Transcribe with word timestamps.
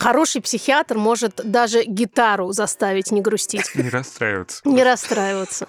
Хороший 0.00 0.40
психиатр 0.40 0.96
может 0.96 1.42
даже 1.44 1.84
гитару 1.84 2.52
заставить 2.52 3.10
не 3.10 3.20
грустить. 3.20 3.70
Не 3.74 3.90
расстраиваться. 3.90 4.62
Не 4.64 4.82
расстраиваться. 4.82 5.68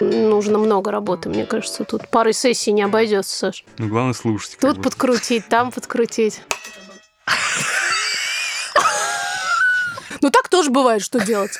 Нужно 0.00 0.58
много 0.58 0.90
работы, 0.90 1.30
мне 1.30 1.46
кажется. 1.46 1.84
Тут 1.84 2.08
парой 2.10 2.34
сессий 2.34 2.72
не 2.72 2.82
обойдется, 2.82 3.34
Саш. 3.34 3.64
Ну, 3.78 3.88
главное 3.88 4.12
слушать. 4.12 4.58
Тут 4.60 4.82
подкрутить, 4.82 5.48
там 5.48 5.72
подкрутить. 5.72 6.42
Ну 10.20 10.30
так 10.30 10.50
тоже 10.50 10.70
бывает, 10.70 11.00
что 11.02 11.20
делать. 11.20 11.52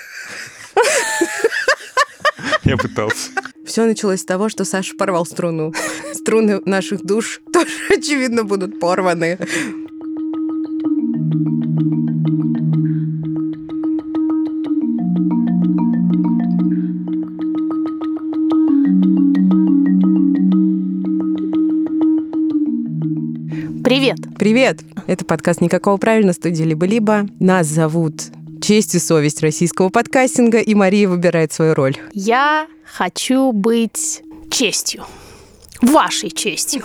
Я 2.65 2.77
пытался. 2.77 3.31
Все 3.67 3.87
началось 3.87 4.21
с 4.21 4.25
того, 4.27 4.51
что 4.51 4.67
Саша 4.67 4.95
порвал 4.95 5.25
струну. 5.25 5.73
Струны 6.13 6.61
наших 6.67 7.03
душ 7.03 7.41
тоже, 7.51 7.71
очевидно, 7.89 8.45
будут 8.45 8.79
порваны. 8.79 9.39
Привет. 24.39 24.79
Это 25.09 25.25
подкаст 25.25 25.61
«Никакого 25.61 25.97
правильно» 25.97 26.33
студии 26.33 26.63
«Либо-либо». 26.63 27.27
Нас 27.41 27.67
зовут 27.67 28.15
Честь 28.63 28.95
и 28.95 28.99
совесть 29.01 29.43
российского 29.43 29.89
подкастинга, 29.89 30.59
и 30.59 30.75
Мария 30.75 31.09
выбирает 31.09 31.53
свою 31.53 31.75
роль. 31.75 31.97
Я 32.13 32.69
хочу 32.85 33.51
быть 33.53 34.23
честью. 34.51 35.05
Вашей 35.83 36.31
честью. 36.31 36.85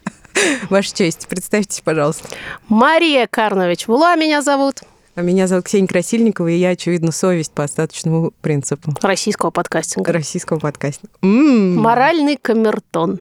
Ваша 0.70 0.94
честь, 0.94 1.26
представьтесь, 1.28 1.82
пожалуйста. 1.82 2.28
Мария 2.68 3.26
Карнович 3.26 3.86
Вула 3.86 4.16
меня 4.16 4.40
зовут. 4.40 4.80
А 5.14 5.20
Меня 5.20 5.46
зовут 5.46 5.64
Ксения 5.66 5.88
Красильникова, 5.88 6.48
и 6.48 6.56
я, 6.56 6.70
очевидно, 6.70 7.12
совесть 7.12 7.52
по 7.52 7.64
остаточному 7.64 8.32
принципу 8.40 8.94
Российского 9.02 9.50
подкастинга. 9.50 10.12
российского 10.12 10.58
подкастинга. 10.58 11.12
М. 11.22 11.76
Моральный 11.76 12.36
камертон. 12.40 13.18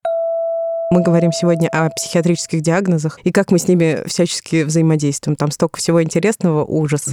Мы 0.90 1.02
говорим 1.02 1.34
сегодня 1.34 1.68
о 1.68 1.90
психиатрических 1.90 2.62
диагнозах 2.62 3.20
и 3.26 3.32
как 3.34 3.52
мы 3.52 3.60
с 3.60 3.68
ними 3.68 4.08
всячески 4.08 4.64
взаимодействуем. 4.64 5.36
Там 5.36 5.52
столько 5.52 5.80
всего 5.80 6.02
интересного, 6.02 6.64
ужас. 6.64 7.10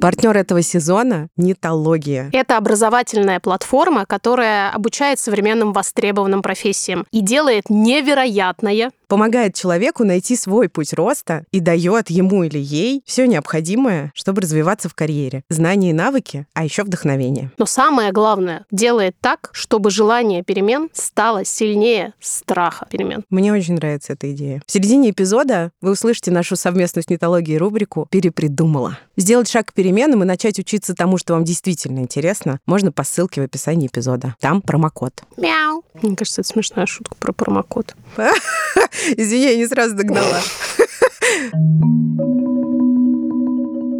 Партнер 0.00 0.36
этого 0.36 0.62
сезона— 0.62 1.28
Нитология. 1.36 2.28
Это 2.32 2.56
образовательная 2.56 3.40
платформа, 3.40 4.04
которая 4.06 4.70
обучает 4.70 5.18
современным 5.18 5.72
востребованным 5.72 6.42
профессиям 6.42 7.06
и 7.10 7.20
делает 7.20 7.70
невероятное. 7.70 8.92
Помогает 9.08 9.54
человеку 9.54 10.04
найти 10.04 10.36
свой 10.36 10.68
путь 10.68 10.92
роста 10.92 11.44
и 11.50 11.60
дает 11.60 12.10
ему 12.10 12.44
или 12.44 12.58
ей 12.58 13.02
все 13.06 13.26
необходимое, 13.26 14.12
чтобы 14.14 14.42
развиваться 14.42 14.88
в 14.88 14.94
карьере. 14.94 15.42
Знания 15.48 15.90
и 15.90 15.92
навыки, 15.92 16.46
а 16.54 16.64
еще 16.64 16.84
вдохновение. 16.84 17.50
Но 17.58 17.66
самое 17.66 18.12
главное, 18.12 18.66
делает 18.70 19.16
так, 19.20 19.50
чтобы 19.52 19.90
желание 19.90 20.42
перемен 20.42 20.88
стало 20.92 21.44
сильнее 21.44 22.14
страха 22.20 22.86
перемен. 22.90 23.24
Мне 23.30 23.52
очень 23.52 23.74
нравится 23.74 24.14
эта 24.14 24.32
идея. 24.32 24.62
В 24.66 24.72
середине 24.72 25.10
эпизода 25.10 25.70
вы 25.80 25.92
услышите 25.92 26.30
нашу 26.30 26.56
совместную 26.56 27.04
с 27.04 27.08
нетологией 27.08 27.58
рубрику 27.58 28.06
«Перепридумала». 28.10 28.98
Сделать 29.16 29.48
шаг 29.48 29.66
к 29.66 29.72
переменам 29.72 30.22
и 30.22 30.26
начать 30.26 30.58
учиться 30.58 30.94
тому, 30.94 31.18
что 31.18 31.34
вам 31.34 31.44
действительно 31.44 32.00
интересно, 32.00 32.60
можно 32.66 32.90
по 32.90 33.04
ссылке 33.04 33.40
в 33.40 33.44
описании 33.44 33.86
эпизода. 33.86 34.34
Там 34.40 34.60
промокод. 34.62 35.22
Мяу. 35.36 35.84
Мне 36.02 36.16
кажется, 36.16 36.40
это 36.40 36.48
смешная 36.48 36.86
шутка 36.86 37.14
про 37.16 37.32
промокод. 37.32 37.94
Извини, 39.16 39.44
я 39.44 39.56
не 39.56 39.66
сразу 39.66 39.94
догнала. 39.94 40.40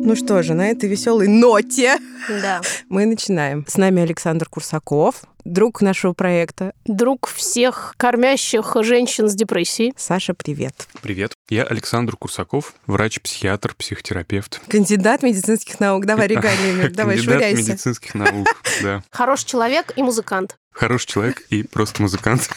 Ну 0.06 0.16
что 0.16 0.42
же, 0.42 0.52
на 0.54 0.68
этой 0.70 0.88
веселой 0.88 1.28
ноте 1.28 1.96
Да. 2.28 2.60
мы 2.90 3.06
начинаем. 3.06 3.64
С 3.66 3.76
нами 3.78 4.02
Александр 4.02 4.46
Курсаков, 4.48 5.22
друг 5.44 5.80
нашего 5.80 6.12
проекта. 6.12 6.74
Друг 6.84 7.26
всех 7.28 7.94
кормящих 7.96 8.76
женщин 8.82 9.28
с 9.30 9.34
депрессией. 9.34 9.94
Саша, 9.96 10.34
привет. 10.34 10.88
Привет. 11.00 11.32
Я 11.48 11.64
Александр 11.64 12.16
Курсаков, 12.16 12.74
врач-психиатр, 12.86 13.74
психотерапевт. 13.74 14.60
Кандидат 14.68 15.22
медицинских 15.22 15.80
наук. 15.80 16.04
Давай 16.04 16.28
регалиями, 16.28 16.88
давай 16.94 17.16
Кандидат 17.16 17.40
швыряйся. 17.40 17.70
медицинских 17.72 18.14
наук, 18.14 18.46
да. 18.82 19.02
Хороший 19.10 19.46
человек 19.46 19.92
и 19.96 20.02
музыкант. 20.02 20.56
Хороший 20.74 21.06
человек 21.06 21.42
и 21.50 21.62
просто 21.62 22.02
музыкант. 22.02 22.50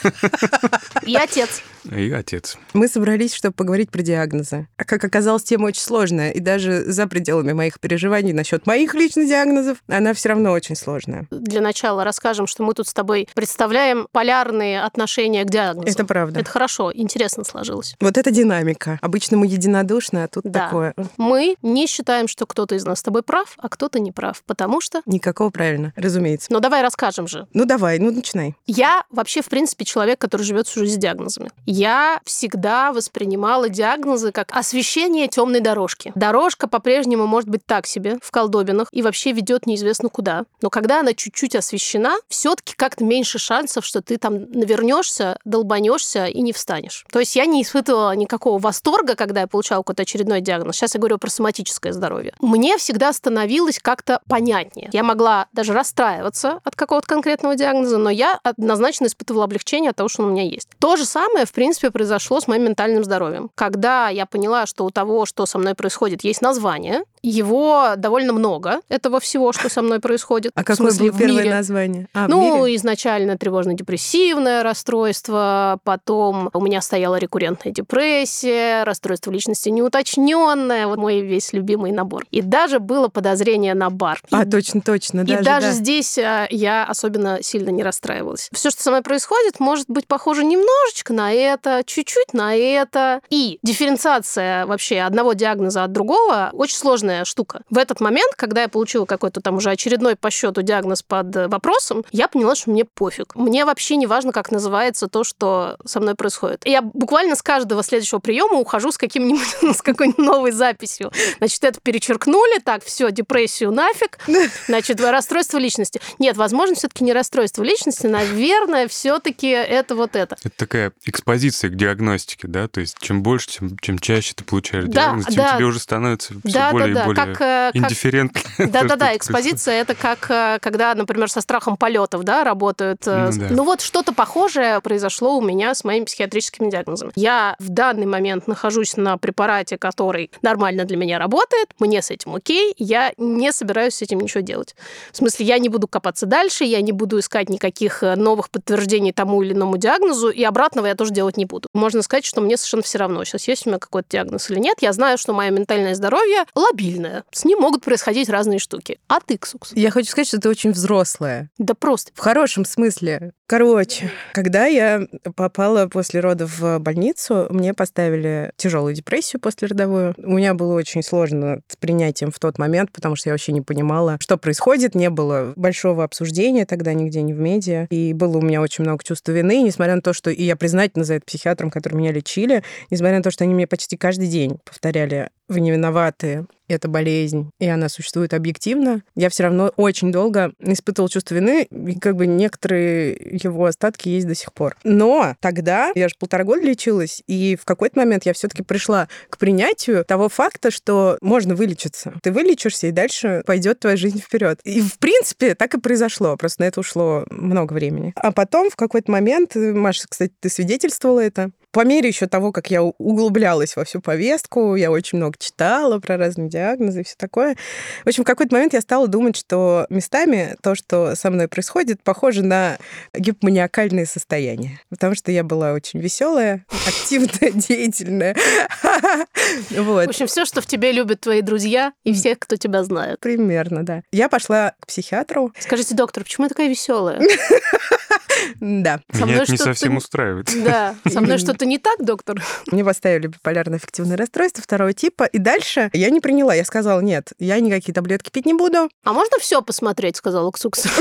И 1.03 1.15
отец. 1.15 1.61
И 1.89 2.11
отец. 2.11 2.57
Мы 2.73 2.87
собрались, 2.87 3.33
чтобы 3.33 3.53
поговорить 3.53 3.91
про 3.91 4.01
диагнозы. 4.01 4.67
А 4.75 4.83
как 4.83 5.03
оказалось, 5.03 5.43
тема 5.43 5.67
очень 5.67 5.81
сложная, 5.81 6.31
и 6.31 6.39
даже 6.39 6.83
за 6.91 7.07
пределами 7.07 7.53
моих 7.53 7.79
переживаний 7.79 8.33
насчет 8.33 8.65
моих 8.65 8.93
личных 8.95 9.27
диагнозов, 9.27 9.77
она 9.87 10.13
все 10.13 10.29
равно 10.29 10.51
очень 10.51 10.75
сложная. 10.75 11.27
Для 11.31 11.61
начала 11.61 12.03
расскажем, 12.03 12.47
что 12.47 12.63
мы 12.63 12.73
тут 12.73 12.87
с 12.87 12.93
тобой 12.93 13.29
представляем 13.35 14.07
полярные 14.11 14.81
отношения 14.83 15.45
к 15.45 15.49
диагнозу. 15.49 15.87
Это 15.87 16.03
правда. 16.03 16.39
Это 16.41 16.49
хорошо, 16.49 16.91
интересно 16.93 17.43
сложилось. 17.43 17.95
Вот 18.01 18.17
это 18.17 18.31
динамика. 18.31 18.97
Обычно 19.01 19.37
мы 19.37 19.45
единодушны, 19.47 20.23
а 20.23 20.27
тут 20.27 20.43
Да. 20.43 20.65
такое. 20.65 20.93
Мы 21.17 21.55
не 21.61 21.87
считаем, 21.87 22.27
что 22.27 22.45
кто-то 22.47 22.75
из 22.75 22.83
нас 22.83 22.99
с 22.99 23.03
тобой 23.03 23.21
прав, 23.23 23.53
а 23.59 23.69
кто-то 23.69 23.99
не 23.99 24.11
прав, 24.11 24.43
потому 24.45 24.81
что... 24.81 25.01
Никакого 25.05 25.51
правильно, 25.51 25.93
разумеется. 25.95 26.47
Ну, 26.51 26.59
давай 26.59 26.81
расскажем 26.81 27.27
же. 27.27 27.47
Ну 27.53 27.65
давай, 27.65 27.99
ну 28.11 28.17
начинай. 28.17 28.55
Я 28.65 29.03
вообще, 29.09 29.41
в 29.41 29.49
принципе, 29.49 29.85
человек, 29.85 30.19
который 30.19 30.43
живет 30.43 30.67
всю 30.67 30.81
жизнь 30.81 30.95
с 30.95 30.97
диагнозами. 30.97 31.51
Я 31.65 32.21
всегда 32.23 32.93
воспринимала 32.93 33.69
диагнозы 33.69 34.31
как 34.31 34.47
освещение 34.51 35.27
темной 35.27 35.59
дорожки. 35.59 36.11
Дорожка 36.15 36.67
по-прежнему 36.67 37.27
может 37.27 37.49
быть 37.49 37.65
так 37.65 37.85
себе, 37.85 38.17
в 38.21 38.31
колдобинах, 38.31 38.87
и 38.91 39.01
вообще 39.01 39.31
ведет 39.31 39.65
неизвестно 39.65 40.09
куда. 40.09 40.45
Но 40.61 40.69
когда 40.69 41.01
она 41.01 41.13
чуть-чуть 41.13 41.55
освещена, 41.55 42.15
все-таки 42.29 42.73
как-то 42.75 43.03
меньше 43.03 43.39
шансов, 43.39 43.85
что 43.85 44.01
ты 44.01 44.17
там 44.17 44.49
навернешься, 44.51 45.37
долбанешься 45.45 46.25
и 46.25 46.41
не 46.41 46.53
встанешь. 46.53 47.05
То 47.11 47.19
есть 47.19 47.35
я 47.35 47.45
не 47.45 47.61
испытывала 47.61 48.15
никакого 48.15 48.59
восторга, 48.59 49.15
когда 49.15 49.41
я 49.41 49.47
получала 49.47 49.81
какой-то 49.81 50.03
очередной 50.03 50.41
диагноз. 50.41 50.75
Сейчас 50.75 50.95
я 50.95 50.99
говорю 50.99 51.17
про 51.17 51.29
соматическое 51.29 51.93
здоровье. 51.93 52.33
Мне 52.39 52.77
всегда 52.77 53.11
становилось 53.11 53.79
как-то 53.79 54.21
понятнее. 54.27 54.89
Я 54.93 55.03
могла 55.03 55.47
даже 55.51 55.73
расстраиваться 55.73 56.59
от 56.63 56.75
какого-то 56.75 57.07
конкретного 57.07 57.55
диагноза, 57.55 57.96
но 57.97 58.09
я 58.09 58.39
однозначно 58.43 59.05
испытывала 59.07 59.45
облегчение 59.45 59.91
от 59.91 59.95
того, 59.95 60.09
что 60.09 60.23
он 60.23 60.29
у 60.29 60.31
меня 60.31 60.43
есть. 60.43 60.69
То 60.79 60.95
же 60.95 61.05
самое, 61.05 61.45
в 61.45 61.51
принципе, 61.51 61.91
произошло 61.91 62.39
с 62.39 62.47
моим 62.47 62.63
ментальным 62.63 63.03
здоровьем. 63.03 63.49
Когда 63.55 64.09
я 64.09 64.25
поняла, 64.25 64.65
что 64.65 64.85
у 64.85 64.89
того, 64.89 65.25
что 65.25 65.45
со 65.45 65.57
мной 65.57 65.75
происходит, 65.75 66.23
есть 66.23 66.41
название, 66.41 67.03
его 67.21 67.93
довольно 67.97 68.33
много, 68.33 68.81
этого 68.89 69.19
всего, 69.19 69.51
что 69.51 69.69
со 69.69 69.81
мной 69.81 69.99
происходит. 69.99 70.51
А 70.55 70.63
какое 70.63 70.91
смысле, 70.91 71.11
было 71.11 71.19
первое 71.19 71.43
мире. 71.43 71.55
название? 71.55 72.07
А, 72.13 72.27
Ну, 72.27 72.65
изначально 72.75 73.37
тревожно-депрессивное 73.37 74.63
расстройство, 74.63 75.79
потом 75.83 76.49
у 76.53 76.61
меня 76.61 76.81
стояла 76.81 77.15
рекуррентная 77.17 77.73
депрессия, 77.73 78.83
расстройство 78.83 79.31
личности 79.31 79.69
неуточненное, 79.69 80.87
вот 80.87 80.97
мой 80.97 81.21
весь 81.21 81.53
любимый 81.53 81.91
набор. 81.91 82.25
И 82.31 82.41
даже 82.41 82.79
было 82.79 83.07
подозрение 83.07 83.73
на 83.73 83.89
бар. 83.89 84.21
А, 84.31 84.45
точно, 84.45 84.81
точно. 84.81 85.21
и 85.21 85.25
даже, 85.25 85.43
даже 85.43 85.67
да. 85.67 85.73
здесь 85.73 86.17
а, 86.17 86.47
я 86.49 86.85
особенно 86.85 87.39
сильно 87.41 87.69
не 87.69 87.83
расстраивалась. 87.83 88.49
Все, 88.53 88.69
что 88.69 88.81
со 88.81 88.89
мной 88.91 89.01
происходит, 89.01 89.59
может 89.59 89.89
быть 89.89 90.07
похоже 90.07 90.43
немножечко 90.43 91.13
на 91.13 91.33
это, 91.33 91.83
чуть-чуть 91.85 92.33
на 92.33 92.55
это. 92.55 93.21
И 93.29 93.59
дифференциация 93.63 94.65
вообще 94.65 94.99
одного 94.99 95.33
диагноза 95.33 95.83
от 95.83 95.91
другого 95.91 96.49
очень 96.53 96.77
сложная 97.07 97.25
штука. 97.25 97.61
В 97.69 97.77
этот 97.77 97.99
момент, 97.99 98.33
когда 98.35 98.61
я 98.63 98.67
получила 98.67 99.05
какой-то 99.05 99.41
там 99.41 99.55
уже 99.55 99.69
очередной 99.71 100.15
по 100.15 100.29
счету 100.29 100.61
диагноз 100.61 101.03
под 101.03 101.35
э, 101.35 101.47
вопросом, 101.47 102.03
я 102.11 102.27
поняла, 102.27 102.55
что 102.55 102.71
мне 102.71 102.85
пофиг. 102.85 103.35
Мне 103.35 103.65
вообще 103.65 103.95
не 103.95 104.07
важно, 104.07 104.31
как 104.31 104.51
называется 104.51 105.07
то, 105.07 105.23
что 105.23 105.77
со 105.85 105.99
мной 105.99 106.15
происходит. 106.15 106.65
Я 106.65 106.81
буквально 106.81 107.35
с 107.35 107.41
каждого 107.41 107.83
следующего 107.83 108.19
приема 108.19 108.59
ухожу 108.59 108.91
с 108.91 108.97
каким-нибудь, 108.97 109.47
с 109.75 109.81
какой-нибудь 109.81 110.17
новой 110.17 110.51
записью. 110.51 111.11
Значит, 111.37 111.63
это 111.63 111.79
перечеркнули, 111.79 112.59
так, 112.59 112.83
все, 112.83 113.11
депрессию 113.11 113.71
нафиг, 113.71 114.19
Значит, 114.67 114.99
расстройство 114.99 115.57
личности. 115.57 116.01
Нет, 116.19 116.37
возможно, 116.37 116.75
все-таки 116.75 117.03
не 117.03 117.13
расстройство 117.13 117.63
личности, 117.63 118.07
наверное, 118.07 118.87
все-таки 118.87 119.47
это 119.47 119.95
вот 119.95 120.15
это. 120.15 120.37
Это 120.43 120.57
такая 120.57 120.91
экспозиция 121.05 121.69
к 121.69 121.75
диагностике, 121.75 122.47
да? 122.47 122.67
То 122.67 122.81
есть 122.81 122.97
чем 122.99 123.23
больше, 123.23 123.47
тем, 123.47 123.77
чем 123.79 123.99
чаще 123.99 124.33
ты 124.35 124.43
получаешь 124.43 124.85
Да, 124.85 125.05
диагноз, 125.05 125.25
тем 125.25 125.35
да. 125.35 125.55
тебе 125.55 125.65
уже 125.65 125.79
становится 125.79 126.33
все 126.43 126.53
Да, 126.57 126.71
более 126.71 126.93
да, 126.93 126.96
и 126.96 126.96
Более 127.05 127.25
как, 127.25 127.41
э, 127.41 127.71
индифферентны. 127.73 128.41
Да-да-да, 128.67 129.15
экспозиция 129.15 129.81
это 129.81 129.95
как 129.95 130.29
э, 130.29 130.59
когда, 130.61 130.93
например, 130.95 131.29
со 131.29 131.41
страхом 131.41 131.77
полетов, 131.77 132.23
да, 132.23 132.43
работают. 132.43 133.05
Ну 133.05 133.29
да. 133.31 133.47
Ну 133.49 133.63
вот 133.63 133.81
что-то 133.81 134.13
похожее 134.13 134.81
произошло 134.81 135.37
у 135.37 135.41
меня 135.41 135.73
с 135.73 135.83
моими 135.83 136.05
психиатрическими 136.05 136.69
диагнозами. 136.69 137.11
Я 137.15 137.55
в 137.59 137.69
данный 137.69 138.05
момент 138.05 138.47
нахожусь 138.47 138.97
на 138.97 139.17
препарате, 139.17 139.77
который 139.77 140.31
нормально 140.41 140.85
для 140.85 140.97
меня 140.97 141.19
работает, 141.19 141.69
мне 141.79 142.01
с 142.01 142.11
этим 142.11 142.35
окей, 142.35 142.73
я 142.77 143.13
не 143.17 143.51
собираюсь 143.51 143.95
с 143.95 144.01
этим 144.01 144.19
ничего 144.19 144.41
делать. 144.41 144.75
В 145.11 145.17
смысле, 145.17 145.45
я 145.45 145.59
не 145.59 145.69
буду 145.69 145.87
копаться 145.87 146.25
дальше, 146.25 146.63
я 146.63 146.81
не 146.81 146.91
буду 146.91 147.19
искать 147.19 147.49
никаких 147.49 148.01
новых 148.01 148.49
подтверждений 148.49 149.11
тому 149.11 149.41
или 149.41 149.53
иному 149.53 149.77
диагнозу, 149.77 150.29
и 150.29 150.43
обратного 150.43 150.87
я 150.87 150.95
тоже 150.95 151.11
делать 151.11 151.37
не 151.37 151.45
буду. 151.45 151.67
Можно 151.73 152.01
сказать, 152.01 152.25
что 152.25 152.41
мне 152.41 152.57
совершенно 152.57 152.83
все 152.83 152.97
равно, 152.97 153.23
сейчас 153.23 153.47
есть 153.47 153.65
у 153.65 153.69
меня 153.69 153.79
какой-то 153.79 154.09
диагноз 154.09 154.49
или 154.49 154.59
нет. 154.59 154.77
Я 154.81 154.93
знаю, 154.93 155.17
что 155.17 155.33
мое 155.33 155.49
ментальное 155.49 155.95
здоровье 155.95 156.45
лобильное. 156.87 157.23
С 157.31 157.45
ним 157.45 157.59
могут 157.59 157.83
происходить 157.83 158.29
разные 158.29 158.59
штуки. 158.59 158.99
А 159.07 159.19
ты, 159.19 159.37
Ксукс? 159.37 159.71
Я 159.73 159.91
хочу 159.91 160.09
сказать, 160.09 160.27
что 160.27 160.39
ты 160.39 160.49
очень 160.49 160.71
взрослая. 160.71 161.49
Да 161.57 161.73
просто. 161.73 162.11
В 162.13 162.19
хорошем 162.19 162.65
смысле. 162.65 163.33
Короче, 163.47 164.11
когда 164.33 164.65
я 164.65 165.07
попала 165.35 165.87
после 165.87 166.19
родов 166.19 166.59
в 166.59 166.79
больницу, 166.79 167.47
мне 167.49 167.73
поставили 167.73 168.51
тяжелую 168.57 168.93
депрессию 168.93 169.39
послеродовую. 169.39 170.15
У 170.17 170.33
меня 170.33 170.53
было 170.53 170.73
очень 170.73 171.01
сложно 171.01 171.61
с 171.67 171.77
принятием 171.77 172.31
в 172.31 172.39
тот 172.39 172.57
момент, 172.57 172.91
потому 172.91 173.15
что 173.15 173.29
я 173.29 173.33
вообще 173.33 173.53
не 173.53 173.61
понимала, 173.61 174.17
что 174.19 174.37
происходит. 174.37 174.95
Не 174.95 175.09
было 175.09 175.53
большого 175.55 176.03
обсуждения 176.03 176.65
тогда 176.65 176.93
нигде, 176.93 177.21
не 177.21 177.33
в 177.33 177.39
медиа. 177.39 177.87
И 177.89 178.11
было 178.13 178.37
у 178.37 178.41
меня 178.41 178.61
очень 178.61 178.83
много 178.83 179.03
чувства 179.03 179.31
вины, 179.31 179.61
несмотря 179.61 179.95
на 179.95 180.01
то, 180.01 180.11
что... 180.11 180.29
И 180.29 180.43
я 180.43 180.57
признательна 180.57 181.05
за 181.05 181.15
это 181.15 181.25
психиатрам, 181.25 181.71
которые 181.71 181.97
меня 181.97 182.11
лечили, 182.11 182.63
несмотря 182.89 183.17
на 183.17 183.23
то, 183.23 183.31
что 183.31 183.45
они 183.45 183.53
мне 183.53 183.65
почти 183.65 183.95
каждый 183.95 184.27
день 184.27 184.59
повторяли, 184.65 185.29
вы 185.47 185.61
не 185.61 185.71
виноваты, 185.71 186.45
это 186.67 186.87
болезнь, 186.87 187.51
и 187.59 187.67
она 187.67 187.89
существует 187.89 188.33
объективно, 188.33 189.01
я 189.15 189.29
все 189.29 189.43
равно 189.43 189.71
очень 189.77 190.11
долго 190.11 190.51
испытывала 190.59 191.09
чувство 191.09 191.35
вины, 191.35 191.63
и 191.63 191.99
как 191.99 192.15
бы 192.15 192.27
некоторые 192.27 193.13
его 193.13 193.65
остатки 193.65 194.09
есть 194.09 194.27
до 194.27 194.35
сих 194.35 194.53
пор. 194.53 194.75
Но 194.83 195.35
тогда, 195.39 195.91
я 195.95 196.09
же 196.09 196.15
полтора 196.19 196.43
года 196.43 196.61
лечилась, 196.61 197.23
и 197.27 197.55
в 197.55 197.65
какой-то 197.65 197.99
момент 197.99 198.25
я 198.25 198.33
все-таки 198.33 198.63
пришла 198.63 199.07
к 199.29 199.37
принятию 199.37 200.03
того 200.03 200.29
факта, 200.29 200.71
что 200.71 201.17
можно 201.21 201.55
вылечиться. 201.55 202.13
Ты 202.21 202.31
вылечишься, 202.31 202.87
и 202.87 202.91
дальше 202.91 203.43
пойдет 203.45 203.79
твоя 203.79 203.95
жизнь 203.95 204.19
вперед. 204.19 204.59
И 204.63 204.81
в 204.81 204.99
принципе 204.99 205.55
так 205.55 205.73
и 205.73 205.79
произошло, 205.79 206.35
просто 206.35 206.63
на 206.63 206.65
это 206.65 206.81
ушло 206.81 207.25
много 207.29 207.73
времени. 207.73 208.13
А 208.15 208.31
потом 208.31 208.69
в 208.69 208.75
какой-то 208.75 209.11
момент, 209.11 209.55
Маша, 209.55 210.05
кстати, 210.09 210.33
ты 210.39 210.49
свидетельствовала 210.49 211.21
это, 211.21 211.51
по 211.77 211.85
мере 211.85 212.09
еще 212.09 212.25
того, 212.25 212.51
как 212.51 212.71
я 212.71 212.81
углублялась 212.81 213.75
во 213.75 213.85
всю 213.85 214.01
повестку, 214.01 214.73
я 214.73 214.89
очень 214.89 215.19
много 215.19 215.35
читала 215.37 215.99
про 215.99 216.17
разные 216.17 216.49
диагнозы 216.49 217.01
и 217.01 217.03
все 217.03 217.13
такое. 217.15 217.55
В 218.03 218.07
общем, 218.07 218.23
в 218.23 218.25
какой-то 218.25 218.55
момент 218.55 218.73
я 218.73 218.81
стала 218.81 219.07
думать, 219.07 219.37
что 219.37 219.85
местами 219.91 220.55
то, 220.63 220.73
что 220.73 221.13
со 221.15 221.29
мной 221.29 221.47
происходит, 221.47 222.01
похоже 222.01 222.41
на 222.41 222.79
гипоманиакальное 223.13 224.07
состояние. 224.07 224.79
Потому 224.89 225.13
что 225.13 225.31
я 225.31 225.43
была 225.43 225.73
очень 225.73 225.99
веселая, 225.99 226.65
активная, 226.87 227.51
деятельная. 227.51 228.35
В 229.69 229.99
общем, 230.03 230.25
все, 230.25 230.45
что 230.45 230.61
в 230.61 230.65
тебе 230.65 230.91
любят 230.91 231.21
твои 231.21 231.43
друзья 231.43 231.93
и 232.03 232.11
все, 232.11 232.35
кто 232.35 232.55
тебя 232.55 232.83
знает. 232.83 233.19
Примерно, 233.19 233.83
да. 233.83 234.01
Я 234.11 234.29
пошла 234.29 234.73
к 234.79 234.87
психиатру. 234.87 235.53
Скажите, 235.59 235.93
доктор, 235.93 236.23
почему 236.23 236.45
я 236.45 236.49
такая 236.49 236.69
веселая? 236.69 237.21
Да. 238.59 239.01
Со 239.11 239.25
мной 239.25 239.35
Меня 239.35 239.43
это 239.43 239.51
не 239.51 239.57
совсем 239.57 239.97
устраивает. 239.97 240.51
Да, 240.63 240.95
со 241.07 241.21
мной 241.21 241.37
что-то 241.37 241.65
не 241.65 241.77
так, 241.77 242.03
доктор? 242.03 242.41
Мне 242.71 242.83
поставили 242.83 243.27
биполярное 243.27 243.77
аффективное 243.77 244.17
расстройство 244.17 244.63
второго 244.63 244.93
типа, 244.93 245.23
и 245.23 245.37
дальше 245.37 245.89
я 245.93 246.09
не 246.09 246.19
приняла. 246.19 246.53
Я 246.53 246.65
сказала, 246.65 246.99
нет, 247.01 247.33
я 247.39 247.59
никакие 247.59 247.93
таблетки 247.93 248.29
пить 248.29 248.45
не 248.45 248.53
буду. 248.53 248.89
А 249.03 249.13
можно 249.13 249.37
все 249.39 249.61
посмотреть, 249.61 250.17
сказала 250.17 250.51
Ксукс. 250.51 250.85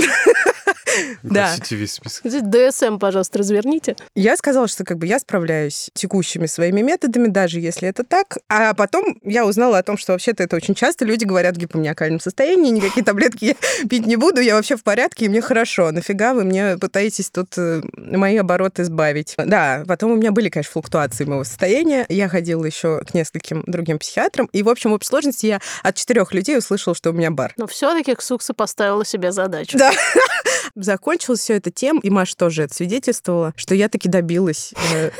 Да. 1.22 1.54
Весь 1.70 1.92
список. 1.92 2.22
Здесь 2.24 2.42
ДСМ, 2.42 2.98
пожалуйста, 2.98 3.38
разверните. 3.38 3.96
Я 4.14 4.36
сказала, 4.36 4.68
что 4.68 4.84
как 4.84 4.98
бы 4.98 5.06
я 5.06 5.18
справляюсь 5.18 5.90
текущими 5.94 6.46
своими 6.46 6.80
методами, 6.80 7.28
даже 7.28 7.60
если 7.60 7.88
это 7.88 8.04
так. 8.04 8.38
А 8.48 8.74
потом 8.74 9.18
я 9.22 9.44
узнала 9.44 9.78
о 9.78 9.82
том, 9.82 9.98
что 9.98 10.12
вообще-то 10.12 10.42
это 10.42 10.56
очень 10.56 10.74
часто 10.74 11.04
люди 11.04 11.24
говорят 11.24 11.56
в 11.56 11.58
гипоманиакальном 11.58 12.20
состоянии, 12.20 12.70
никакие 12.70 13.04
таблетки 13.04 13.44
я 13.44 13.54
пить 13.88 14.06
не 14.06 14.16
буду, 14.16 14.40
я 14.40 14.54
вообще 14.54 14.76
в 14.76 14.82
порядке, 14.82 15.26
и 15.26 15.28
мне 15.28 15.40
хорошо. 15.40 15.90
Нафига 15.90 16.34
вы 16.34 16.44
мне 16.44 16.78
пытаетесь 16.78 17.25
тут 17.30 17.56
э, 17.58 17.82
мои 17.96 18.36
обороты 18.36 18.84
сбавить? 18.84 19.34
Да, 19.36 19.84
потом 19.86 20.12
у 20.12 20.16
меня 20.16 20.32
были, 20.32 20.48
конечно, 20.48 20.72
флуктуации 20.72 21.24
моего 21.24 21.44
состояния. 21.44 22.06
Я 22.08 22.28
ходила 22.28 22.64
еще 22.64 23.00
к 23.00 23.14
нескольким 23.14 23.62
другим 23.66 23.98
психиатрам, 23.98 24.46
и, 24.52 24.62
в 24.62 24.68
общем, 24.68 24.90
в 24.90 24.94
общей 24.94 25.08
сложности 25.08 25.46
я 25.46 25.60
от 25.82 25.96
четырех 25.96 26.32
людей 26.32 26.58
услышала, 26.58 26.94
что 26.94 27.10
у 27.10 27.12
меня 27.12 27.30
бар. 27.30 27.52
Но 27.56 27.66
все-таки 27.66 28.14
Ксукса 28.14 28.54
поставила 28.54 29.04
себе 29.04 29.32
задачу. 29.32 29.78
Да. 29.78 29.92
Закончилось 30.74 31.40
все 31.40 31.54
это 31.54 31.70
тем, 31.70 31.98
и 32.00 32.10
Маша 32.10 32.36
тоже 32.36 32.64
это 32.64 32.74
свидетельствовала, 32.74 33.54
что 33.56 33.74
я 33.74 33.88
таки 33.88 34.08
добилась. 34.08 34.72
э, 34.94 35.10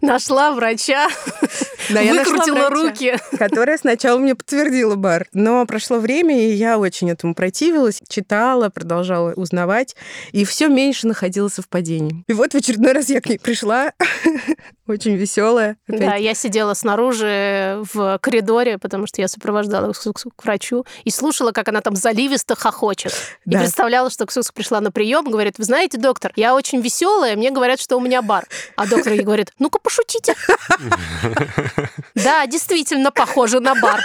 Нашла 0.00 0.52
врача, 0.52 1.08
да, 1.90 2.00
я 2.00 2.14
нашла 2.14 2.32
выкрутила 2.34 2.68
врача. 2.68 2.74
руки. 2.74 3.16
которая 3.38 3.78
сначала 3.78 4.18
мне 4.18 4.34
подтвердила 4.34 4.94
бар. 4.96 5.26
Но 5.32 5.64
прошло 5.66 5.98
время, 5.98 6.38
и 6.48 6.52
я 6.52 6.78
очень 6.78 7.10
этому 7.10 7.34
противилась, 7.34 8.00
читала, 8.08 8.68
продолжала 8.68 9.32
узнавать, 9.34 9.96
и 10.32 10.44
все 10.44 10.68
меньше 10.68 11.06
находила 11.06 11.48
совпадений. 11.48 12.24
И 12.28 12.32
вот 12.32 12.52
в 12.52 12.56
очередной 12.56 12.92
раз 12.92 13.08
я 13.08 13.20
к 13.20 13.28
ней 13.28 13.38
пришла, 13.38 13.92
очень 14.86 15.16
веселая. 15.16 15.76
Да, 15.88 16.16
я 16.16 16.34
сидела 16.34 16.74
снаружи 16.74 17.80
в 17.92 18.18
коридоре, 18.20 18.78
потому 18.78 19.06
что 19.06 19.20
я 19.20 19.28
сопровождала 19.28 19.92
Ксуксу 19.92 20.30
к 20.34 20.44
врачу, 20.44 20.84
и 21.04 21.10
слушала, 21.10 21.52
как 21.52 21.68
она 21.68 21.80
там 21.80 21.96
заливисто 21.96 22.54
хохочет. 22.54 23.12
И 23.46 23.50
Да. 23.50 23.60
представляла, 23.60 24.10
что 24.10 24.26
Ксукс 24.26 24.50
пришла 24.52 24.80
на 24.80 24.90
прием, 24.90 25.24
говорит, 25.24 25.58
вы 25.58 25.64
знаете, 25.64 25.98
доктор, 25.98 26.32
я 26.36 26.54
очень 26.54 26.80
веселая, 26.80 27.36
мне 27.36 27.50
говорят, 27.50 27.80
что 27.80 27.96
у 27.96 28.00
меня 28.00 28.22
бар. 28.22 28.44
А 28.76 28.86
доктор 28.86 29.12
ей 29.12 29.22
говорит, 29.22 29.52
ну-ка 29.58 29.78
пошутите. 29.78 30.34
Да, 32.14 32.46
действительно 32.46 33.10
похоже 33.10 33.60
на 33.60 33.74
бар. 33.74 34.00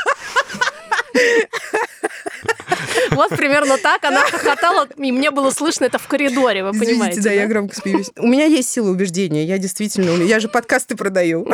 Вот 3.12 3.30
примерно 3.30 3.78
так 3.78 4.04
она 4.04 4.22
хохотала, 4.22 4.88
и 4.98 5.12
мне 5.12 5.32
было 5.32 5.52
слышно 5.52 5.86
это 5.86 5.98
в 5.98 6.08
коридоре, 6.08 6.64
вы 6.64 6.72
Извините, 6.72 6.92
понимаете. 6.94 7.22
да, 7.22 7.32
я 7.32 7.48
громко 7.48 7.76
смеюсь. 7.76 8.12
У 8.18 8.28
меня 8.28 8.46
есть 8.46 8.70
сила 8.70 8.90
убеждения, 8.90 9.44
я 9.46 9.58
действительно, 9.58 10.24
я 10.24 10.40
же 10.40 10.48
подкасты 10.48 10.96
продаю. 10.96 11.48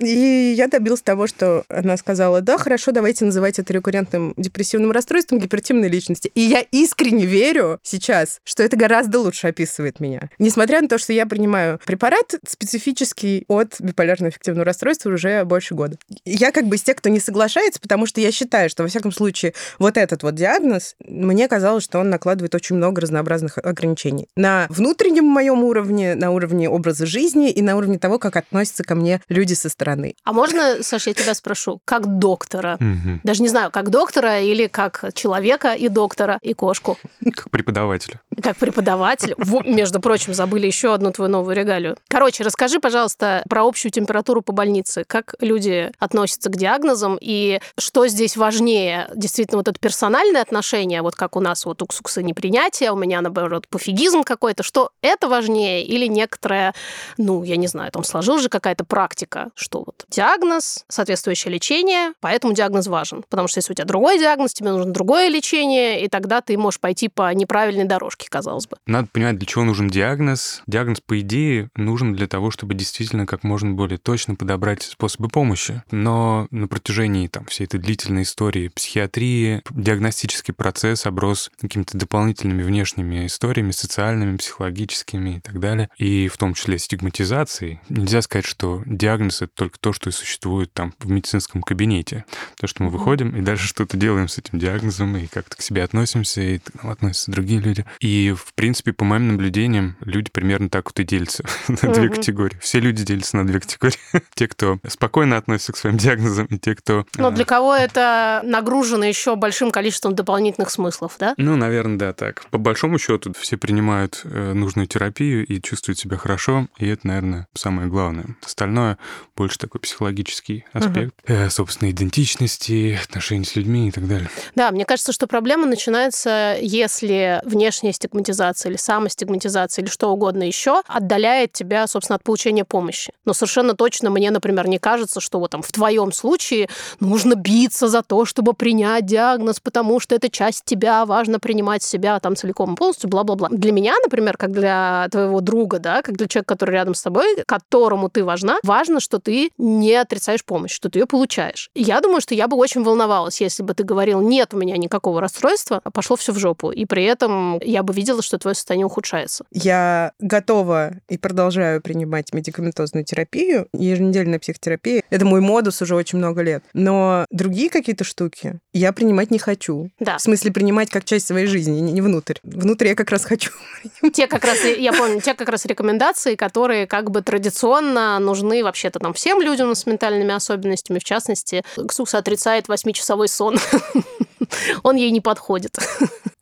И 0.00 0.54
я 0.56 0.66
добилась 0.66 1.02
того, 1.02 1.28
что 1.28 1.64
она 1.68 1.96
сказала, 1.96 2.40
да, 2.40 2.58
хорошо, 2.58 2.90
давайте 2.90 3.24
называть 3.24 3.60
это 3.60 3.72
рекуррентным 3.72 4.34
депрессивным 4.36 4.90
расстройством 4.90 5.38
гипертимной 5.38 5.88
личности. 5.88 6.32
И 6.34 6.40
я 6.40 6.60
искренне 6.72 7.26
верю 7.26 7.78
сейчас, 7.84 8.40
что 8.42 8.64
это 8.64 8.76
гораздо 8.76 9.20
лучше 9.20 9.46
описывает 9.46 10.00
меня. 10.00 10.30
Несмотря 10.40 10.80
на 10.82 10.88
то, 10.88 10.98
что 10.98 11.12
я 11.12 11.26
принимаю 11.26 11.78
препарат 11.86 12.34
специфический 12.46 13.44
от 13.46 13.80
биполярного 13.80 14.30
эффективного 14.30 14.64
расстройства 14.64 15.10
уже 15.10 15.44
больше 15.44 15.74
года. 15.74 15.96
Я 16.24 16.50
как 16.50 16.66
бы 16.66 16.74
из 16.74 16.82
тех, 16.82 16.96
кто 16.96 17.08
не 17.08 17.20
соглашается, 17.20 17.80
потому 17.80 18.06
что 18.06 18.20
я 18.20 18.32
считаю, 18.32 18.68
что, 18.70 18.82
во 18.82 18.88
всяком 18.88 19.12
случае, 19.12 19.54
вот 19.78 19.96
этот 19.96 20.23
вот 20.24 20.34
диагноз, 20.34 20.96
мне 21.06 21.46
казалось, 21.48 21.84
что 21.84 22.00
он 22.00 22.10
накладывает 22.10 22.54
очень 22.54 22.76
много 22.76 23.00
разнообразных 23.00 23.58
ограничений. 23.58 24.28
На 24.36 24.66
внутреннем 24.68 25.24
моем 25.24 25.62
уровне, 25.62 26.14
на 26.14 26.30
уровне 26.30 26.68
образа 26.68 27.06
жизни 27.06 27.50
и 27.50 27.62
на 27.62 27.76
уровне 27.76 27.98
того, 27.98 28.18
как 28.18 28.36
относятся 28.36 28.82
ко 28.82 28.94
мне 28.94 29.20
люди 29.28 29.54
со 29.54 29.68
стороны. 29.68 30.14
А 30.24 30.32
можно, 30.32 30.82
Саша, 30.82 31.10
я 31.10 31.14
тебя 31.14 31.34
спрошу, 31.34 31.80
как 31.84 32.18
доктора? 32.18 32.76
Мгм. 32.80 33.20
Даже 33.22 33.42
не 33.42 33.48
знаю, 33.48 33.70
как 33.70 33.90
доктора 33.90 34.40
или 34.40 34.66
как 34.66 35.12
человека 35.14 35.74
и 35.74 35.88
доктора, 35.88 36.38
и 36.42 36.54
кошку. 36.54 36.98
Как 37.24 37.50
преподавателя. 37.50 38.20
Как 38.42 38.56
преподаватель. 38.56 39.34
Между 39.64 40.00
прочим, 40.00 40.34
забыли 40.34 40.66
еще 40.66 40.94
одну 40.94 41.12
твою 41.12 41.30
новую 41.30 41.56
регалию. 41.56 41.96
Короче, 42.08 42.44
расскажи, 42.44 42.80
пожалуйста, 42.80 43.44
про 43.48 43.64
общую 43.64 43.92
температуру 43.92 44.42
по 44.42 44.52
больнице. 44.52 45.04
Как 45.06 45.34
люди 45.40 45.92
относятся 45.98 46.50
к 46.50 46.56
диагнозам 46.56 47.18
и 47.20 47.60
что 47.78 48.06
здесь 48.06 48.36
важнее? 48.36 49.08
Действительно, 49.14 49.58
вот 49.58 49.68
это 49.68 49.78
персональное 50.14 50.42
отношение, 50.42 51.02
вот 51.02 51.16
как 51.16 51.34
у 51.34 51.40
нас 51.40 51.64
вот 51.64 51.82
у 51.82 51.86
Ксукса 51.86 52.22
непринятие, 52.22 52.92
у 52.92 52.96
меня, 52.96 53.20
наоборот, 53.20 53.66
пофигизм 53.66 54.22
какой-то. 54.22 54.62
Что 54.62 54.90
это 55.02 55.28
важнее 55.28 55.84
или 55.84 56.06
некоторая, 56.06 56.72
ну, 57.18 57.42
я 57.42 57.56
не 57.56 57.66
знаю, 57.66 57.90
там 57.90 58.04
сложилась 58.04 58.42
же 58.42 58.48
какая-то 58.48 58.84
практика, 58.84 59.50
что 59.56 59.82
вот 59.84 60.04
диагноз, 60.08 60.84
соответствующее 60.88 61.52
лечение, 61.52 62.12
поэтому 62.20 62.54
диагноз 62.54 62.86
важен. 62.86 63.24
Потому 63.28 63.48
что 63.48 63.58
если 63.58 63.72
у 63.72 63.74
тебя 63.74 63.86
другой 63.86 64.20
диагноз, 64.20 64.54
тебе 64.54 64.70
нужно 64.70 64.92
другое 64.92 65.28
лечение, 65.28 66.04
и 66.04 66.08
тогда 66.08 66.40
ты 66.40 66.56
можешь 66.56 66.78
пойти 66.78 67.08
по 67.08 67.34
неправильной 67.34 67.84
дорожке, 67.84 68.28
казалось 68.30 68.68
бы. 68.68 68.76
Надо 68.86 69.08
понимать, 69.12 69.36
для 69.36 69.46
чего 69.46 69.64
нужен 69.64 69.88
диагноз. 69.88 70.62
Диагноз, 70.68 71.00
по 71.00 71.18
идее, 71.18 71.70
нужен 71.74 72.14
для 72.14 72.28
того, 72.28 72.52
чтобы 72.52 72.74
действительно 72.74 73.26
как 73.26 73.42
можно 73.42 73.72
более 73.72 73.98
точно 73.98 74.36
подобрать 74.36 74.82
способы 74.84 75.28
помощи. 75.28 75.82
Но 75.90 76.46
на 76.52 76.68
протяжении 76.68 77.26
там, 77.26 77.46
всей 77.46 77.64
этой 77.64 77.80
длительной 77.80 78.22
истории 78.22 78.68
психиатрии, 78.68 79.62
и 80.03 80.03
диагностический 80.04 80.52
процесс 80.52 81.06
оброс 81.06 81.50
какими-то 81.58 81.96
дополнительными 81.96 82.62
внешними 82.62 83.26
историями, 83.26 83.70
социальными, 83.70 84.36
психологическими 84.36 85.36
и 85.36 85.40
так 85.40 85.58
далее, 85.60 85.88
и 85.96 86.28
в 86.28 86.36
том 86.36 86.52
числе 86.52 86.78
стигматизацией. 86.78 87.80
Нельзя 87.88 88.20
сказать, 88.20 88.44
что 88.44 88.82
диагноз— 88.84 89.40
это 89.42 89.52
только 89.54 89.78
то, 89.78 89.92
что 89.94 90.10
и 90.10 90.12
существует 90.12 90.72
там 90.74 90.92
в 90.98 91.10
медицинском 91.10 91.62
кабинете. 91.62 92.26
То, 92.58 92.66
что 92.66 92.82
мы 92.82 92.90
выходим 92.90 93.34
и 93.34 93.40
дальше 93.40 93.66
что-то 93.66 93.96
делаем 93.96 94.28
с 94.28 94.36
этим 94.36 94.58
диагнозом, 94.58 95.16
и 95.16 95.26
как-то 95.26 95.56
к 95.56 95.62
себе 95.62 95.82
относимся, 95.82 96.42
и 96.42 96.58
к 96.58 96.82
нам 96.82 96.92
относятся 96.92 97.30
другие 97.30 97.60
люди. 97.60 97.86
И, 98.00 98.34
в 98.36 98.52
принципе, 98.54 98.92
по 98.92 99.04
моим 99.04 99.28
наблюдениям, 99.28 99.96
люди 100.00 100.30
примерно 100.30 100.68
так 100.68 100.86
вот 100.86 101.00
и 101.00 101.04
делятся 101.04 101.44
на 101.68 101.92
две 101.92 102.10
категории. 102.10 102.58
Все 102.60 102.78
люди 102.78 103.04
делятся 103.04 103.38
на 103.38 103.46
две 103.46 103.60
категории. 103.60 103.96
Те, 104.34 104.48
кто 104.48 104.78
спокойно 104.86 105.38
относится 105.38 105.72
к 105.72 105.76
своим 105.76 105.96
диагнозам, 105.96 106.46
и 106.46 106.58
те, 106.58 106.74
кто... 106.74 107.06
Но 107.16 107.30
для 107.30 107.44
кого 107.44 107.74
это 107.74 108.42
нагружено 108.44 109.04
еще 109.04 109.36
большим 109.36 109.70
количеством 109.70 109.93
дополнительных 110.02 110.70
смыслов, 110.70 111.16
да? 111.18 111.34
Ну, 111.36 111.56
наверное, 111.56 111.98
да, 111.98 112.12
так. 112.12 112.46
По 112.50 112.58
большому 112.58 112.98
счету 112.98 113.32
все 113.38 113.56
принимают 113.56 114.20
э, 114.24 114.52
нужную 114.52 114.86
терапию 114.86 115.46
и 115.46 115.60
чувствуют 115.60 115.98
себя 115.98 116.16
хорошо, 116.16 116.68
и 116.78 116.86
это, 116.88 117.06
наверное, 117.06 117.48
самое 117.54 117.88
главное. 117.88 118.36
Остальное 118.44 118.98
больше 119.36 119.58
такой 119.58 119.80
психологический 119.80 120.64
аспект 120.72 121.14
uh 121.26 121.50
собственной 121.50 121.92
идентичности, 121.92 122.98
отношений 123.02 123.44
с 123.44 123.54
людьми 123.54 123.88
и 123.88 123.90
так 123.90 124.08
далее. 124.08 124.28
Да, 124.54 124.70
мне 124.70 124.84
кажется, 124.84 125.12
что 125.12 125.26
проблема 125.26 125.66
начинается, 125.66 126.56
если 126.60 127.40
внешняя 127.44 127.92
стигматизация 127.92 128.70
или 128.70 128.76
самостигматизация 128.76 129.82
или 129.82 129.90
что 129.90 130.10
угодно 130.10 130.42
еще 130.42 130.82
отдаляет 130.86 131.52
тебя, 131.52 131.86
собственно, 131.86 132.16
от 132.16 132.22
получения 132.22 132.64
помощи. 132.64 133.12
Но 133.24 133.32
совершенно 133.32 133.74
точно 133.74 134.10
мне, 134.10 134.30
например, 134.30 134.68
не 134.68 134.78
кажется, 134.78 135.20
что 135.20 135.38
вот 135.38 135.50
там 135.50 135.62
в 135.62 135.70
твоем 135.72 136.12
случае 136.12 136.68
нужно 137.00 137.34
биться 137.34 137.88
за 137.88 138.02
то, 138.02 138.24
чтобы 138.24 138.54
принять 138.54 139.06
диагноз, 139.06 139.60
потому 139.60 139.83
что 140.00 140.14
это 140.14 140.28
часть 140.28 140.64
тебя, 140.64 141.04
важно 141.06 141.38
принимать 141.38 141.82
себя 141.82 142.18
там 142.20 142.36
целиком 142.36 142.74
и 142.74 142.76
полностью, 142.76 143.08
бла-бла-бла. 143.08 143.48
Для 143.50 143.72
меня, 143.72 143.94
например, 144.02 144.36
как 144.36 144.52
для 144.52 145.08
твоего 145.10 145.40
друга, 145.40 145.78
да, 145.78 146.02
как 146.02 146.16
для 146.16 146.26
человека, 146.26 146.54
который 146.54 146.72
рядом 146.72 146.94
с 146.94 147.02
тобой, 147.02 147.42
которому 147.46 148.08
ты 148.08 148.24
важна, 148.24 148.58
важно, 148.62 149.00
что 149.00 149.18
ты 149.18 149.50
не 149.58 149.94
отрицаешь 149.94 150.44
помощь, 150.44 150.72
что 150.72 150.90
ты 150.90 150.98
ее 151.00 151.06
получаешь. 151.06 151.70
Я 151.74 152.00
думаю, 152.00 152.20
что 152.20 152.34
я 152.34 152.48
бы 152.48 152.56
очень 152.56 152.82
волновалась, 152.82 153.40
если 153.40 153.62
бы 153.62 153.74
ты 153.74 153.84
говорил, 153.84 154.20
нет 154.20 154.54
у 154.54 154.58
меня 154.58 154.76
никакого 154.76 155.20
расстройства, 155.20 155.80
а 155.82 155.90
пошло 155.90 156.16
все 156.16 156.32
в 156.32 156.38
жопу. 156.38 156.70
И 156.70 156.84
при 156.84 157.04
этом 157.04 157.58
я 157.60 157.82
бы 157.82 157.92
видела, 157.92 158.22
что 158.22 158.38
твое 158.38 158.54
состояние 158.54 158.86
ухудшается. 158.86 159.44
Я 159.52 160.12
готова 160.18 160.94
и 161.08 161.18
продолжаю 161.18 161.80
принимать 161.80 162.32
медикаментозную 162.32 163.04
терапию, 163.04 163.68
еженедельная 163.72 164.38
психотерапия. 164.38 165.02
Это 165.10 165.24
мой 165.24 165.40
модус 165.40 165.80
уже 165.82 165.94
очень 165.94 166.18
много 166.18 166.42
лет. 166.42 166.64
Но 166.72 167.26
другие 167.30 167.70
какие-то 167.70 168.04
штуки 168.04 168.58
я 168.72 168.92
принимать 168.92 169.30
не 169.30 169.38
хочу. 169.38 169.73
Да. 169.98 170.18
В 170.18 170.20
смысле, 170.20 170.52
принимать 170.52 170.90
как 170.90 171.04
часть 171.04 171.26
своей 171.26 171.46
жизни, 171.46 171.80
не, 171.80 172.00
внутрь. 172.00 172.38
Внутрь 172.42 172.88
я 172.88 172.94
как 172.94 173.10
раз 173.10 173.24
хочу. 173.24 173.50
Те 174.12 174.26
как 174.26 174.44
раз, 174.44 174.64
я 174.64 174.92
помню, 174.92 175.20
те 175.20 175.34
как 175.34 175.48
раз 175.48 175.66
рекомендации, 175.66 176.34
которые 176.34 176.86
как 176.86 177.10
бы 177.10 177.22
традиционно 177.22 178.18
нужны 178.18 178.62
вообще-то 178.62 178.98
там 178.98 179.12
всем 179.14 179.40
людям 179.40 179.74
с 179.74 179.86
ментальными 179.86 180.32
особенностями. 180.34 180.98
В 180.98 181.04
частности, 181.04 181.62
Ксукса 181.88 182.18
отрицает 182.18 182.68
восьмичасовой 182.68 183.28
сон. 183.28 183.58
Он 184.82 184.96
ей 184.96 185.10
не 185.10 185.20
подходит. 185.20 185.76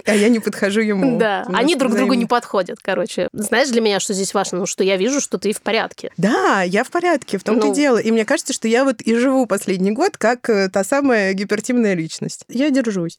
А 0.04 0.14
я 0.14 0.28
не 0.28 0.40
подхожу 0.40 0.80
ему. 0.80 1.18
Да, 1.18 1.46
они 1.52 1.76
друг 1.76 1.94
другу 1.94 2.14
не 2.14 2.26
подходят, 2.26 2.78
короче. 2.82 3.28
Знаешь, 3.32 3.68
для 3.68 3.80
меня, 3.80 4.00
что 4.00 4.14
здесь 4.14 4.34
важно? 4.34 4.58
Ну, 4.58 4.66
что 4.66 4.82
я 4.82 4.96
вижу, 4.96 5.20
что 5.20 5.38
ты 5.38 5.52
в 5.52 5.62
порядке. 5.62 6.10
Да, 6.16 6.62
я 6.62 6.82
в 6.84 6.90
порядке, 6.90 7.38
в 7.38 7.44
том-то 7.44 7.66
Ну. 7.66 7.72
и 7.72 7.76
дело. 7.76 7.98
И 7.98 8.10
мне 8.10 8.24
кажется, 8.24 8.52
что 8.52 8.66
я 8.68 8.84
вот 8.84 9.00
и 9.00 9.14
живу 9.14 9.46
последний 9.46 9.92
год 9.92 10.16
как 10.16 10.50
э, 10.50 10.68
та 10.70 10.82
самая 10.84 11.32
гипертимная 11.34 11.94
личность. 11.94 12.44
Я 12.48 12.70
держусь. 12.70 13.18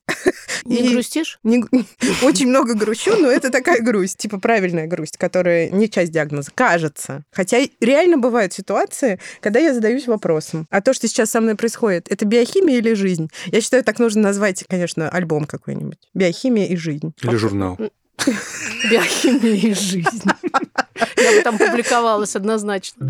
Не 0.66 0.78
И 0.78 0.94
грустишь? 0.94 1.40
не 1.44 1.64
очень 2.24 2.48
много 2.48 2.74
грущу, 2.74 3.16
но 3.18 3.30
это 3.30 3.50
такая 3.50 3.82
грусть, 3.82 4.18
типа 4.18 4.40
правильная 4.40 4.88
грусть, 4.88 5.18
которая 5.18 5.70
не 5.70 5.90
часть 5.90 6.12
диагноза, 6.12 6.52
кажется. 6.54 7.24
Хотя 7.32 7.60
реально 7.82 8.18
бывают 8.18 8.54
ситуации, 8.54 9.20
когда 9.42 9.60
я 9.60 9.74
задаюсь 9.74 10.08
вопросом, 10.08 10.66
а 10.70 10.82
то, 10.82 10.94
что 10.94 11.08
сейчас 11.08 11.32
со 11.32 11.42
мной 11.42 11.56
происходит, 11.56 12.10
это 12.10 12.26
биохимия 12.26 12.78
или 12.78 12.94
жизнь? 12.94 13.30
Я 13.48 13.62
считаю, 13.62 13.84
так 13.84 14.00
нужно 14.00 14.22
назвать, 14.22 14.64
конечно, 14.70 15.10
альбом 15.10 15.46
какой-нибудь. 15.46 15.98
Биохимия 16.14 16.68
и 16.68 16.76
жизнь. 16.76 17.14
Или 17.22 17.36
журнал. 17.36 17.78
Биохимия 18.90 19.56
и 19.56 19.74
жизнь. 19.74 20.24
Я 21.18 21.32
бы 21.32 21.42
там 21.44 21.58
публиковалась 21.58 22.36
однозначно. 22.36 23.08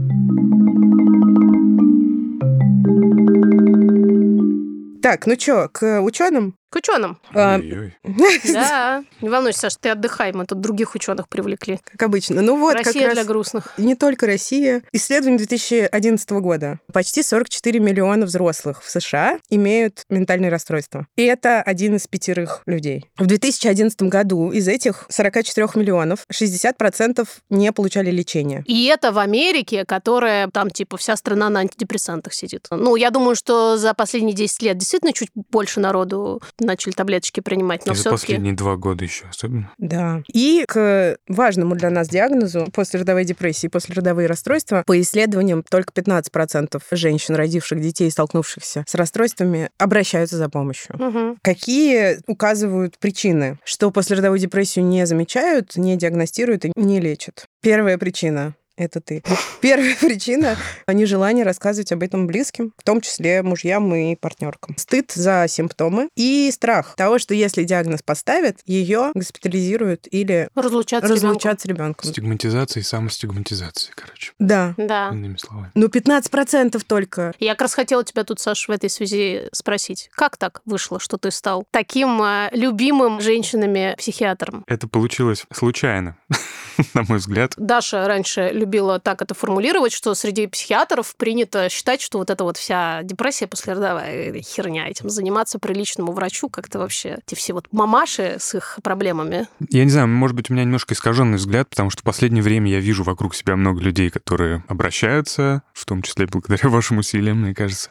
Так, 5.01 5.27
ну 5.27 5.35
что, 5.37 5.67
к 5.67 6.01
ученым? 6.01 6.55
К 6.73 6.77
ученым. 6.77 7.19
А. 7.35 7.59
Да. 8.51 9.03
Не 9.21 9.29
волнуйся, 9.29 9.59
Саша, 9.59 9.77
ты 9.79 9.89
отдыхай, 9.89 10.33
мы 10.33 10.45
тут 10.45 10.59
других 10.59 10.95
ученых 10.95 11.29
привлекли. 11.29 11.79
как 11.83 12.01
обычно. 12.01 12.41
Ну 12.41 12.57
вот, 12.57 12.73
как 12.73 12.87
Россия 12.87 13.05
раз... 13.05 13.13
для 13.13 13.23
грустных. 13.25 13.73
Не 13.77 13.95
только 13.95 14.25
Россия. 14.25 14.81
Исследование 14.91 15.37
2011 15.37 16.31
года. 16.31 16.79
Почти 16.91 17.21
44 17.21 17.79
миллиона 17.79 18.25
взрослых 18.25 18.81
в 18.83 18.89
США 18.89 19.37
имеют 19.51 20.03
ментальные 20.09 20.49
расстройства. 20.49 21.05
И 21.15 21.23
это 21.23 21.61
один 21.61 21.95
из 21.95 22.07
пятерых 22.07 22.63
людей. 22.65 23.05
В 23.17 23.27
2011 23.27 24.01
году 24.03 24.51
из 24.51 24.67
этих 24.67 25.05
44 25.09 25.67
миллионов 25.75 26.25
60% 26.33 27.27
не 27.51 27.71
получали 27.71 28.09
лечения. 28.09 28.63
И 28.65 28.85
это 28.85 29.11
в 29.11 29.19
Америке, 29.19 29.85
которая 29.85 30.47
там 30.47 30.71
типа 30.71 30.97
вся 30.97 31.15
страна 31.17 31.49
на 31.49 31.59
антидепрессантах 31.59 32.33
сидит. 32.33 32.67
Ну, 32.71 32.95
я 32.95 33.11
думаю, 33.11 33.35
что 33.35 33.77
за 33.77 33.93
последние 33.93 34.35
10 34.35 34.61
лет 34.63 34.77
действительно 34.77 35.13
чуть 35.13 35.29
больше 35.51 35.79
народу 35.79 36.41
начали 36.65 36.93
таблеточки 36.93 37.39
принимать, 37.39 37.85
но 37.85 37.93
И 37.93 37.95
за 37.95 38.01
все-таки... 38.01 38.21
последние 38.21 38.53
два 38.53 38.75
года 38.75 39.03
еще 39.03 39.25
особенно. 39.29 39.71
Да. 39.77 40.21
И 40.33 40.63
к 40.67 41.17
важному 41.27 41.75
для 41.75 41.89
нас 41.89 42.07
диагнозу 42.09 42.67
послеродовой 42.73 43.25
депрессии 43.25 43.67
и 43.67 43.69
послеродовые 43.69 44.27
расстройства 44.27 44.83
по 44.85 44.99
исследованиям 45.01 45.63
только 45.69 45.93
15% 45.93 46.81
женщин, 46.91 47.35
родивших 47.35 47.81
детей, 47.81 48.09
столкнувшихся 48.09 48.83
с 48.87 48.95
расстройствами, 48.95 49.69
обращаются 49.77 50.37
за 50.37 50.49
помощью. 50.49 51.37
Какие 51.41 52.19
указывают 52.27 52.97
причины, 52.99 53.59
что 53.63 53.91
послеродовую 53.91 54.39
депрессию 54.39 54.85
не 54.85 55.05
замечают, 55.05 55.75
не 55.75 55.95
диагностируют 55.97 56.65
и 56.65 56.71
не 56.75 56.99
лечат? 56.99 57.45
Первая 57.61 57.97
причина 57.97 58.55
это 58.77 59.01
ты. 59.01 59.23
Первая 59.61 59.95
причина— 59.99 60.57
нежелание 60.87 61.45
рассказывать 61.45 61.91
об 61.91 62.03
этом 62.03 62.27
близким, 62.27 62.73
в 62.77 62.83
том 62.83 63.01
числе 63.01 63.41
мужьям 63.43 63.93
и 63.93 64.15
партнеркам. 64.15 64.75
Стыд 64.77 65.11
за 65.11 65.45
симптомы 65.47 66.09
и 66.15 66.49
страх 66.51 66.95
того, 66.95 67.19
что 67.19 67.33
если 67.33 67.63
диагноз 67.63 68.01
поставят, 68.01 68.57
ее 68.65 69.11
госпитализируют 69.13 70.07
или 70.11 70.49
Разлучаться 70.55 71.07
с 71.07 71.11
разлучат 71.11 71.61
с 71.61 71.65
ребенком. 71.65 72.09
Стигматизация 72.09 72.81
и 72.81 72.83
самостигматизация, 72.83 73.93
короче. 73.95 74.33
Да. 74.39 74.73
Да. 74.77 75.09
Иными 75.09 75.37
словами. 75.37 75.71
Ну, 75.75 75.87
15% 75.87 76.81
только. 76.85 77.33
Я 77.39 77.53
как 77.53 77.61
раз 77.61 77.73
хотела 77.73 78.03
тебя 78.03 78.23
тут, 78.23 78.39
Саша, 78.39 78.71
в 78.71 78.75
этой 78.75 78.89
связи 78.89 79.49
спросить. 79.51 80.09
Как 80.13 80.37
так 80.37 80.61
вышло, 80.65 80.99
что 80.99 81.17
ты 81.17 81.31
стал 81.31 81.65
таким 81.71 82.21
э, 82.21 82.49
любимым 82.53 83.21
женщинами 83.21 83.95
психиатром? 83.97 84.63
Это 84.67 84.87
получилось 84.87 85.45
случайно, 85.51 86.17
на 86.93 87.03
мой 87.03 87.17
взгляд. 87.19 87.53
Даша 87.57 88.07
раньше 88.07 88.51
любила 88.63 88.99
так 88.99 89.21
это 89.21 89.33
формулировать, 89.33 89.91
что 89.91 90.15
среди 90.15 90.47
психиатров 90.47 91.15
принято 91.17 91.69
считать, 91.69 92.01
что 92.01 92.17
вот 92.17 92.29
эта 92.29 92.43
вот 92.43 92.57
вся 92.57 93.03
депрессия 93.03 93.45
послеродовая 93.45 94.41
херня, 94.41 94.87
этим 94.87 95.09
заниматься 95.09 95.59
приличному 95.59 96.13
врачу 96.13 96.49
как-то 96.49 96.79
вообще 96.79 97.19
эти 97.25 97.35
все 97.35 97.53
вот 97.53 97.67
мамаши 97.71 98.37
с 98.39 98.55
их 98.55 98.79
проблемами. 98.81 99.47
Я 99.69 99.83
не 99.83 99.89
знаю, 99.89 100.07
может 100.07 100.35
быть, 100.35 100.49
у 100.49 100.53
меня 100.53 100.63
немножко 100.63 100.93
искаженный 100.93 101.37
взгляд, 101.37 101.69
потому 101.69 101.89
что 101.89 102.01
в 102.01 102.03
последнее 102.03 102.41
время 102.41 102.71
я 102.71 102.79
вижу 102.79 103.03
вокруг 103.03 103.35
себя 103.35 103.55
много 103.55 103.81
людей, 103.81 104.09
которые 104.09 104.63
обращаются, 104.67 105.63
в 105.73 105.85
том 105.85 106.01
числе 106.01 106.27
благодаря 106.27 106.69
вашим 106.69 106.99
усилиям, 106.99 107.41
мне 107.41 107.53
кажется. 107.53 107.89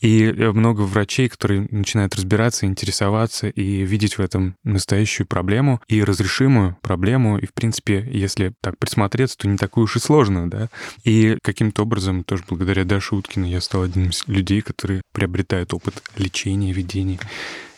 И 0.00 0.24
э, 0.24 0.52
много 0.52 0.82
врачей, 0.82 1.28
которые 1.28 1.68
начинают 1.70 2.14
разбираться, 2.14 2.64
интересоваться 2.64 3.48
и 3.48 3.84
видеть 3.84 4.16
в 4.16 4.20
этом 4.20 4.56
настоящую 4.64 5.26
проблему 5.26 5.80
и 5.86 6.02
разрешимую 6.02 6.78
проблему. 6.80 7.38
И, 7.38 7.46
в 7.46 7.52
принципе, 7.52 8.08
если 8.10 8.54
так 8.62 8.78
присмотреться, 8.78 9.36
то 9.36 9.48
не 9.48 9.58
такую 9.58 9.84
уж 9.84 9.97
и 9.98 10.00
сложную, 10.00 10.48
да. 10.48 10.68
И 11.04 11.36
каким-то 11.42 11.82
образом, 11.82 12.24
тоже 12.24 12.44
благодаря 12.48 12.84
Даше 12.84 13.14
Уткиной, 13.14 13.50
я 13.50 13.60
стал 13.60 13.82
одним 13.82 14.10
из 14.10 14.24
людей, 14.26 14.62
которые 14.62 15.02
приобретают 15.12 15.74
опыт 15.74 16.02
лечения, 16.16 16.72
ведения 16.72 17.18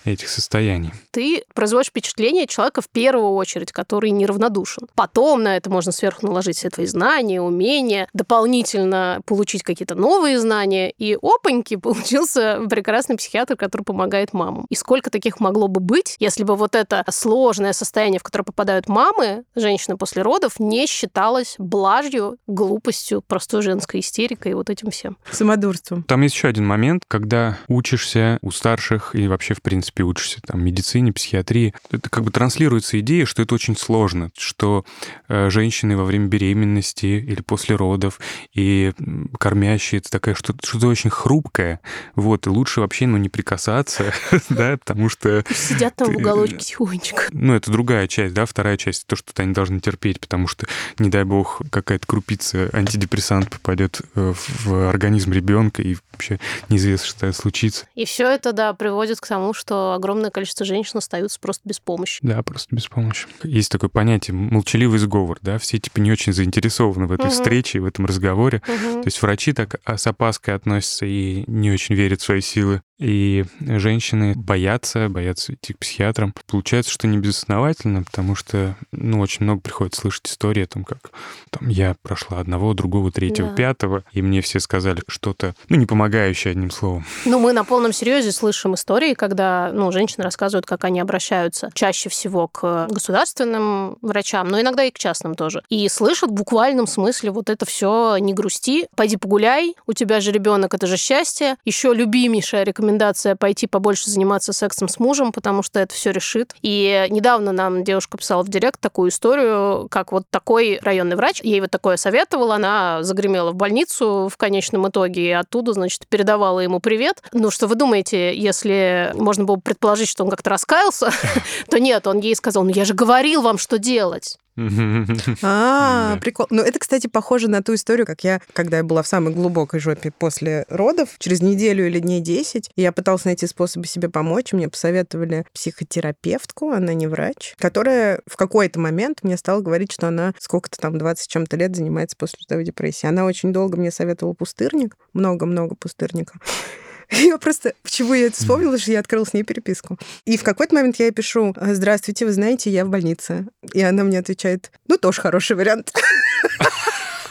этих 0.05 0.29
состояний. 0.29 0.93
Ты 1.11 1.45
производишь 1.55 1.89
впечатление 1.89 2.47
человека 2.47 2.81
в 2.81 2.89
первую 2.89 3.33
очередь, 3.33 3.73
который 3.73 4.11
неравнодушен. 4.11 4.89
Потом 4.95 5.43
на 5.43 5.57
это 5.57 5.71
можно 5.71 5.93
сверху 5.93 6.27
наложить 6.27 6.57
все 6.57 6.71
твои 6.71 6.87
знания, 6.87 7.41
умения, 7.41 8.09
дополнительно 8.13 9.21
получить 9.27 9.63
какие-то 9.63 9.95
новые 9.95 10.39
знания. 10.39 10.91
И 10.91 11.17
опаньки, 11.21 11.77
получился 11.77 12.61
прекрасный 12.69 13.17
психиатр, 13.17 13.57
который 13.57 13.83
помогает 13.83 14.33
мамам. 14.33 14.67
И 14.69 14.75
сколько 14.75 15.11
таких 15.11 15.41
могло 15.41 15.69
бы 15.69 15.81
быть, 15.81 16.17
если 16.19 16.45
бы 16.45 16.57
вот 16.57 16.75
это 16.75 17.05
сложное 17.11 17.73
состояние, 17.73 18.21
в 18.21 18.23
которое 18.23 18.45
попадают 18.45 18.89
мамы, 18.89 19.45
женщины 19.55 19.97
после 19.97 20.23
родов, 20.23 20.59
не 20.59 20.87
считалось 20.87 21.57
блажью, 21.59 22.39
глупостью, 22.47 23.23
простой 23.27 23.63
женской 23.63 24.01
истерикой 24.01 24.53
и 24.53 24.55
вот 24.55 24.71
этим 24.71 24.91
всем. 24.91 25.17
Самодурством. 25.31 26.03
Там 26.05 26.23
есть 26.23 26.35
еще 26.35 26.49
один 26.49 26.67
момент, 26.67 27.03
когда 27.09 27.59
учишься 27.69 28.39
у 28.43 28.51
старших 28.51 29.15
и 29.15 29.29
вообще, 29.29 29.55
в 29.55 29.63
принципе, 29.63 29.90
принципе, 29.91 30.03
учишься 30.05 30.41
там 30.47 30.63
медицине, 30.63 31.13
психиатрии, 31.13 31.75
это 31.91 32.09
как 32.11 32.25
бы 32.25 32.31
транслируется 32.31 32.99
идея, 33.01 33.27
что 33.27 33.43
это 33.43 33.55
очень 33.55 33.77
сложно, 33.77 34.31
что 34.37 34.85
э, 35.29 35.51
женщины 35.51 35.97
во 35.97 36.05
время 36.05 36.27
беременности 36.27 37.07
или 37.07 37.41
после 37.43 37.77
родов 37.77 38.21
и 38.55 38.93
кормящие, 39.39 40.01
это 40.01 40.11
такая 40.11 40.35
что-то, 40.35 40.67
что-то 40.67 40.89
очень 40.89 41.11
хрупкое, 41.11 41.81
вот, 42.15 42.47
и 42.47 42.51
лучше 42.51 42.81
вообще, 42.81 43.07
ну, 43.07 43.17
не 43.17 43.29
прикасаться, 43.29 44.13
да, 44.49 44.77
потому 44.77 45.09
что... 45.09 45.45
Сидят 45.55 45.97
там 45.97 46.13
в 46.13 46.17
уголочке 46.17 46.59
тихонечко. 46.59 47.25
Ну, 47.33 47.55
это 47.55 47.71
другая 47.71 48.07
часть, 48.07 48.35
да, 48.35 48.47
вторая 48.47 48.77
часть, 48.77 49.07
то, 49.07 49.17
что 49.17 49.31
они 49.43 49.53
должны 49.53 49.81
терпеть, 49.81 50.21
потому 50.21 50.47
что, 50.47 50.67
не 50.99 51.11
дай 51.11 51.25
бог, 51.25 51.61
какая-то 51.71 52.07
крупица 52.07 52.71
антидепрессант 52.73 53.51
попадет 53.51 54.01
э, 54.15 54.35
в 54.65 54.89
организм 54.91 55.33
ребенка, 55.33 55.83
и 55.83 55.97
вообще 56.13 56.39
неизвестно, 56.69 57.07
что 57.07 57.33
случится. 57.33 57.87
И 57.95 58.05
все 58.05 58.29
это, 58.29 58.53
да, 58.53 58.73
приводит 58.75 59.21
к 59.21 59.27
тому, 59.27 59.55
что 59.55 59.80
огромное 59.95 60.31
количество 60.31 60.65
женщин 60.65 60.99
остаются 60.99 61.39
просто 61.41 61.69
без 61.69 61.81
помощи. 61.81 62.19
Да, 62.23 62.43
просто 62.43 62.75
без 62.75 62.87
помощи. 62.87 63.27
Есть 63.43 63.71
такое 63.71 63.91
понятие 63.91 64.35
молчаливый 64.35 64.99
сговор, 64.99 65.39
да, 65.43 65.59
все 65.59 65.79
типа 65.79 65.99
не 65.99 66.13
очень 66.13 66.33
заинтересованы 66.33 67.07
в 67.07 67.13
этой 67.13 67.27
угу. 67.27 67.33
встрече, 67.33 67.81
в 67.81 67.87
этом 67.87 68.07
разговоре. 68.07 68.63
Угу. 68.67 69.03
То 69.03 69.07
есть 69.07 69.21
врачи 69.23 69.53
так 69.53 69.81
с 69.87 70.07
опаской 70.07 70.55
относятся 70.55 71.07
и 71.07 71.45
не 71.47 71.71
очень 71.71 71.95
верят 71.95 72.21
в 72.21 72.25
свои 72.25 72.41
силы. 72.41 72.83
И 73.01 73.45
женщины 73.61 74.35
боятся, 74.37 75.09
боятся 75.09 75.55
идти 75.55 75.73
к 75.73 75.79
психиатрам. 75.79 76.35
Получается, 76.47 76.93
что 76.93 77.07
не 77.07 77.17
безосновательно, 77.17 78.05
потому 78.05 78.35
что, 78.35 78.77
ну, 78.93 79.21
очень 79.21 79.45
много 79.45 79.63
приходится 79.63 80.03
слышать 80.03 80.29
истории 80.29 80.65
о 80.65 80.67
том, 80.67 80.85
как 80.85 81.11
там 81.49 81.69
я 81.69 81.97
прошла 82.03 82.39
одного, 82.39 82.75
другого, 82.75 83.11
третьего, 83.11 83.49
да. 83.49 83.55
пятого, 83.55 84.05
и 84.13 84.21
мне 84.21 84.43
все 84.43 84.61
сказали 84.61 85.01
что-то, 85.09 85.55
ну, 85.71 85.77
не 85.77 85.87
помогающее, 85.87 86.53
одним 86.53 86.71
словом. 86.71 87.07
Ну, 87.25 87.39
мы 87.39 87.55
на 87.55 87.65
полном 87.65 87.95
серьезе 87.95 88.33
слышим 88.33 88.75
истории, 88.75 89.15
когда, 89.15 89.71
ну, 89.73 89.91
женщины 89.93 90.23
рассказывают, 90.23 90.67
как 90.67 90.85
они 90.85 91.01
обращаются 91.01 91.71
чаще 91.73 92.11
всего 92.11 92.49
к 92.49 92.87
государственным 92.91 93.97
врачам, 94.03 94.49
но 94.49 94.61
иногда 94.61 94.85
и 94.85 94.91
к 94.91 94.99
частным 94.99 95.35
тоже. 95.35 95.63
И 95.71 95.89
слышат 95.89 96.31
в 96.31 96.35
буквальном 96.35 96.87
смысле 96.87 97.31
вот 97.31 97.49
это 97.49 97.65
все 97.65 98.19
не 98.19 98.35
грусти, 98.35 98.89
пойди 98.95 99.17
погуляй, 99.17 99.75
у 99.87 99.95
тебя 99.95 100.21
же 100.21 100.33
ребенок, 100.33 100.75
это 100.75 100.87
же 100.87 100.99
счастье. 100.99 101.57
Еще 101.65 101.95
любимейшая 101.95 102.65
рекомендация 102.65 102.90
рекомендация 102.91 103.37
пойти 103.37 103.67
побольше 103.67 104.11
заниматься 104.11 104.53
сексом 104.53 104.89
с 104.89 104.99
мужем, 104.99 105.33
потому 105.33 105.63
что 105.63 105.79
это 105.79 105.95
все 105.95 106.11
решит. 106.11 106.55
И 106.63 107.07
недавно 107.11 107.53
нам 107.53 107.85
девушка 107.85 108.19
писала 108.19 108.43
в 108.43 108.49
директ 108.49 108.81
такую 108.81 109.11
историю, 109.11 109.87
как 109.91 110.13
вот 110.13 110.25
такой 110.31 110.81
районный 110.83 111.17
врач, 111.17 111.41
ей 111.43 111.61
вот 111.61 111.71
такое 111.71 111.97
советовал, 111.97 112.53
она 112.53 113.03
загремела 113.03 113.53
в 113.53 113.55
больницу 113.55 114.29
в 114.31 114.37
конечном 114.37 114.89
итоге, 114.89 115.29
и 115.29 115.31
оттуда, 115.31 115.73
значит, 115.73 116.07
передавала 116.09 116.61
ему 116.61 116.81
привет. 116.81 117.23
Ну, 117.33 117.51
что 117.51 117.69
вы 117.69 117.77
думаете, 117.77 118.37
если 118.37 119.13
можно 119.15 119.45
было 119.45 119.57
предположить, 119.57 120.09
что 120.09 120.25
он 120.25 120.31
как-то 120.31 120.51
раскаялся, 120.51 121.11
то 121.69 121.79
нет, 121.79 122.07
он 122.07 122.19
ей 122.19 122.35
сказал, 122.35 122.65
ну 122.65 122.71
я 122.71 122.85
же 122.85 122.95
говорил 122.95 123.43
вам, 123.43 123.59
что 123.59 123.79
делать. 123.79 124.37
А, 125.43 126.19
прикол. 126.21 126.47
Ну, 126.51 126.63
это, 126.63 126.79
кстати, 126.79 127.07
похоже 127.07 127.49
на 127.49 127.63
ту 127.63 127.75
историю, 127.75 128.07
как 128.07 128.25
я, 128.25 128.41
когда 128.53 128.79
я 128.79 128.85
была 128.85 129.03
в 129.03 129.07
самой 129.07 129.33
глубокой 129.33 129.81
жопе 129.81 130.11
после 130.11 130.65
родов, 130.69 131.11
через 131.19 131.41
неделю 131.41 131.87
или 131.87 131.99
дней 131.99 132.21
10, 132.21 132.71
я 132.81 132.93
пыталась 132.93 133.25
найти 133.25 133.47
способы 133.47 133.87
себе 133.87 134.09
помочь. 134.09 134.53
Мне 134.53 134.69
посоветовали 134.69 135.47
психотерапевтку, 135.53 136.71
она 136.71 136.95
не 136.95 137.07
врач, 137.07 137.55
которая 137.59 138.21
в 138.27 138.37
какой-то 138.37 138.81
момент 138.81 139.21
мне 139.23 139.37
стала 139.37 139.61
говорить, 139.61 139.93
что 139.93 140.09
она 140.09 140.35
сколько-то 140.39 140.79
там 140.79 140.99
20 140.99 141.29
чем-то 141.29 141.57
лет 141.57 141.77
занимается 141.77 142.17
после 142.17 142.39
родовой 142.45 142.65
депрессии. 142.65 143.07
Она 143.07 143.25
очень 143.25 143.53
долго 143.53 143.79
мне 143.79 143.91
советовала 143.91 144.35
пустырник, 144.35 144.97
много-много 145.13 145.75
пустырника. 145.75 146.39
Я 147.11 147.39
просто... 147.39 147.75
Почему 147.83 148.15
я 148.15 148.27
это 148.27 148.37
вспомнила, 148.37 148.79
что 148.79 148.93
я 148.93 149.01
открыла 149.01 149.25
с 149.25 149.35
ней 149.35 149.43
переписку. 149.43 149.99
И 150.27 150.37
в 150.37 150.45
какой-то 150.45 150.77
момент 150.77 150.95
я 151.01 151.07
ей 151.07 151.11
пишу, 151.11 151.53
здравствуйте, 151.61 152.25
вы 152.25 152.31
знаете, 152.31 152.71
я 152.71 152.85
в 152.85 152.89
больнице. 152.89 153.49
И 153.73 153.83
она 153.83 154.05
мне 154.05 154.21
отвечает, 154.21 154.71
ну, 154.87 154.97
тоже 154.97 155.21
хороший 155.21 155.57
вариант. 155.57 155.93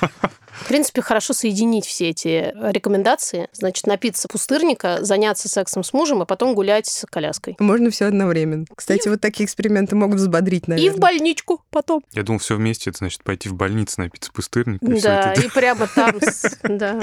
В 0.61 0.67
принципе, 0.67 1.01
хорошо 1.01 1.33
соединить 1.33 1.85
все 1.85 2.09
эти 2.09 2.53
рекомендации. 2.71 3.47
Значит, 3.53 3.87
напиться 3.87 4.27
пустырника, 4.27 4.99
заняться 5.01 5.49
сексом 5.49 5.83
с 5.83 5.93
мужем, 5.93 6.21
а 6.21 6.25
потом 6.25 6.55
гулять 6.55 6.87
с 6.87 7.05
коляской. 7.09 7.55
Можно 7.59 7.89
все 7.89 8.05
одновременно. 8.05 8.65
Кстати, 8.75 9.07
и... 9.07 9.09
вот 9.09 9.21
такие 9.21 9.45
экспeriменты 9.45 9.95
могут 9.95 10.17
взбодрить, 10.17 10.67
наверное. 10.67 10.91
И 10.91 10.95
в 10.95 10.99
больничку 10.99 11.61
потом. 11.69 12.03
Я 12.13 12.23
думал, 12.23 12.39
все 12.39 12.55
вместе, 12.55 12.89
это 12.89 12.99
значит 12.99 13.23
пойти 13.23 13.49
в 13.49 13.53
больницу, 13.53 14.01
напиться 14.01 14.31
пустырника. 14.31 14.85
Да, 14.85 15.33
и 15.33 15.47
прямо 15.49 15.87
там, 15.87 16.15
да. 16.63 17.01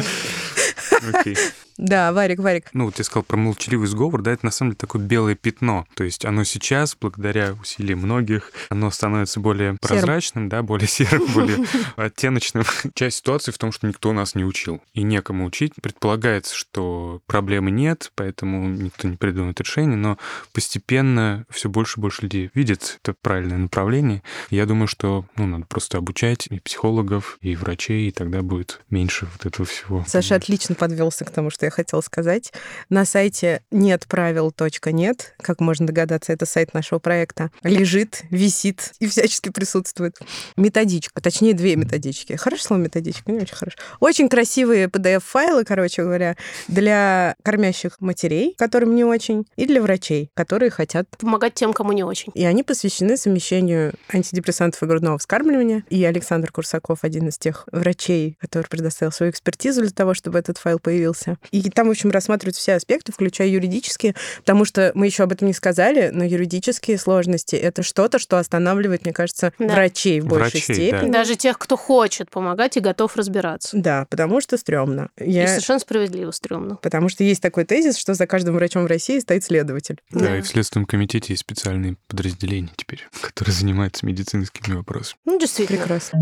Окей. 1.13 1.37
Да, 1.79 2.13
Варик, 2.13 2.39
Варик. 2.39 2.71
Ну, 2.73 2.87
вот 2.87 2.99
я 2.99 3.05
сказал 3.05 3.23
про 3.23 3.37
молчаливый 3.37 3.87
сговор, 3.87 4.23
да, 4.23 4.33
это 4.33 4.47
на 4.47 4.51
самом 4.51 4.71
деле 4.71 4.79
такое 4.79 5.03
белое 5.03 5.35
пятно. 5.35 5.87
То 5.95 6.05
есть 6.05 6.25
оно 6.25 6.45
сейчас, 6.45 6.97
благодаря 6.99 7.55
усилиям 7.61 7.99
многих, 7.99 8.51
оно 8.71 8.91
становится 8.91 9.41
более 9.41 9.77
прозрачным, 9.81 10.45
серым. 10.45 10.49
да, 10.49 10.63
более 10.63 10.89
серым, 10.89 11.27
более 11.27 11.67
оттеночным. 11.97 12.65
Часть 12.95 13.19
ситуации 13.19 13.46
в 13.53 13.59
том, 13.59 13.73
что 13.73 13.87
никто 13.87 14.13
нас 14.13 14.35
не 14.35 14.45
учил. 14.45 14.83
И 14.93 15.03
некому 15.03 15.47
учить. 15.47 15.73
Предполагается, 15.81 16.55
что 16.55 17.21
проблемы 17.27 17.71
нет, 17.71 18.13
поэтому 18.15 18.69
никто 18.69 19.09
не 19.09 19.17
придумает 19.17 19.61
решение, 19.61 19.97
но 19.97 20.19
постепенно 20.53 21.45
все 21.51 21.69
больше 21.69 21.99
и 21.99 22.01
больше 22.01 22.23
людей 22.23 22.51
видят 22.55 22.99
это 23.03 23.15
правильное 23.21 23.59
направление. 23.59 24.23
Я 24.51 24.67
думаю, 24.67 24.89
что 24.89 25.27
ну, 25.37 25.47
надо 25.47 25.67
просто 25.67 25.99
обучать 25.99 26.47
и 26.49 26.61
психологов, 26.61 27.39
и 27.41 27.57
врачей, 27.57 28.09
и 28.09 28.13
тогда 28.13 28.43
будет 28.43 28.81
меньше 28.91 29.29
вот 29.33 29.47
этого 29.47 29.67
всего. 29.67 30.05
Саша 30.07 30.35
отлично 30.35 30.75
подвелся 30.75 31.25
к 31.25 31.31
тому, 31.31 31.51
что 31.51 31.67
я 31.67 31.71
хотела 31.71 32.01
сказать. 32.01 32.53
На 32.89 33.05
сайте 33.05 33.63
нет 33.71 34.07
правил 34.07 34.53
нет, 34.87 35.35
как 35.41 35.61
можно 35.61 35.87
догадаться, 35.87 36.33
это 36.33 36.47
сайт 36.47 36.75
нашего 36.75 36.99
проекта, 36.99 37.51
лежит, 37.63 38.23
висит 38.31 38.93
и 38.99 39.07
всячески 39.07 39.51
присутствует. 39.51 40.17
Методичка, 40.57 41.21
точнее, 41.21 41.55
две 41.55 41.77
методички. 41.77 42.35
Хорошо 42.35 42.63
слово 42.63 42.81
методичка? 42.81 43.31
Не 43.37 43.43
очень 43.43 43.57
хорошо. 43.57 43.79
Очень 44.01 44.29
красивые 44.29 44.87
PDF-файлы, 44.87 45.65
короче 45.65 46.03
говоря, 46.03 46.37
для 46.69 47.37
кормящих 47.43 48.01
матерей, 48.01 48.55
которым 48.59 48.95
не 48.95 49.05
очень, 49.05 49.47
и 49.57 49.67
для 49.67 49.83
врачей, 49.83 50.31
которые 50.35 50.71
хотят... 50.71 51.09
Помогать 51.19 51.55
тем, 51.55 51.73
кому 51.73 51.93
не 51.93 52.05
очень. 52.05 52.33
И 52.35 52.45
они 52.45 52.63
посвящены 52.63 53.17
совмещению 53.17 53.95
антидепрессантов 54.13 54.83
и 54.83 54.87
грудного 54.87 55.19
вскармливания. 55.19 55.85
И 55.91 56.05
Александр 56.05 56.51
Курсаков, 56.51 57.01
один 57.03 57.29
из 57.29 57.39
тех 57.39 57.69
врачей, 57.73 58.37
который 58.41 58.67
предоставил 58.69 59.13
свою 59.13 59.31
экспертизу 59.31 59.83
для 59.83 59.91
того, 59.91 60.15
чтобы 60.15 60.39
этот 60.39 60.59
файл 60.59 60.79
появился. 60.79 61.39
И 61.51 61.69
там, 61.71 61.89
в 61.89 61.91
общем, 61.91 62.11
рассматривают 62.11 62.57
все 62.57 62.75
аспекты, 62.75 63.13
включая 63.13 63.49
юридические, 63.49 64.15
потому 64.39 64.65
что 64.65 64.93
мы 64.95 65.07
еще 65.07 65.25
об 65.25 65.33
этом 65.33 65.49
не 65.49 65.55
сказали, 65.55 66.11
но 66.13 66.25
юридические 66.25 66.99
сложности— 66.99 67.57
это 67.57 67.83
что-то, 67.83 68.19
что 68.19 68.39
останавливает, 68.39 69.05
мне 69.05 69.13
кажется, 69.13 69.53
да. 69.59 69.75
врачей 69.75 70.21
в 70.21 70.27
большей 70.27 70.61
врачей, 70.61 70.75
степени. 70.75 71.11
Да. 71.11 71.19
Даже 71.19 71.37
тех, 71.37 71.59
кто 71.59 71.77
хочет 71.77 72.31
помогать 72.31 72.77
и 72.77 72.81
готов 72.81 73.17
разбираться. 73.17 73.26
Да, 73.73 74.07
потому 74.11 74.41
что 74.41 74.57
стрёмно. 74.57 75.11
Я... 75.19 75.45
И 75.45 75.47
совершенно 75.49 75.79
справедливо 75.79 76.31
стрёмно. 76.31 76.77
Потому 76.77 77.09
что 77.09 77.25
есть 77.25 77.43
такой 77.43 77.65
тезис, 77.65 77.97
что 77.97 78.15
за 78.15 78.27
каждым 78.27 78.55
врачом 78.55 78.85
в 78.85 78.87
России 78.87 79.19
стоит 79.19 79.45
следователь. 79.45 80.01
Да, 80.11 80.21
да. 80.21 80.39
и 80.39 80.41
в 80.41 80.47
Следственном 80.47 80.87
комитете 80.87 81.33
есть 81.33 81.41
специальные 81.41 81.97
подразделения 82.09 82.71
теперь, 82.77 83.07
которые 83.21 83.55
занимаются 83.55 84.07
медицинскими 84.07 84.75
вопросами. 84.75 85.19
Ну, 85.25 85.39
действительно. 85.39 85.79
Прекрасно. 85.79 86.19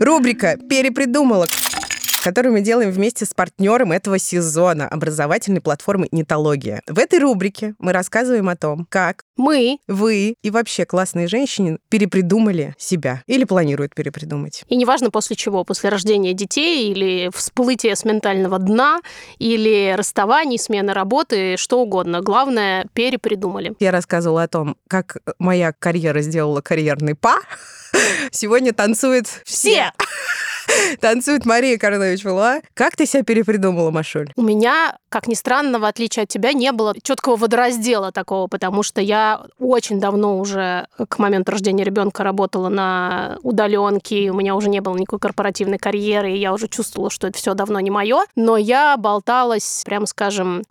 Рубрика 0.00 0.56
«Перепридумала» 0.68 1.46
который 2.22 2.52
мы 2.52 2.60
делаем 2.60 2.90
вместе 2.90 3.26
с 3.26 3.34
партнером 3.34 3.92
этого 3.92 4.18
сезона 4.18 4.88
образовательной 4.88 5.60
платформы 5.60 6.08
«Нитология». 6.12 6.80
В 6.86 6.98
этой 6.98 7.18
рубрике 7.18 7.74
мы 7.78 7.92
рассказываем 7.92 8.48
о 8.48 8.56
том, 8.56 8.86
как 8.88 9.24
мы, 9.36 9.78
вы 9.88 10.36
и 10.40 10.50
вообще 10.50 10.84
классные 10.84 11.26
женщины 11.26 11.78
перепридумали 11.88 12.74
себя 12.78 13.22
или 13.26 13.44
планируют 13.44 13.94
перепридумать. 13.94 14.62
И 14.68 14.76
неважно 14.76 15.10
после 15.10 15.34
чего, 15.34 15.64
после 15.64 15.90
рождения 15.90 16.32
детей 16.32 16.92
или 16.92 17.30
всплытия 17.34 17.94
с 17.96 18.04
ментального 18.04 18.58
дна, 18.58 19.00
или 19.38 19.94
расставаний, 19.96 20.58
смены 20.58 20.92
работы, 20.92 21.56
что 21.56 21.80
угодно. 21.80 22.20
Главное, 22.20 22.86
перепридумали. 22.92 23.74
Я 23.80 23.90
рассказывала 23.90 24.44
о 24.44 24.48
том, 24.48 24.76
как 24.88 25.16
моя 25.38 25.72
карьера 25.76 26.20
сделала 26.20 26.60
карьерный 26.60 27.16
па. 27.16 27.40
Сегодня 28.30 28.72
танцует 28.72 29.26
все. 29.44 29.92
Танцует 31.00 31.46
Мария 31.46 31.78
Карлович 31.78 32.24
Вала. 32.24 32.60
Как 32.74 32.96
ты 32.96 33.06
себя 33.06 33.22
перепридумала, 33.22 33.90
Машуль? 33.90 34.30
У 34.36 34.42
меня, 34.42 34.96
как 35.08 35.26
ни 35.26 35.34
странно, 35.34 35.78
в 35.78 35.84
отличие 35.84 36.24
от 36.24 36.28
тебя, 36.28 36.52
не 36.52 36.72
было 36.72 36.94
четкого 37.02 37.36
водораздела 37.36 38.12
такого, 38.12 38.46
потому 38.46 38.82
что 38.82 39.00
я 39.00 39.42
очень 39.58 40.00
давно 40.00 40.38
уже 40.38 40.86
к 41.08 41.18
моменту 41.18 41.52
рождения 41.52 41.84
ребенка 41.84 42.24
работала 42.24 42.68
на 42.68 43.38
удаленке, 43.42 44.30
у 44.30 44.34
меня 44.34 44.54
уже 44.54 44.68
не 44.68 44.80
было 44.80 44.96
никакой 44.96 45.18
корпоративной 45.18 45.78
карьеры, 45.78 46.32
и 46.32 46.38
я 46.38 46.52
уже 46.52 46.68
чувствовала, 46.68 47.10
что 47.10 47.26
это 47.26 47.38
все 47.38 47.54
давно 47.54 47.80
не 47.80 47.90
мое, 47.90 48.24
но 48.36 48.56
я 48.56 48.96
болталась, 48.96 49.82
прямо 49.84 50.06
скажем, 50.06 50.62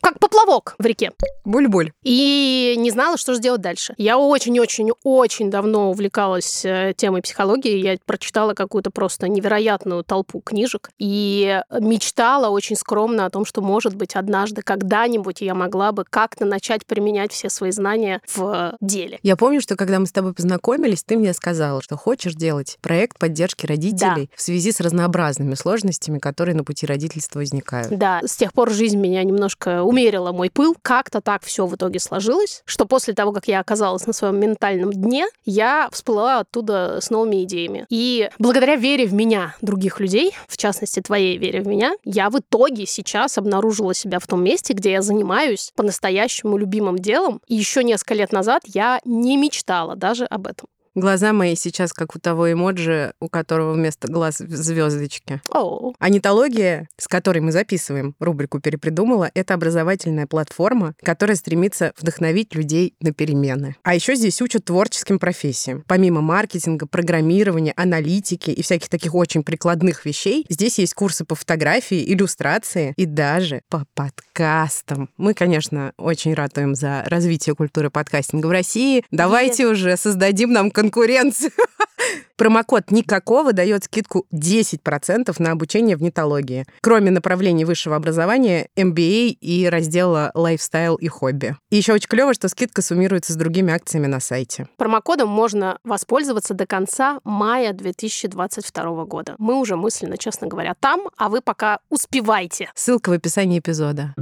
как 0.00 0.18
поплавок 0.18 0.74
в 0.78 0.86
реке. 0.86 1.12
Буль-буль. 1.44 1.92
И 2.02 2.74
не 2.76 2.90
знала, 2.90 3.16
что 3.16 3.34
же 3.34 3.40
делать 3.40 3.60
дальше. 3.60 3.94
Я 3.98 4.18
очень-очень-очень 4.18 5.50
давно 5.50 5.90
увлекалась 5.90 6.64
э, 6.64 6.92
темой 6.96 7.22
психологии. 7.22 7.76
Я 7.76 7.96
прочитала 8.04 8.54
какую-то 8.54 8.90
просто 8.90 9.28
невероятную 9.36 10.02
толпу 10.02 10.40
книжек 10.40 10.90
и 10.98 11.60
мечтала 11.78 12.48
очень 12.48 12.76
скромно 12.76 13.26
о 13.26 13.30
том, 13.30 13.44
что, 13.44 13.60
может 13.60 13.94
быть, 13.94 14.16
однажды, 14.16 14.62
когда-нибудь 14.62 15.40
я 15.40 15.54
могла 15.54 15.92
бы 15.92 16.04
как-то 16.08 16.44
начать 16.44 16.86
применять 16.86 17.32
все 17.32 17.48
свои 17.50 17.70
знания 17.70 18.20
в 18.34 18.76
деле. 18.80 19.18
Я 19.22 19.36
помню, 19.36 19.60
что 19.60 19.76
когда 19.76 19.98
мы 19.98 20.06
с 20.06 20.12
тобой 20.12 20.32
познакомились, 20.34 21.04
ты 21.04 21.16
мне 21.16 21.32
сказала, 21.32 21.82
что 21.82 21.96
хочешь 21.96 22.34
делать 22.34 22.78
проект 22.80 23.18
поддержки 23.18 23.66
родителей 23.66 24.28
да. 24.30 24.36
в 24.36 24.40
связи 24.40 24.72
с 24.72 24.80
разнообразными 24.80 25.54
сложностями, 25.54 26.18
которые 26.18 26.54
на 26.54 26.64
пути 26.64 26.86
родительства 26.86 27.40
возникают. 27.40 27.96
Да, 27.96 28.20
с 28.24 28.36
тех 28.36 28.52
пор 28.52 28.70
жизнь 28.70 28.98
меня 28.98 29.22
немножко 29.22 29.82
умерила 29.82 30.32
мой 30.32 30.50
пыл. 30.50 30.76
Как-то 30.82 31.20
так 31.20 31.42
все 31.44 31.66
в 31.66 31.74
итоге 31.74 32.00
сложилось, 32.00 32.62
что 32.64 32.86
после 32.86 33.14
того, 33.14 33.32
как 33.32 33.48
я 33.48 33.60
оказалась 33.60 34.06
на 34.06 34.12
своем 34.12 34.40
ментальном 34.40 34.92
дне, 34.92 35.26
я 35.44 35.88
всплыла 35.92 36.40
оттуда 36.40 36.98
с 37.00 37.10
новыми 37.10 37.44
идеями. 37.44 37.86
И 37.90 38.30
благодаря 38.38 38.76
вере 38.76 39.06
в 39.06 39.12
меня 39.12 39.25
других 39.60 40.00
людей, 40.00 40.34
в 40.48 40.56
частности, 40.56 41.00
твоей 41.00 41.38
вере 41.38 41.60
в 41.62 41.66
меня, 41.66 41.94
я 42.04 42.30
в 42.30 42.38
итоге 42.38 42.86
сейчас 42.86 43.38
обнаружила 43.38 43.94
себя 43.94 44.18
в 44.18 44.26
том 44.26 44.42
месте, 44.42 44.72
где 44.74 44.92
я 44.92 45.02
занимаюсь 45.02 45.72
по-настоящему 45.76 46.56
любимым 46.56 46.98
делом. 46.98 47.40
И 47.46 47.54
еще 47.54 47.84
несколько 47.84 48.14
лет 48.14 48.32
назад 48.32 48.62
я 48.66 49.00
не 49.04 49.36
мечтала 49.36 49.96
даже 49.96 50.24
об 50.24 50.46
этом. 50.46 50.68
Глаза 50.96 51.34
мои 51.34 51.54
сейчас 51.56 51.92
как 51.92 52.16
у 52.16 52.18
того 52.18 52.50
эмоджи, 52.50 53.12
у 53.20 53.28
которого 53.28 53.74
вместо 53.74 54.10
глаз 54.10 54.38
звездочки. 54.38 55.42
Oh. 55.50 55.94
А 55.98 56.06
Нетология, 56.06 56.88
с 56.96 57.06
которой 57.06 57.40
мы 57.40 57.52
записываем 57.52 58.14
рубрику 58.18 58.60
«Перепридумала», 58.60 59.30
это 59.34 59.52
образовательная 59.52 60.26
платформа, 60.26 60.94
которая 61.02 61.36
стремится 61.36 61.92
вдохновить 61.98 62.54
людей 62.54 62.94
на 63.02 63.12
перемены. 63.12 63.76
А 63.82 63.94
еще 63.94 64.14
здесь 64.14 64.40
учат 64.40 64.64
творческим 64.64 65.18
профессиям. 65.18 65.84
Помимо 65.86 66.22
маркетинга, 66.22 66.86
программирования, 66.86 67.74
аналитики 67.76 68.48
и 68.48 68.62
всяких 68.62 68.88
таких 68.88 69.14
очень 69.14 69.42
прикладных 69.42 70.06
вещей, 70.06 70.46
здесь 70.48 70.78
есть 70.78 70.94
курсы 70.94 71.26
по 71.26 71.34
фотографии, 71.34 72.10
иллюстрации 72.10 72.94
и 72.96 73.04
даже 73.04 73.60
по 73.68 73.84
подкастам. 73.92 75.10
Мы, 75.18 75.34
конечно, 75.34 75.92
очень 75.98 76.32
ратуем 76.32 76.74
за 76.74 77.04
развитие 77.04 77.54
культуры 77.54 77.90
подкастинга 77.90 78.46
в 78.46 78.50
России. 78.50 79.04
Давайте 79.10 79.64
yes. 79.64 79.72
уже 79.72 79.96
создадим 79.98 80.52
нам 80.52 80.70
конкуренцию. 80.86 81.50
Промокод 82.36 82.90
«Никакого» 82.90 83.52
дает 83.52 83.84
скидку 83.84 84.26
10% 84.32 85.34
на 85.38 85.50
обучение 85.50 85.96
в 85.96 86.02
Нетологии. 86.02 86.66
Кроме 86.82 87.10
направлений 87.10 87.64
высшего 87.64 87.96
образования, 87.96 88.68
MBA 88.76 89.28
и 89.40 89.68
раздела 89.68 90.30
«Лайфстайл 90.34 90.96
и 90.96 91.08
хобби». 91.08 91.56
И 91.70 91.76
еще 91.76 91.94
очень 91.94 92.08
клево, 92.08 92.34
что 92.34 92.48
скидка 92.48 92.82
суммируется 92.82 93.32
с 93.32 93.36
другими 93.36 93.72
акциями 93.72 94.06
на 94.06 94.20
сайте. 94.20 94.68
Промокодом 94.76 95.28
можно 95.28 95.78
воспользоваться 95.82 96.54
до 96.54 96.66
конца 96.66 97.20
мая 97.24 97.72
2022 97.72 99.04
года. 99.06 99.34
Мы 99.38 99.58
уже 99.58 99.76
мысленно, 99.76 100.18
честно 100.18 100.46
говоря, 100.46 100.74
там, 100.78 101.08
а 101.16 101.28
вы 101.28 101.40
пока 101.40 101.80
успевайте. 101.88 102.70
Ссылка 102.74 103.10
в 103.10 103.12
описании 103.12 103.58
эпизода. 103.58 104.14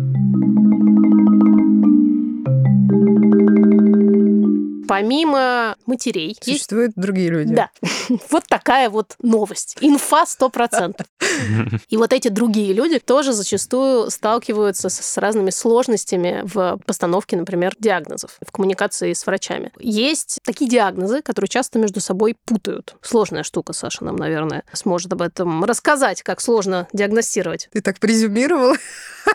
Помимо 4.89 5.77
матерей... 5.87 6.37
Существуют 6.41 6.93
есть... 6.97 6.99
другие 6.99 7.31
люди. 7.31 7.55
Да. 7.55 7.71
Вот 8.31 8.45
такая 8.49 8.91
вот 8.91 9.17
новость. 9.23 9.77
Инфа 9.81 10.25
100%. 10.25 11.05
И 11.89 11.97
вот 11.97 12.13
эти 12.13 12.29
другие 12.29 12.73
люди 12.73 12.99
тоже 12.99 13.33
зачастую 13.33 14.11
сталкиваются 14.11 14.89
с 14.89 15.19
разными 15.19 15.51
сложностями 15.51 16.43
в 16.45 16.79
постановке, 16.87 17.37
например, 17.37 17.75
диагнозов, 17.79 18.37
в 18.47 18.53
коммуникации 18.53 19.13
с 19.13 19.27
врачами. 19.27 19.73
Есть 19.79 20.41
такие 20.45 20.71
диагнозы, 20.71 21.23
которые 21.23 21.49
часто 21.49 21.79
между 21.79 22.01
собой 22.01 22.37
путают. 22.45 22.97
Сложная 23.03 23.43
штука, 23.43 23.73
Саша 23.73 24.05
нам, 24.05 24.17
наверное, 24.17 24.65
сможет 24.73 25.13
об 25.13 25.23
этом 25.23 25.65
рассказать, 25.65 26.23
как 26.23 26.41
сложно 26.41 26.89
диагностировать. 26.93 27.69
Ты 27.73 27.81
так 27.81 27.99
презюмировала? 27.99 28.77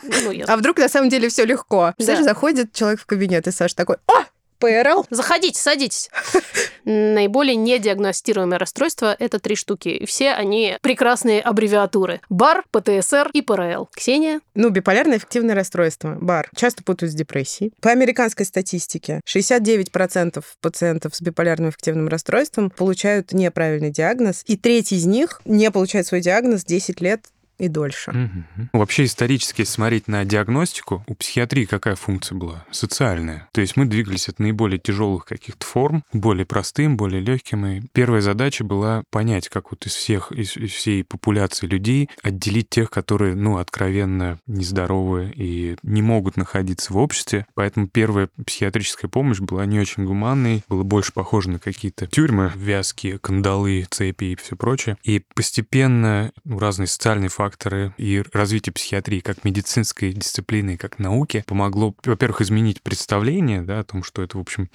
Ну, 0.03 0.31
я... 0.31 0.45
А 0.45 0.57
вдруг 0.57 0.77
на 0.77 0.89
самом 0.89 1.09
деле 1.09 1.29
все 1.29 1.45
легко? 1.45 1.93
Да. 1.97 2.23
заходит 2.23 2.73
человек 2.73 2.99
в 2.99 3.05
кабинет, 3.05 3.47
и 3.47 3.51
Саша 3.51 3.75
такой, 3.75 3.97
о, 4.07 4.23
ПРЛ. 4.59 5.05
Заходите, 5.09 5.59
садитесь. 5.59 6.09
Наиболее 6.85 7.55
недиагностируемые 7.55 8.57
расстройства– 8.57 9.15
это 9.19 9.39
три 9.39 9.55
штуки. 9.55 10.05
Все 10.05 10.31
они 10.31 10.77
прекрасные 10.81 11.41
аббревиатуры. 11.41 12.21
БАР, 12.29 12.65
ПТСР 12.71 13.29
и 13.33 13.41
ПРЛ. 13.41 13.89
Ксения? 13.95 14.41
Ну, 14.55 14.69
биполярное 14.69 15.17
эффективное 15.17 15.55
расстройство, 15.55 16.17
БАР, 16.19 16.49
часто 16.55 16.83
путают 16.83 17.13
с 17.13 17.15
депрессией. 17.15 17.73
По 17.81 17.91
американской 17.91 18.45
статистике 18.45 19.21
69% 19.27 20.43
пациентов 20.61 21.15
с 21.15 21.21
биполярным 21.21 21.69
эффективным 21.69 22.07
расстройством 22.07 22.69
получают 22.69 23.33
неправильный 23.33 23.91
диагноз, 23.91 24.43
и 24.45 24.57
треть 24.57 24.91
из 24.91 25.05
них 25.05 25.41
не 25.45 25.71
получает 25.71 26.07
свой 26.07 26.21
диагноз 26.21 26.65
10 26.65 27.01
лет 27.01 27.21
и 27.59 27.67
дольше. 27.67 28.11
Угу. 28.11 28.69
Вообще 28.73 29.03
исторически, 29.03 29.63
смотреть 29.63 30.07
на 30.07 30.25
диагностику, 30.25 31.03
у 31.07 31.13
психиатрии 31.13 31.65
какая 31.65 31.95
функция 31.95 32.35
была? 32.37 32.65
Социальная. 32.71 33.47
То 33.51 33.61
есть 33.61 33.75
мы 33.75 33.85
двигались 33.85 34.29
от 34.29 34.39
наиболее 34.39 34.79
тяжелых 34.79 35.25
каких-то 35.25 35.65
форм, 35.65 36.03
более 36.13 36.45
простым, 36.45 36.97
более 36.97 37.21
легким. 37.21 37.65
И 37.65 37.81
первая 37.91 38.21
задача 38.21 38.63
была 38.63 39.03
понять, 39.11 39.49
как 39.49 39.71
вот 39.71 39.85
из 39.85 39.93
всех, 39.93 40.31
из, 40.31 40.55
из 40.55 40.71
всей 40.71 41.03
популяции 41.03 41.67
людей 41.67 42.09
отделить 42.23 42.69
тех, 42.69 42.89
которые, 42.89 43.35
ну, 43.35 43.57
откровенно 43.57 44.39
нездоровые 44.47 45.31
и 45.35 45.75
не 45.83 46.01
могут 46.01 46.37
находиться 46.37 46.93
в 46.93 46.97
обществе. 46.97 47.45
Поэтому 47.55 47.87
первая 47.87 48.29
психиатрическая 48.45 49.09
помощь 49.09 49.39
была 49.39 49.65
не 49.65 49.79
очень 49.79 50.05
гуманной, 50.05 50.63
было 50.69 50.83
больше 50.83 51.11
похоже 51.11 51.49
на 51.49 51.59
какие-то 51.59 52.07
тюрьмы, 52.07 52.53
вязкие, 52.55 53.19
кандалы, 53.19 53.85
цепи 53.89 54.25
и 54.25 54.35
все 54.35 54.55
прочее. 54.55 54.97
И 55.03 55.21
постепенно 55.35 56.31
ну, 56.45 56.57
разные 56.59 56.87
социальные 56.87 57.29
факторы 57.29 57.48
факторы 57.49 57.93
и 57.97 58.23
развитие 58.31 58.73
психиатрии 58.73 59.21
как 59.21 59.43
медицинской 59.43 60.13
дисциплины, 60.13 60.77
как 60.77 60.99
науки 60.99 61.43
помогло, 61.47 61.95
во-первых, 62.05 62.41
изменить 62.41 62.83
представление 62.83 63.61
да, 63.63 63.79
о 63.79 63.83
том, 63.83 64.03
что 64.03 64.21
это, 64.21 64.37
в 64.37 64.41
общем, 64.41 64.69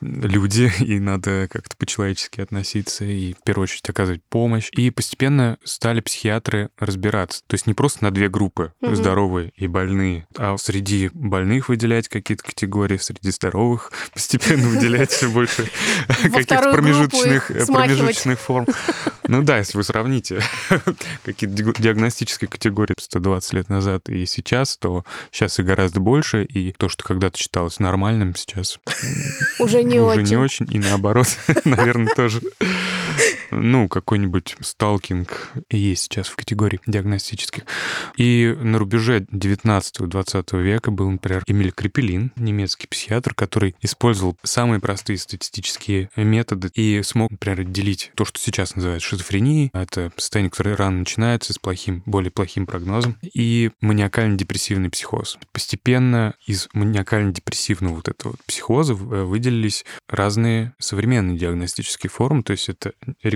люди, 0.00 0.72
и 0.80 0.98
надо 0.98 1.48
как-то 1.50 1.76
по-человечески 1.76 2.40
относиться, 2.40 3.04
и 3.04 3.34
в 3.34 3.42
первую 3.42 3.64
очередь 3.64 3.88
оказывать 3.90 4.22
помощь. 4.30 4.70
И 4.72 4.90
постепенно 4.90 5.58
стали 5.64 6.00
психиатры 6.00 6.70
разбираться. 6.78 7.42
То 7.46 7.54
есть 7.54 7.66
не 7.66 7.74
просто 7.74 8.04
на 8.04 8.10
две 8.10 8.30
группы, 8.30 8.72
угу. 8.80 8.94
здоровые 8.94 9.52
и 9.56 9.66
больные, 9.66 10.26
а 10.36 10.56
среди 10.56 11.10
больных 11.12 11.68
выделять 11.68 12.08
какие-то 12.08 12.44
категории, 12.44 12.96
среди 12.96 13.30
здоровых 13.30 13.92
постепенно 14.14 14.68
выделять 14.68 15.10
все 15.10 15.28
больше 15.28 15.70
каких-то 16.22 16.70
промежуточных, 16.72 17.50
форм. 18.40 18.66
Ну 19.26 19.42
да, 19.42 19.58
если 19.58 19.76
вы 19.76 19.84
сравните 19.84 20.40
какие-то 21.24 21.54
диагностические 22.14 22.48
категории 22.48 22.94
120 22.98 23.52
лет 23.54 23.68
назад 23.68 24.08
и 24.08 24.24
сейчас, 24.26 24.76
то 24.76 25.04
сейчас 25.32 25.58
их 25.58 25.66
гораздо 25.66 26.00
больше, 26.00 26.44
и 26.44 26.72
то, 26.72 26.88
что 26.88 27.04
когда-то 27.04 27.38
считалось 27.38 27.80
нормальным, 27.80 28.34
сейчас 28.36 28.78
уже 29.58 29.82
не 29.82 30.00
уже 30.00 30.20
очень. 30.20 30.30
не 30.30 30.36
очень, 30.36 30.66
и 30.70 30.78
наоборот, 30.78 31.26
наверное, 31.64 32.14
тоже. 32.14 32.40
Ну, 33.50 33.88
какой-нибудь 33.88 34.56
сталкинг 34.60 35.52
есть 35.70 36.04
сейчас 36.04 36.28
в 36.28 36.36
категории 36.36 36.80
диагностических. 36.86 37.64
И 38.16 38.56
на 38.60 38.78
рубеже 38.78 39.20
19-20 39.20 40.62
века 40.62 40.90
был, 40.90 41.10
например, 41.10 41.42
Эмиль 41.46 41.72
Крепелин, 41.72 42.32
немецкий 42.36 42.86
психиатр, 42.86 43.34
который 43.34 43.74
использовал 43.80 44.36
самые 44.42 44.80
простые 44.80 45.18
статистические 45.18 46.10
методы 46.16 46.70
и 46.74 47.02
смог, 47.02 47.30
например, 47.30 47.60
отделить 47.60 48.12
то, 48.14 48.24
что 48.24 48.38
сейчас 48.38 48.76
называют 48.76 49.02
шизофренией. 49.02 49.70
Это 49.72 50.12
состояние, 50.16 50.50
которое 50.50 50.76
рано 50.76 50.98
начинается 50.98 51.52
с 51.52 51.58
плохим, 51.58 52.02
более 52.06 52.30
плохим 52.30 52.66
прогнозом. 52.66 53.16
И 53.22 53.70
маниакально-депрессивный 53.80 54.90
психоз. 54.90 55.38
Постепенно 55.52 56.34
из 56.46 56.68
маниакально-депрессивного 56.72 57.96
вот 57.96 58.08
этого 58.08 58.34
психоза 58.46 58.92
э, 58.92 58.96
выделились 58.96 59.84
разные 60.08 60.74
современные 60.78 61.38
диагностические 61.38 62.10
формы, 62.10 62.42
то 62.42 62.52
есть 62.52 62.68
это 62.68 62.92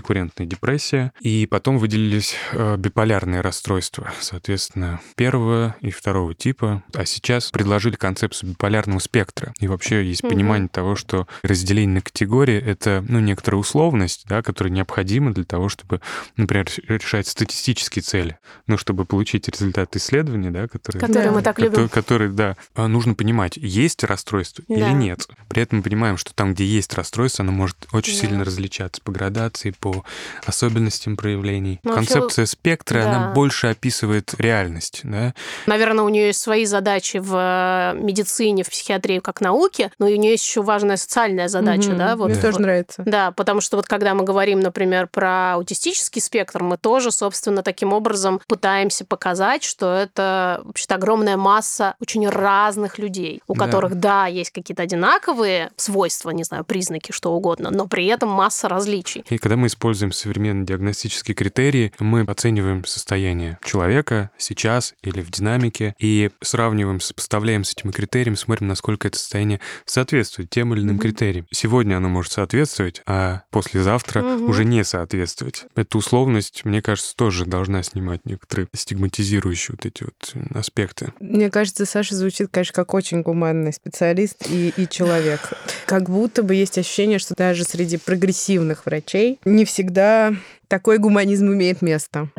рекуррентная 0.08 0.46
депрессия, 0.46 1.12
и 1.20 1.46
потом 1.46 1.78
выделились 1.78 2.34
э, 2.52 2.76
биполярные 2.78 3.42
расстройства, 3.42 4.10
соответственно, 4.20 5.00
первого 5.16 5.76
и 5.82 5.90
второго 5.90 6.34
типа. 6.34 6.82
А 6.94 7.04
сейчас 7.04 7.50
предложили 7.50 7.96
концепцию 7.96 8.50
биполярного 8.50 9.00
спектра. 9.00 9.52
И 9.60 9.68
вообще 9.68 10.04
есть 10.04 10.22
mm-hmm. 10.22 10.28
понимание 10.28 10.68
того, 10.68 10.96
что 10.96 11.26
разделение 11.42 11.96
на 11.96 12.00
категории— 12.00 12.56
это, 12.66 13.04
ну, 13.06 13.20
некоторая 13.20 13.60
условность, 13.60 14.24
да, 14.28 14.42
которая 14.42 14.72
необходима 14.72 15.34
для 15.34 15.44
того, 15.44 15.68
чтобы, 15.68 16.00
например, 16.36 16.68
решать 16.88 17.26
статистические 17.26 18.02
цели. 18.02 18.38
Ну, 18.66 18.78
чтобы 18.78 19.04
получить 19.04 19.48
результат 19.48 19.94
исследования, 19.96 20.50
да, 20.50 20.68
которые... 20.68 21.00
Которые 21.00 21.28
да. 21.28 21.34
мы 21.34 21.42
так 21.42 21.58
любим. 21.58 21.88
Которые, 21.90 22.30
да. 22.30 22.56
А 22.74 22.88
нужно 22.88 23.14
понимать, 23.14 23.58
есть 23.58 24.04
расстройство 24.04 24.64
да. 24.68 24.74
или 24.74 24.94
нет. 24.94 25.28
При 25.48 25.62
этом 25.62 25.78
мы 25.78 25.84
понимаем, 25.84 26.16
что 26.16 26.32
там, 26.34 26.54
где 26.54 26.64
есть 26.64 26.94
расстройство, 26.94 27.42
оно 27.42 27.52
может 27.52 27.76
очень 27.92 28.14
да. 28.14 28.20
сильно 28.20 28.44
различаться 28.44 29.02
по 29.02 29.12
градации, 29.12 29.74
по 29.78 29.87
по 29.92 30.04
особенностям 30.46 31.16
проявлений. 31.16 31.80
Ну, 31.82 31.92
Концепция 31.94 32.42
вообще, 32.42 32.46
спектра, 32.46 33.02
да. 33.02 33.10
она 33.16 33.32
больше 33.32 33.68
описывает 33.68 34.34
реальность, 34.38 35.00
да? 35.04 35.34
Наверное, 35.66 36.04
у 36.04 36.08
нее 36.08 36.28
есть 36.28 36.40
свои 36.40 36.64
задачи 36.64 37.18
в 37.18 37.34
э, 37.34 37.98
медицине, 37.98 38.62
в 38.64 38.70
психиатрии 38.70 39.18
как 39.18 39.40
науке, 39.40 39.90
но 39.98 40.06
у 40.06 40.08
нее 40.08 40.32
есть 40.32 40.44
еще 40.44 40.62
важная 40.62 40.96
социальная 40.96 41.48
задача, 41.48 41.90
Мгм. 41.90 41.98
да, 41.98 42.16
вот. 42.16 42.26
Мне 42.30 42.34
Да. 42.36 42.42
тоже 42.42 42.60
нравится. 42.60 43.02
Да, 43.06 43.30
потому 43.32 43.60
что 43.60 43.76
вот 43.76 43.86
когда 43.86 44.14
мы 44.14 44.24
говорим, 44.24 44.60
например, 44.60 45.06
про 45.08 45.54
аутистический 45.54 46.20
спектр, 46.20 46.62
мы 46.62 46.76
тоже, 46.76 47.10
собственно, 47.10 47.62
таким 47.62 47.92
образом 47.92 48.40
пытаемся 48.46 49.04
показать, 49.04 49.62
что 49.64 49.92
это 49.94 50.60
вообще-то 50.64 50.94
огромная 50.96 51.36
масса 51.36 51.94
очень 52.00 52.28
разных 52.28 52.98
людей, 52.98 53.42
у 53.46 53.54
Да. 53.54 53.64
которых, 53.66 53.94
да, 53.96 54.26
есть 54.26 54.50
какие-то 54.50 54.82
одинаковые 54.82 55.70
свойства, 55.76 56.30
не 56.30 56.44
знаю, 56.44 56.64
признаки, 56.64 57.12
что 57.12 57.32
угодно, 57.32 57.70
но 57.70 57.86
при 57.86 58.06
этом 58.06 58.28
масса 58.28 58.68
различий. 58.68 59.24
И 59.28 59.38
когда 59.38 59.56
мы 59.56 59.66
используем 59.78 60.10
современные 60.10 60.66
диагностические 60.66 61.36
критерии, 61.36 61.92
мы 62.00 62.22
оцениваем 62.22 62.84
состояние 62.84 63.58
человека 63.64 64.30
сейчас 64.36 64.94
или 65.04 65.20
в 65.20 65.30
динамике 65.30 65.94
и 66.00 66.30
сравниваем, 66.42 67.00
сопоставляем 67.00 67.62
с 67.62 67.72
этими 67.74 67.92
критериями, 67.92 68.34
смотрим, 68.34 68.66
насколько 68.66 69.06
это 69.06 69.16
состояние 69.16 69.60
соответствует 69.86 70.50
тем 70.50 70.74
или 70.74 70.80
иным 70.80 70.96
Мгм. 70.96 71.02
критериям. 71.02 71.46
Сегодня 71.52 71.96
оно 71.96 72.08
может 72.08 72.32
соответствовать, 72.32 73.02
а 73.06 73.42
послезавтра 73.50 74.22
Мгм. 74.22 74.50
уже 74.50 74.64
не 74.64 74.82
соответствовать. 74.82 75.66
Эта 75.76 75.96
условность, 75.96 76.64
мне 76.64 76.82
кажется, 76.82 77.14
тоже 77.14 77.44
должна 77.46 77.84
снимать 77.84 78.22
некоторые 78.24 78.66
стигматизирующие 78.74 79.76
вот 79.78 79.86
эти 79.86 80.02
вот 80.02 80.34
аспекты. 80.56 81.12
Мне 81.20 81.50
кажется, 81.52 81.86
Саша 81.86 82.16
звучит, 82.16 82.48
конечно, 82.50 82.72
как 82.74 82.94
очень 82.94 83.22
гуманный 83.22 83.72
специалист 83.72 84.44
и, 84.50 84.70
и 84.70 84.88
человек. 84.88 85.38
Как 85.86 86.10
будто 86.10 86.42
бы 86.42 86.56
есть 86.56 86.76
ощущение, 86.78 87.20
что 87.20 87.36
даже 87.36 87.62
среди 87.62 87.96
прогрессивных 87.96 88.84
врачей 88.84 89.38
не 89.44 89.64
всегда 89.68 90.34
такой 90.66 90.98
гуманизм 90.98 91.52
имеет 91.52 91.82
место. 91.82 92.30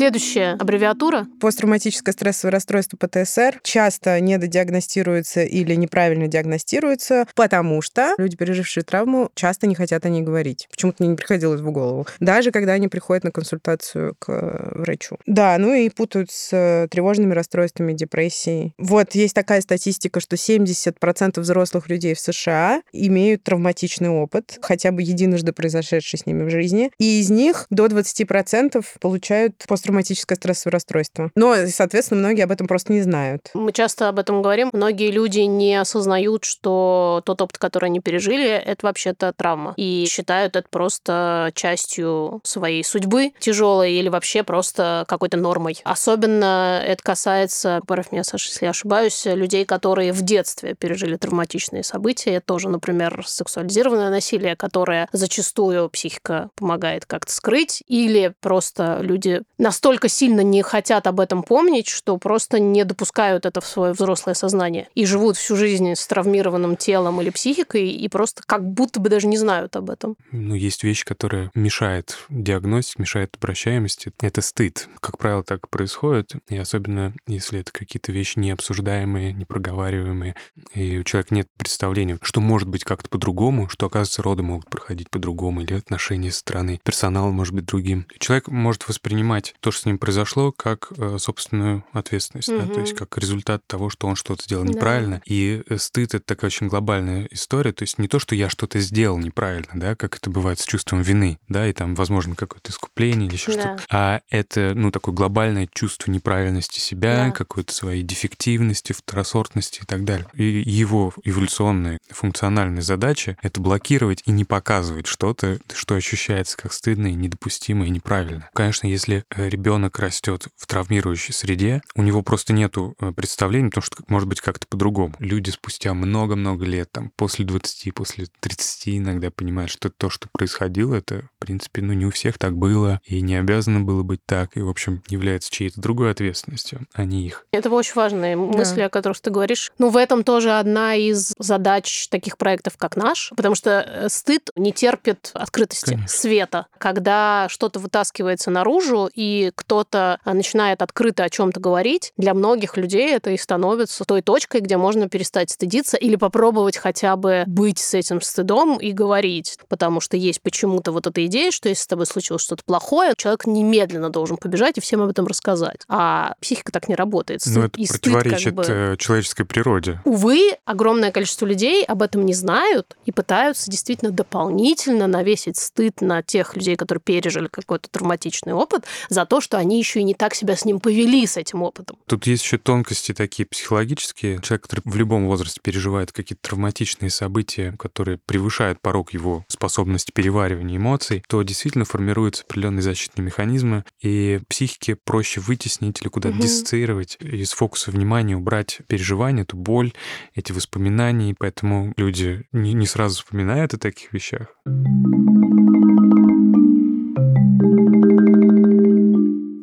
Следующая 0.00 0.56
аббревиатура 0.58 1.26
Посттравматическое 1.42 2.14
стрессовое 2.14 2.52
расстройство 2.52 2.96
ПТСР 2.96 3.60
часто 3.62 4.18
недодиагностируется 4.18 5.42
или 5.42 5.74
неправильно 5.74 6.26
диагностируется, 6.26 7.26
потому 7.34 7.82
что 7.82 8.14
люди, 8.16 8.34
пережившие 8.34 8.82
травму, 8.82 9.30
часто 9.34 9.66
не 9.66 9.74
хотят 9.74 10.06
о 10.06 10.08
ней 10.08 10.22
говорить. 10.22 10.68
Почему-то 10.70 11.02
мне 11.02 11.10
не 11.10 11.16
приходилось 11.16 11.60
в 11.60 11.70
голову. 11.70 12.06
Даже 12.18 12.50
когда 12.50 12.72
они 12.72 12.88
приходят 12.88 13.24
на 13.24 13.30
консультацию 13.30 14.14
к 14.18 14.30
э, 14.30 14.78
врачу. 14.78 15.18
Да, 15.26 15.58
ну 15.58 15.74
и 15.74 15.90
путают 15.90 16.30
с 16.30 16.48
э, 16.50 16.88
тревожными 16.90 17.34
расстройствами, 17.34 17.92
депрессией. 17.92 18.72
Вот 18.78 19.14
есть 19.14 19.34
такая 19.34 19.60
статистика, 19.60 20.20
что 20.20 20.36
70% 20.36 21.38
взрослых 21.38 21.90
людей 21.90 22.14
в 22.14 22.20
США 22.20 22.80
имеют 22.94 23.42
травматичный 23.42 24.08
опыт, 24.08 24.60
хотя 24.62 24.92
бы 24.92 25.02
единожды 25.02 25.52
произошедший 25.52 26.18
с 26.18 26.24
ними 26.24 26.44
в 26.44 26.48
жизни, 26.48 26.90
и 26.98 27.20
из 27.20 27.28
них 27.28 27.66
до 27.68 27.84
20% 27.84 28.82
получают 28.98 29.62
посттравматическое 29.68 29.89
стрессовое 29.92 30.72
расстройство. 30.72 31.30
Но, 31.34 31.54
соответственно, 31.68 32.20
многие 32.20 32.42
об 32.42 32.50
этом 32.50 32.66
просто 32.66 32.92
не 32.92 33.02
знают. 33.02 33.50
Мы 33.54 33.72
часто 33.72 34.08
об 34.08 34.18
этом 34.18 34.42
говорим. 34.42 34.70
Многие 34.72 35.10
люди 35.10 35.40
не 35.40 35.76
осознают, 35.76 36.44
что 36.44 37.22
тот 37.24 37.40
опыт, 37.42 37.58
который 37.58 37.86
они 37.86 38.00
пережили, 38.00 38.48
это 38.48 38.86
вообще-то 38.86 39.32
травма. 39.32 39.74
И 39.76 40.06
считают 40.10 40.56
это 40.56 40.68
просто 40.70 41.50
частью 41.54 42.40
своей 42.44 42.84
судьбы 42.84 43.32
тяжелой 43.38 43.92
или 43.92 44.08
вообще 44.08 44.42
просто 44.42 45.04
какой-то 45.08 45.36
нормой. 45.36 45.80
Особенно 45.84 46.82
это 46.84 47.02
касается, 47.02 47.80
поправь 47.86 48.12
меня, 48.12 48.24
Саша, 48.24 48.48
если 48.50 48.64
я 48.66 48.70
ошибаюсь, 48.70 49.24
людей, 49.26 49.64
которые 49.64 50.12
в 50.12 50.22
детстве 50.22 50.74
пережили 50.74 51.16
травматичные 51.16 51.82
события. 51.82 52.40
Тоже, 52.40 52.68
например, 52.68 53.24
сексуализированное 53.26 54.10
насилие, 54.10 54.56
которое 54.56 55.08
зачастую 55.12 55.88
психика 55.90 56.50
помогает 56.54 57.06
как-то 57.06 57.32
скрыть, 57.32 57.82
или 57.86 58.32
просто 58.40 58.98
люди 59.00 59.42
настолько 59.58 59.79
сильно 60.08 60.40
не 60.40 60.62
хотят 60.62 61.06
об 61.06 61.20
этом 61.20 61.42
помнить, 61.42 61.88
что 61.88 62.16
просто 62.18 62.58
не 62.58 62.84
допускают 62.84 63.46
это 63.46 63.60
в 63.60 63.66
свое 63.66 63.92
взрослое 63.92 64.34
сознание 64.34 64.88
и 64.94 65.06
живут 65.06 65.36
всю 65.36 65.56
жизнь 65.56 65.94
с 65.94 66.06
травмированным 66.06 66.76
телом 66.76 67.20
или 67.20 67.30
психикой 67.30 67.90
и 67.90 68.08
просто 68.08 68.42
как 68.44 68.64
будто 68.64 69.00
бы 69.00 69.08
даже 69.08 69.26
не 69.26 69.36
знают 69.36 69.76
об 69.76 69.90
этом. 69.90 70.16
Ну, 70.32 70.54
есть 70.54 70.84
вещи, 70.84 71.04
которые 71.04 71.50
мешают 71.54 72.18
диагностике, 72.28 73.02
мешают 73.02 73.36
обращаемости. 73.36 74.12
Это 74.20 74.40
стыд. 74.40 74.88
Как 75.00 75.18
правило, 75.18 75.42
так 75.42 75.68
происходит. 75.68 76.32
И 76.48 76.56
особенно, 76.56 77.14
если 77.26 77.60
это 77.60 77.72
какие-то 77.72 78.12
вещи 78.12 78.38
необсуждаемые, 78.38 79.32
непроговариваемые, 79.32 80.34
и 80.74 80.98
у 80.98 81.04
человека 81.04 81.34
нет 81.34 81.48
представления, 81.56 82.18
что 82.22 82.40
может 82.40 82.68
быть 82.68 82.84
как-то 82.84 83.08
по-другому, 83.08 83.68
что, 83.68 83.86
оказывается, 83.86 84.22
роды 84.22 84.42
могут 84.42 84.68
проходить 84.68 85.10
по-другому, 85.10 85.62
или 85.62 85.74
отношения 85.74 86.30
со 86.30 86.40
стороны 86.40 86.80
персонала 86.84 87.30
может 87.30 87.54
быть 87.54 87.66
другим. 87.66 88.06
Человек 88.18 88.48
может 88.48 88.88
воспринимать 88.88 89.54
то, 89.60 89.69
что 89.70 89.82
с 89.82 89.86
ним 89.86 89.98
произошло, 89.98 90.52
как 90.52 90.92
э, 90.96 91.18
собственную 91.18 91.84
ответственность, 91.92 92.48
да, 92.48 92.66
то 92.66 92.80
есть 92.80 92.94
как 92.94 93.16
результат 93.18 93.62
того, 93.66 93.90
что 93.90 94.06
он 94.06 94.16
что-то 94.16 94.42
сделал 94.42 94.64
Да. 94.64 94.70
неправильно. 94.72 95.22
И 95.26 95.62
э, 95.68 95.76
стыд— 95.78 96.14
это 96.14 96.24
такая 96.24 96.48
очень 96.48 96.68
глобальная 96.68 97.26
история, 97.30 97.72
то 97.72 97.82
есть 97.82 97.98
не 97.98 98.08
то, 98.08 98.18
что 98.18 98.34
я 98.34 98.48
что-то 98.48 98.78
сделал 98.80 99.18
неправильно, 99.18 99.68
да, 99.74 99.94
как 99.94 100.16
это 100.16 100.30
бывает 100.30 100.58
с 100.60 100.64
чувством 100.64 101.02
вины, 101.02 101.38
да, 101.48 101.66
и 101.68 101.72
там, 101.72 101.94
возможно, 101.94 102.34
какое-то 102.34 102.70
искупление 102.70 103.26
или 103.28 103.34
еще 103.34 103.52
Да. 103.54 103.60
что-то, 103.60 103.84
а 103.90 104.20
это, 104.30 104.72
ну, 104.74 104.90
такое 104.90 105.14
глобальное 105.14 105.68
чувство 105.72 106.10
неправильности 106.10 106.80
себя, 106.80 107.26
Да. 107.26 107.30
какой-то 107.32 107.72
своей 107.72 108.02
дефективности, 108.02 108.92
второсортности 108.92 109.80
и 109.82 109.86
так 109.86 110.04
далее. 110.04 110.26
И 110.34 110.44
его 110.44 111.12
эволюционная 111.24 111.98
функциональная 112.10 112.82
задача— 112.82 113.36
это 113.42 113.60
блокировать 113.60 114.22
и 114.26 114.30
не 114.30 114.44
показывать 114.44 115.06
что-то, 115.06 115.58
что 115.74 115.94
ощущается 115.94 116.56
как 116.56 116.72
стыдно 116.72 117.08
и 117.08 117.14
недопустимо 117.14 117.86
и 117.86 117.90
неправильно. 117.90 118.48
Конечно, 118.54 118.86
если 118.86 119.24
ребенок 119.50 119.98
растет 119.98 120.46
в 120.56 120.66
травмирующей 120.66 121.34
среде, 121.34 121.82
у 121.94 122.02
него 122.02 122.22
просто 122.22 122.52
нету 122.52 122.94
э, 123.00 123.12
представления, 123.12 123.68
потому 123.68 123.84
что 123.84 123.96
может 124.08 124.28
быть 124.28 124.40
как-то 124.40 124.66
по-другому. 124.66 125.14
Люди 125.18 125.50
спустя 125.50 125.92
много-много 125.92 126.64
лет, 126.64 126.90
там, 126.90 127.12
после 127.16 127.44
20, 127.44 127.92
после 127.94 128.26
30 128.40 128.98
иногда 128.98 129.30
понимают, 129.30 129.70
что 129.70 129.90
то, 129.90 130.08
что 130.08 130.28
происходило, 130.32 130.94
это, 130.94 131.28
в 131.36 131.40
принципе, 131.40 131.82
ну, 131.82 131.92
не 131.92 132.06
у 132.06 132.10
всех 132.10 132.38
так 132.38 132.56
было, 132.56 133.00
и 133.04 133.20
не 133.20 133.36
обязано 133.36 133.80
было 133.80 134.02
быть 134.02 134.20
так, 134.24 134.56
и, 134.56 134.60
в 134.60 134.68
общем, 134.68 135.02
является 135.08 135.50
чьей-то 135.50 135.80
другой 135.80 136.10
ответственностью, 136.10 136.86
а 136.94 137.04
не 137.04 137.26
их. 137.26 137.46
Это 137.52 137.70
очень 137.70 137.94
важные 137.94 138.36
мысли, 138.36 138.80
о 138.80 138.88
которых 138.88 139.20
ты 139.20 139.30
говоришь. 139.30 139.72
Ну, 139.78 139.90
в 139.90 139.96
этом 139.96 140.24
тоже 140.24 140.52
одна 140.52 140.94
из 140.94 141.34
задач 141.38 142.08
таких 142.08 142.38
проектов, 142.38 142.76
как 142.76 142.96
наш, 142.96 143.32
потому 143.36 143.54
что 143.54 143.80
э, 143.80 144.08
стыд 144.08 144.50
не 144.56 144.72
терпит 144.72 145.30
открытости, 145.34 145.90
Конечно. 145.90 146.08
света. 146.08 146.66
Когда 146.78 147.48
что-то 147.48 147.80
вытаскивается 147.80 148.50
наружу, 148.50 149.10
и 149.12 149.39
кто-то 149.48 150.18
а, 150.24 150.34
начинает 150.34 150.82
открыто 150.82 151.24
о 151.24 151.30
чем-то 151.30 151.58
говорить, 151.60 152.12
для 152.16 152.34
многих 152.34 152.76
людей 152.76 153.14
это 153.14 153.30
и 153.30 153.38
становится 153.38 154.04
той 154.04 154.20
точкой, 154.22 154.60
где 154.60 154.76
можно 154.76 155.08
перестать 155.08 155.50
стыдиться 155.50 155.96
или 155.96 156.16
попробовать 156.16 156.76
хотя 156.76 157.16
бы 157.16 157.44
быть 157.46 157.78
с 157.78 157.94
этим 157.94 158.20
стыдом 158.20 158.76
и 158.78 158.92
говорить. 158.92 159.58
Потому 159.68 160.00
что 160.00 160.16
есть 160.16 160.42
почему-то 160.42 160.92
вот 160.92 161.06
эта 161.06 161.24
идея, 161.26 161.50
что 161.50 161.68
если 161.68 161.82
с 161.82 161.86
тобой 161.86 162.06
случилось 162.06 162.42
что-то 162.42 162.62
плохое, 162.64 163.14
человек 163.16 163.46
немедленно 163.46 164.10
должен 164.10 164.36
побежать 164.36 164.76
и 164.78 164.80
всем 164.80 165.00
об 165.02 165.08
этом 165.10 165.26
рассказать. 165.26 165.80
А 165.88 166.34
психика 166.40 166.72
так 166.72 166.88
не 166.88 166.94
работает. 166.94 167.40
Но 167.46 167.60
Ну, 167.60 167.66
это 167.66 167.80
И 167.80 167.86
стыд 167.86 168.00
противоречит 168.02 168.44
как 168.44 168.54
бы- 168.54 168.64
э, 168.68 168.96
человеческой 168.98 169.44
природе. 169.44 170.00
Увы, 170.04 170.56
огромное 170.64 171.10
количество 171.12 171.46
людей 171.46 171.84
об 171.84 172.02
этом 172.02 172.26
не 172.26 172.34
знают 172.34 172.96
и 173.04 173.12
пытаются 173.12 173.70
действительно 173.70 174.10
дополнительно 174.10 175.06
навесить 175.06 175.56
стыд 175.58 176.00
на 176.00 176.22
тех 176.22 176.56
людей, 176.56 176.76
которые 176.76 177.02
пережили 177.02 177.48
какой-то 177.48 177.88
травматичный 177.90 178.52
опыт, 178.52 178.84
за 179.08 179.26
то, 179.30 179.40
что 179.40 179.58
они 179.58 179.78
еще 179.78 180.00
и 180.00 180.02
не 180.02 180.14
так 180.14 180.34
себя 180.34 180.56
с 180.56 180.64
ним 180.64 180.80
повели, 180.80 181.24
с 181.24 181.36
этим 181.36 181.62
опытом. 181.62 181.96
Тут 182.06 182.26
есть 182.26 182.42
еще 182.42 182.58
тонкости 182.58 183.14
такие 183.14 183.46
психологические. 183.46 184.40
Человек, 184.42 184.64
который 184.64 184.82
в 184.84 184.96
любом 184.96 185.26
возрасте 185.26 185.60
переживает 185.62 186.10
какие-то 186.10 186.42
травматичные 186.48 187.10
события, 187.10 187.76
которые 187.78 188.18
превышают 188.18 188.80
порог 188.80 189.12
его 189.14 189.44
способности 189.46 190.10
переваривания 190.10 190.78
эмоций, 190.78 191.22
то 191.28 191.40
действительно 191.42 191.84
формируются 191.84 192.42
определенные 192.42 192.82
защитные 192.82 193.24
механизмы, 193.24 193.84
и 194.02 194.40
психике 194.48 194.96
проще 194.96 195.40
вытеснить 195.40 196.00
или 196.02 196.08
куда-то 196.08 196.34
Мгм. 196.34 196.42
диссоциировать, 196.42 197.16
из 197.20 197.52
фокуса 197.52 197.92
внимания 197.92 198.36
убрать 198.36 198.80
переживания, 198.88 199.44
эту 199.44 199.56
боль, 199.56 199.92
эти 200.34 200.50
воспоминания, 200.50 201.30
и 201.30 201.34
поэтому 201.38 201.94
люди 201.96 202.42
не, 202.50 202.72
не 202.72 202.86
сразу 202.86 203.22
вспоминают 203.22 203.74
о 203.74 203.78
таких 203.78 204.12
вещах. 204.12 204.48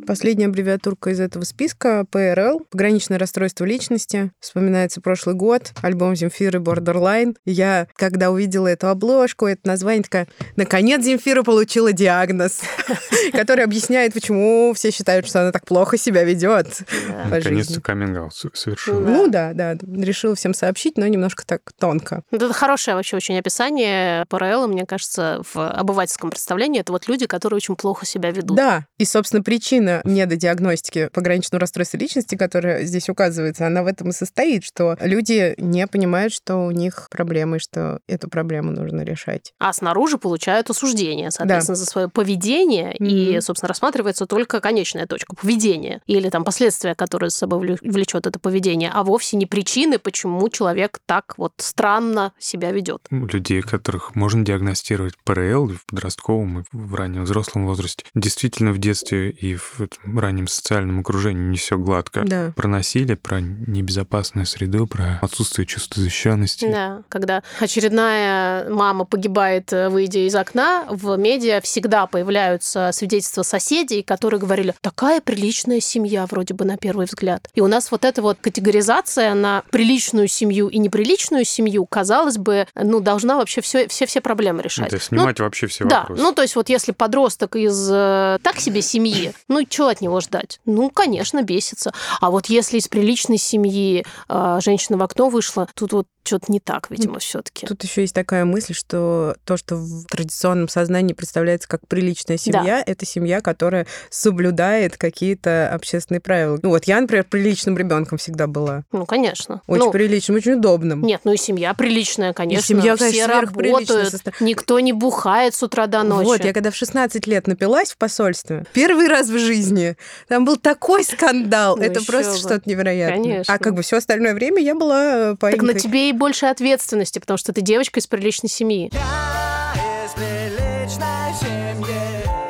Последняя 0.08 0.46
аббревиатурка 0.46 1.10
из 1.10 1.20
этого 1.20 1.43
списка— 1.43 2.06
ПРЛ, 2.12 2.62
пограничное 2.72 3.20
расстройство 3.20 3.65
личности. 3.65 4.32
Вспоминается 4.39 5.02
прошлый 5.02 5.36
год, 5.36 5.74
альбом 5.82 6.15
Земфиры 6.15 6.60
Borderline. 6.60 7.36
Я, 7.43 7.89
когда 7.98 8.32
увидела 8.32 8.67
эту 8.67 8.88
обложку, 8.88 9.48
это 9.48 9.67
название, 9.67 10.04
такая, 10.04 10.30
наконец 10.56 11.04
Земфира 11.04 11.43
получила 11.43 11.91
диагноз, 11.91 12.62
который 13.34 13.65
объясняет, 13.65 14.13
почему 14.13 14.72
все 14.74 14.91
считают, 14.91 15.28
что 15.28 15.41
она 15.41 15.52
так 15.52 15.65
плохо 15.65 15.98
себя 15.98 16.24
ведет. 16.24 16.84
Наконец-то 17.30 17.82
каминг 17.82 18.32
совершил. 18.54 19.02
Ну 19.02 19.28
да, 19.28 19.52
да, 19.54 19.74
решила 19.74 20.36
всем 20.36 20.54
сообщить, 20.54 20.98
но 20.98 21.06
немножко 21.06 21.46
так 21.46 21.60
тонко. 21.78 22.24
Это 22.32 22.54
хорошее 22.54 22.96
вообще 22.96 23.17
очень 23.17 23.38
описание 23.38 24.26
ПРЛ, 24.30 24.70
мне 24.70 24.86
кажется, 24.86 25.41
в 25.54 25.70
обывательском 25.70 26.30
представлении. 26.30 26.80
Это 26.80 26.93
вот 26.93 27.10
люди, 27.10 27.26
которые 27.26 27.58
очень 27.58 27.76
плохо 27.76 28.06
себя 28.06 28.32
ведут. 28.32 28.56
Да, 28.56 28.86
и, 28.98 29.04
собственно, 29.04 29.43
причина 29.43 29.96
недодиагностики 30.03 31.10
пограничного 31.13 31.62
расстройства 31.62 31.97
личности, 31.97 32.36
которая 32.36 32.83
здесь 32.86 33.10
указывается, 33.10 33.67
она 33.67 33.83
в 33.83 33.88
этом 33.88 34.10
и 34.10 34.13
состоит, 34.13 34.63
что 34.63 34.97
люди 35.01 35.53
не 35.57 35.88
понимают, 35.88 36.33
что 36.33 36.57
у 36.57 36.71
них 36.71 37.07
проблемы, 37.10 37.60
что 37.60 37.99
эту 38.07 38.29
проблему 38.29 38.71
нужно 38.71 39.01
решать. 39.01 39.53
А 39.60 39.73
снаружи 39.73 40.17
получают 40.17 40.69
осуждение, 40.69 41.31
соответственно, 41.31 41.75
да. 41.75 41.79
за 41.79 41.86
свое 41.86 42.10
поведение, 42.10 42.93
mm-hmm. 42.93 43.38
и, 43.38 43.41
собственно, 43.41 43.69
рассматривается 43.69 44.25
только 44.25 44.60
конечная 44.60 45.07
точка 45.07 45.36
поведения 45.36 46.01
или 46.07 46.29
там 46.29 46.43
последствия, 46.43 46.95
которые 46.95 47.29
с 47.29 47.36
собой 47.36 47.77
влечет 47.81 48.27
это 48.27 48.39
поведение, 48.39 48.91
а 48.93 49.03
вовсе 49.03 49.38
не 49.38 49.45
причины, 49.45 49.99
почему 49.99 50.47
человек 50.49 50.99
так 51.05 51.33
вот 51.38 51.53
странно 51.57 52.33
себя 52.39 52.71
ведет. 52.71 53.07
Людей, 53.10 53.62
которых 53.62 54.15
можно 54.15 54.43
диагностировать 54.43 55.13
ПРЛ 55.23 55.69
в 55.69 55.86
подростковом 55.86 56.60
и 56.60 56.63
в 56.71 56.95
раннем 56.95 57.23
взрослом 57.23 57.65
возрасте, 57.65 58.05
действительно 58.15 58.71
в 58.71 58.77
детстве 58.77 59.29
и 59.29 59.55
в 59.55 59.87
раннем 60.04 60.47
социальном 60.47 61.00
окружении 61.00 61.43
не 61.43 61.58
все 61.58 61.78
гладко. 61.78 62.23
Да. 62.26 62.54
Про 62.56 62.67
насилие, 62.67 63.17
про 63.17 63.39
небезопасную 63.41 64.45
среду, 64.45 64.88
про 64.88 65.19
отсутствие 65.21 65.65
чувства 65.65 66.02
защищенности. 66.02 66.69
Да, 66.71 67.04
когда 67.10 67.43
очередная 67.60 68.69
мама 68.69 69.06
погибает, 69.06 69.71
э, 69.73 69.89
выйдя 69.89 70.19
из 70.28 70.36
окна, 70.36 70.86
в 70.89 71.15
медиа 71.17 71.62
всегда 71.62 72.08
появляются 72.08 72.91
свидетельства 72.93 73.43
соседей, 73.43 74.04
которые 74.04 74.39
говорили, 74.39 74.73
такая 74.82 75.21
приличная 75.21 75.80
семья 75.80 76.26
вроде 76.26 76.54
бы 76.54 76.65
на 76.65 76.78
первый 76.78 77.06
взгляд. 77.06 77.50
И 77.54 77.62
у 77.62 77.67
нас 77.67 77.91
вот 77.91 78.06
эта 78.06 78.21
вот 78.21 78.38
категоризация 78.41 79.34
на 79.34 79.63
приличную 79.71 80.28
семью 80.28 80.67
и 80.67 80.78
неприличную 80.78 81.45
семью, 81.45 81.86
казалось 81.86 82.38
бы, 82.38 82.67
ну, 82.76 83.00
должна 83.00 83.38
вообще 83.38 83.62
все, 83.62 83.88
все, 83.88 84.06
все 84.06 84.21
проблемы 84.21 84.62
решать. 84.63 84.88
Это 84.88 85.00
снимать 85.00 85.39
ну, 85.39 85.45
вообще 85.45 85.67
все 85.67 85.86
да, 85.86 86.02
вопросы. 86.02 86.21
ну, 86.21 86.34
то 86.34 86.41
есть 86.41 86.56
вот 86.56 86.69
если 86.69 86.91
подросток 86.91 87.56
из 87.56 87.89
э, 87.91 88.39
так 88.41 88.60
себе 88.60 88.82
семьи, 88.82 89.34
ну, 89.47 89.63
что 89.78 89.90
от 89.90 90.02
него 90.02 90.22
ждать? 90.22 90.60
Ну, 90.66 90.90
конечно, 90.90 91.44
бесится. 91.44 91.94
А 92.20 92.32
вот 92.32 92.48
если 92.48 92.80
из 92.80 92.88
приличной 92.88 93.38
семьи 93.38 94.04
э, 94.28 94.60
женщина 94.60 94.98
в 94.98 95.04
окно 95.04 95.30
вышла, 95.30 95.68
тут 95.76 95.94
вот 95.94 96.08
что-то 96.28 96.52
не 96.52 96.60
так, 96.60 96.92
видимо, 96.92 97.20
все-таки. 97.20 97.66
Тут 97.66 97.84
еще 97.84 98.02
есть 98.02 98.13
такая 98.13 98.46
мысль, 98.46 98.74
что 98.74 99.36
то, 99.46 99.58
что 99.58 99.76
в 99.76 100.06
традиционном 100.06 100.70
сознании 100.70 101.13
представляется 101.13 101.68
как 101.68 101.88
приличная 101.88 102.38
семья, 102.38 102.63
да. 102.63 102.84
это 102.86 103.06
семья, 103.06 103.42
которая 103.42 103.88
соблюдает 104.10 104.98
какие-то 104.98 105.72
общественные 105.74 106.22
правила. 106.22 106.60
Ну 106.62 106.70
вот 106.70 106.86
я, 106.86 107.00
например, 107.00 107.24
приличным 107.24 107.78
ребенком 107.78 108.18
всегда 108.18 108.48
была. 108.48 108.84
Ну, 108.92 109.06
конечно. 109.06 109.62
Очень 109.68 109.86
ну, 109.86 109.92
приличным, 109.92 110.38
очень 110.38 110.54
удобным. 110.54 111.02
Нет, 111.02 111.22
ну 111.24 111.34
и 111.34 111.38
семья 111.38 111.74
приличная, 111.74 112.34
конечно. 112.34 112.63
И 112.63 112.68
семья, 112.68 112.96
конечно, 112.98 113.08
Все 113.12 113.26
работают, 113.26 114.10
состав... 114.10 114.42
никто 114.42 114.80
не 114.80 114.94
бухает 114.94 115.56
с 115.56 115.63
утра 115.63 115.88
до 115.88 116.04
ночи. 116.04 116.26
Вот, 116.26 116.44
я 116.44 116.54
когда 116.54 116.72
в 116.72 116.76
16 116.76 117.26
лет 117.28 117.48
напилась 117.48 117.92
в 117.92 117.98
посольстве, 117.98 118.66
первый 118.74 119.08
раз 119.08 119.30
в 119.30 119.38
жизни, 119.38 119.96
там 120.28 120.46
был 120.46 120.58
такой 120.58 121.04
скандал. 121.04 121.78
Ну, 121.78 121.84
это 121.84 122.04
просто 122.04 122.38
что-то 122.38 122.70
невероятное. 122.70 123.24
Конечно. 123.24 123.54
А 123.54 123.58
как 123.58 123.76
бы 123.76 123.82
все 123.82 123.98
остальное 123.98 124.34
время 124.34 124.62
я 124.62 124.76
была 124.76 125.36
по 125.40 125.52
Так 125.52 125.62
на 125.62 125.74
тебе 125.74 126.10
и 126.10 126.13
больше 126.17 126.47
ответственности, 126.47 127.19
потому 127.19 127.38
что 127.38 127.53
ты 127.53 127.62
девочка 127.62 127.99
из 127.99 128.08
приличной 128.08 128.49
семьи. 128.49 128.91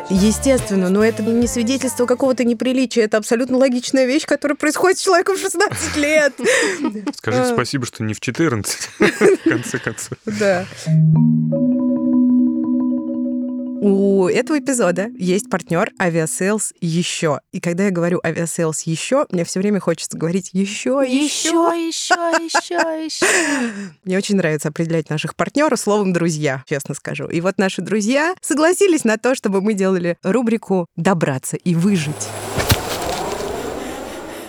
Естественно, 0.09 0.89
но 0.89 1.03
это 1.03 1.21
не 1.21 1.47
свидетельство 1.47 2.05
какого-то 2.05 2.45
неприличия, 2.45 3.03
это 3.03 3.17
абсолютно 3.17 3.57
логичная 3.57 4.05
вещь, 4.05 4.25
которая 4.25 4.55
происходит 4.55 4.99
с 4.99 5.01
человеком 5.01 5.35
в 5.35 5.39
16 5.39 5.97
лет. 5.97 6.33
Скажите 7.15 7.43
а. 7.43 7.53
спасибо, 7.53 7.85
что 7.85 8.03
не 8.03 8.13
в 8.13 8.21
14, 8.21 8.89
в 8.99 9.49
конце 9.49 9.79
концов. 9.79 10.17
Да. 10.25 10.65
У 13.79 14.27
этого 14.27 14.57
эпизода 14.57 15.09
есть 15.17 15.51
партнер 15.51 15.91
Aviasales 16.01 16.73
еще. 16.81 17.41
И 17.51 17.59
когда 17.59 17.85
я 17.85 17.91
говорю 17.91 18.19
Aviasales 18.23 18.81
еще, 18.85 19.27
мне 19.29 19.45
все 19.45 19.59
время 19.59 19.79
хочется 19.79 20.17
говорить 20.17 20.49
еще, 20.53 21.03
еще, 21.07 21.49
еще, 21.75 22.15
еще, 22.41 22.75
еще. 23.05 23.25
Мне 24.03 24.17
очень 24.17 24.35
нравится 24.35 24.69
определять 24.69 25.11
наших 25.11 25.35
партнеров 25.35 25.79
словом 25.79 26.11
друзья, 26.11 26.63
честно 26.67 26.95
скажу. 26.95 27.27
И 27.27 27.39
вот 27.39 27.59
наши 27.59 27.83
друзья 27.83 28.33
согласились 28.41 29.03
на 29.03 29.17
то, 29.17 29.35
чтобы 29.35 29.61
мы 29.61 29.75
делали 29.75 30.17
рубрику 30.23 30.87
«Добраться 30.95 31.55
и 31.55 31.75
выжить». 31.75 32.27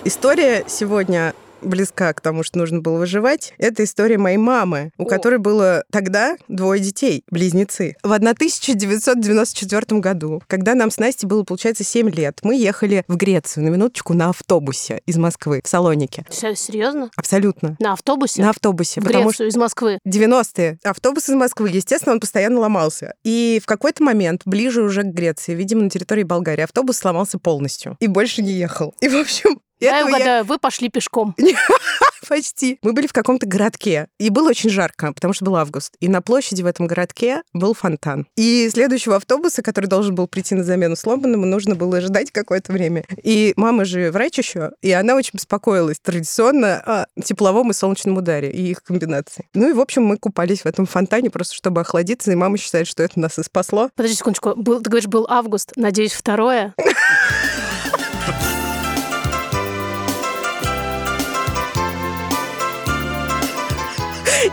История 0.05 0.65
сегодня 0.67 1.35
близка 1.63 2.13
к 2.13 2.21
тому, 2.21 2.43
что 2.43 2.59
нужно 2.59 2.81
было 2.81 2.99
выживать, 2.99 3.55
это 3.59 3.85
история 3.85 4.19
моей 4.19 4.37
мамы, 4.37 4.91
у 4.99 5.05
О. 5.05 5.07
которой 5.07 5.39
было 5.39 5.85
тогда 5.91 6.37
двое 6.49 6.81
детей, 6.81 7.25
близнецы. 7.31 7.97
В 8.03 8.13
1994 8.13 10.01
году, 10.01 10.43
когда 10.47 10.75
нам 10.75 10.91
с 10.91 10.99
Настей 10.99 11.29
было, 11.29 11.45
получается, 11.45 11.85
7 11.85 12.11
лет, 12.11 12.41
мы 12.43 12.57
ехали 12.57 13.05
в 13.09 13.17
Грецию, 13.17 13.65
на 13.65 13.69
минуточку, 13.69 14.15
на 14.15 14.31
автобусе 14.31 15.01
из 15.07 15.17
Москвы, 15.17 15.61
в 15.65 15.69
Салонике. 15.69 16.25
Серьезно? 16.31 17.11
Абсолютно. 17.17 17.77
На 17.79 17.93
автобусе? 17.93 18.43
На 18.43 18.51
автобусе. 18.51 19.01
В 19.01 19.05
Грецию 19.05 19.39
что 19.39 19.45
из 19.45 19.57
Москвы? 19.57 19.99
90-е. 20.07 20.79
Автобус 20.83 21.29
из 21.29 21.35
Москвы, 21.35 21.71
естественно, 21.71 22.15
он 22.15 22.21
постоянно 22.21 22.61
ломался. 22.61 23.15
И 23.25 23.61
в 23.63 23.67
какой-то 23.67 24.03
момент, 24.03 24.43
ближе 24.45 24.83
уже 24.83 25.03
к 25.03 25.07
Греции, 25.07 25.55
видимо, 25.55 25.83
на 25.83 25.91
территории 25.91 26.25
Болгарии, 26.25 26.63
автобус 26.63 26.99
сломался 26.99 27.39
полностью 27.39 27.97
и 28.01 28.07
больше 28.07 28.43
не 28.43 28.53
ехал. 28.53 28.95
И, 29.01 29.09
в 29.09 29.17
общем, 29.17 29.61
я 29.81 30.07
угадаю, 30.07 30.39
я... 30.39 30.45
вы 30.45 30.59
пошли 30.59 30.89
пешком. 30.89 31.35
Почти. 32.29 32.79
Мы 32.83 32.93
были 32.93 33.07
в 33.07 33.13
каком-то 33.13 33.47
городке, 33.47 34.09
и 34.19 34.29
было 34.29 34.51
очень 34.51 34.69
жарко, 34.71 35.13
потому 35.13 35.33
что 35.33 35.45
был 35.45 35.57
август. 35.57 35.95
И 36.01 36.09
на 36.09 36.21
площади 36.21 36.63
в 36.63 36.67
этом 36.67 36.87
городке 36.87 37.43
был 37.55 37.75
фонтан. 37.75 38.27
И 38.37 38.69
следующего 38.71 39.17
автобуса, 39.17 39.63
который 39.63 39.87
должен 39.87 40.15
был 40.15 40.27
прийти 40.27 40.55
на 40.55 40.65
замену 40.65 40.97
сломанному, 40.97 41.47
нужно 41.47 41.75
было 41.75 42.01
ждать 42.01 42.31
какое-то 42.31 42.73
время. 42.73 43.05
И 43.23 43.55
мама 43.57 43.85
же 43.85 44.11
врач 44.11 44.39
еще, 44.39 44.73
и 44.83 44.93
она 44.93 45.15
очень 45.15 45.31
беспокоилась 45.35 45.99
традиционно 46.01 46.83
о 46.85 47.07
тепловом 47.23 47.71
и 47.71 47.75
солнечном 47.75 48.19
ударе 48.19 48.51
и 48.51 48.71
их 48.71 48.83
комбинации. 48.83 49.47
Ну 49.55 49.71
и, 49.71 49.73
в 49.73 49.81
общем, 49.81 50.05
мы 50.05 50.19
купались 50.19 50.63
в 50.63 50.67
этом 50.67 50.87
фонтане 50.87 51.31
просто, 51.31 51.55
чтобы 51.55 51.81
охладиться, 51.81 52.31
и 52.31 52.35
мама 52.35 52.59
считает, 52.59 52.87
что 52.89 53.03
это 53.03 53.19
нас 53.21 53.39
и 53.39 53.43
спасло. 53.43 53.91
Подожди 53.95 54.17
секундочку. 54.17 54.55
Был, 54.55 54.83
ты 54.83 54.91
говоришь, 54.91 55.09
был 55.09 55.27
август. 55.29 55.73
Надеюсь, 55.77 56.13
второе? 56.13 56.75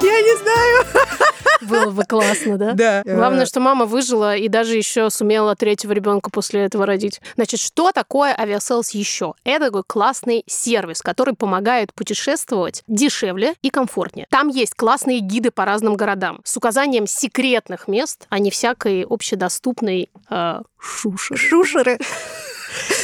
Я 0.02 0.22
не 0.22 0.38
знаю. 0.38 0.86
Было 1.62 1.92
бы 1.92 2.04
классно, 2.04 2.58
да? 2.58 2.74
Да. 2.74 3.04
Главное, 3.06 3.46
что 3.46 3.60
мама 3.60 3.86
выжила 3.86 4.36
и 4.36 4.48
даже 4.48 4.76
еще 4.76 5.10
сумела 5.10 5.56
третьего 5.56 5.94
ребенка 5.94 6.30
после 6.30 6.62
этого 6.62 6.86
родить. 6.86 7.22
Значит, 7.36 7.60
что 7.60 7.92
такое 7.92 8.36
Aviasales 8.38 8.92
еще? 8.92 9.34
Это 9.44 9.66
такой 9.66 9.84
классный 9.88 10.44
сервис, 10.48 11.02
который 11.02 11.34
помогает 11.34 11.94
путешествовать 11.94 12.84
дешевле 12.88 13.56
и 13.62 13.70
комфортнее. 13.70 14.28
Там 14.30 14.48
есть 14.48 14.76
классные 14.76 15.20
гиды 15.20 15.52
по 15.52 15.66
разным 15.66 15.96
городам 15.96 16.42
с 16.44 16.56
указанием 16.58 17.08
секретных 17.08 17.88
мест, 17.88 18.28
а 18.30 18.40
не 18.40 18.52
всякой 18.52 19.06
общедоступной 19.10 20.10
э, 20.30 20.62
шушеры. 20.80 21.38
Шушеры. 21.38 22.00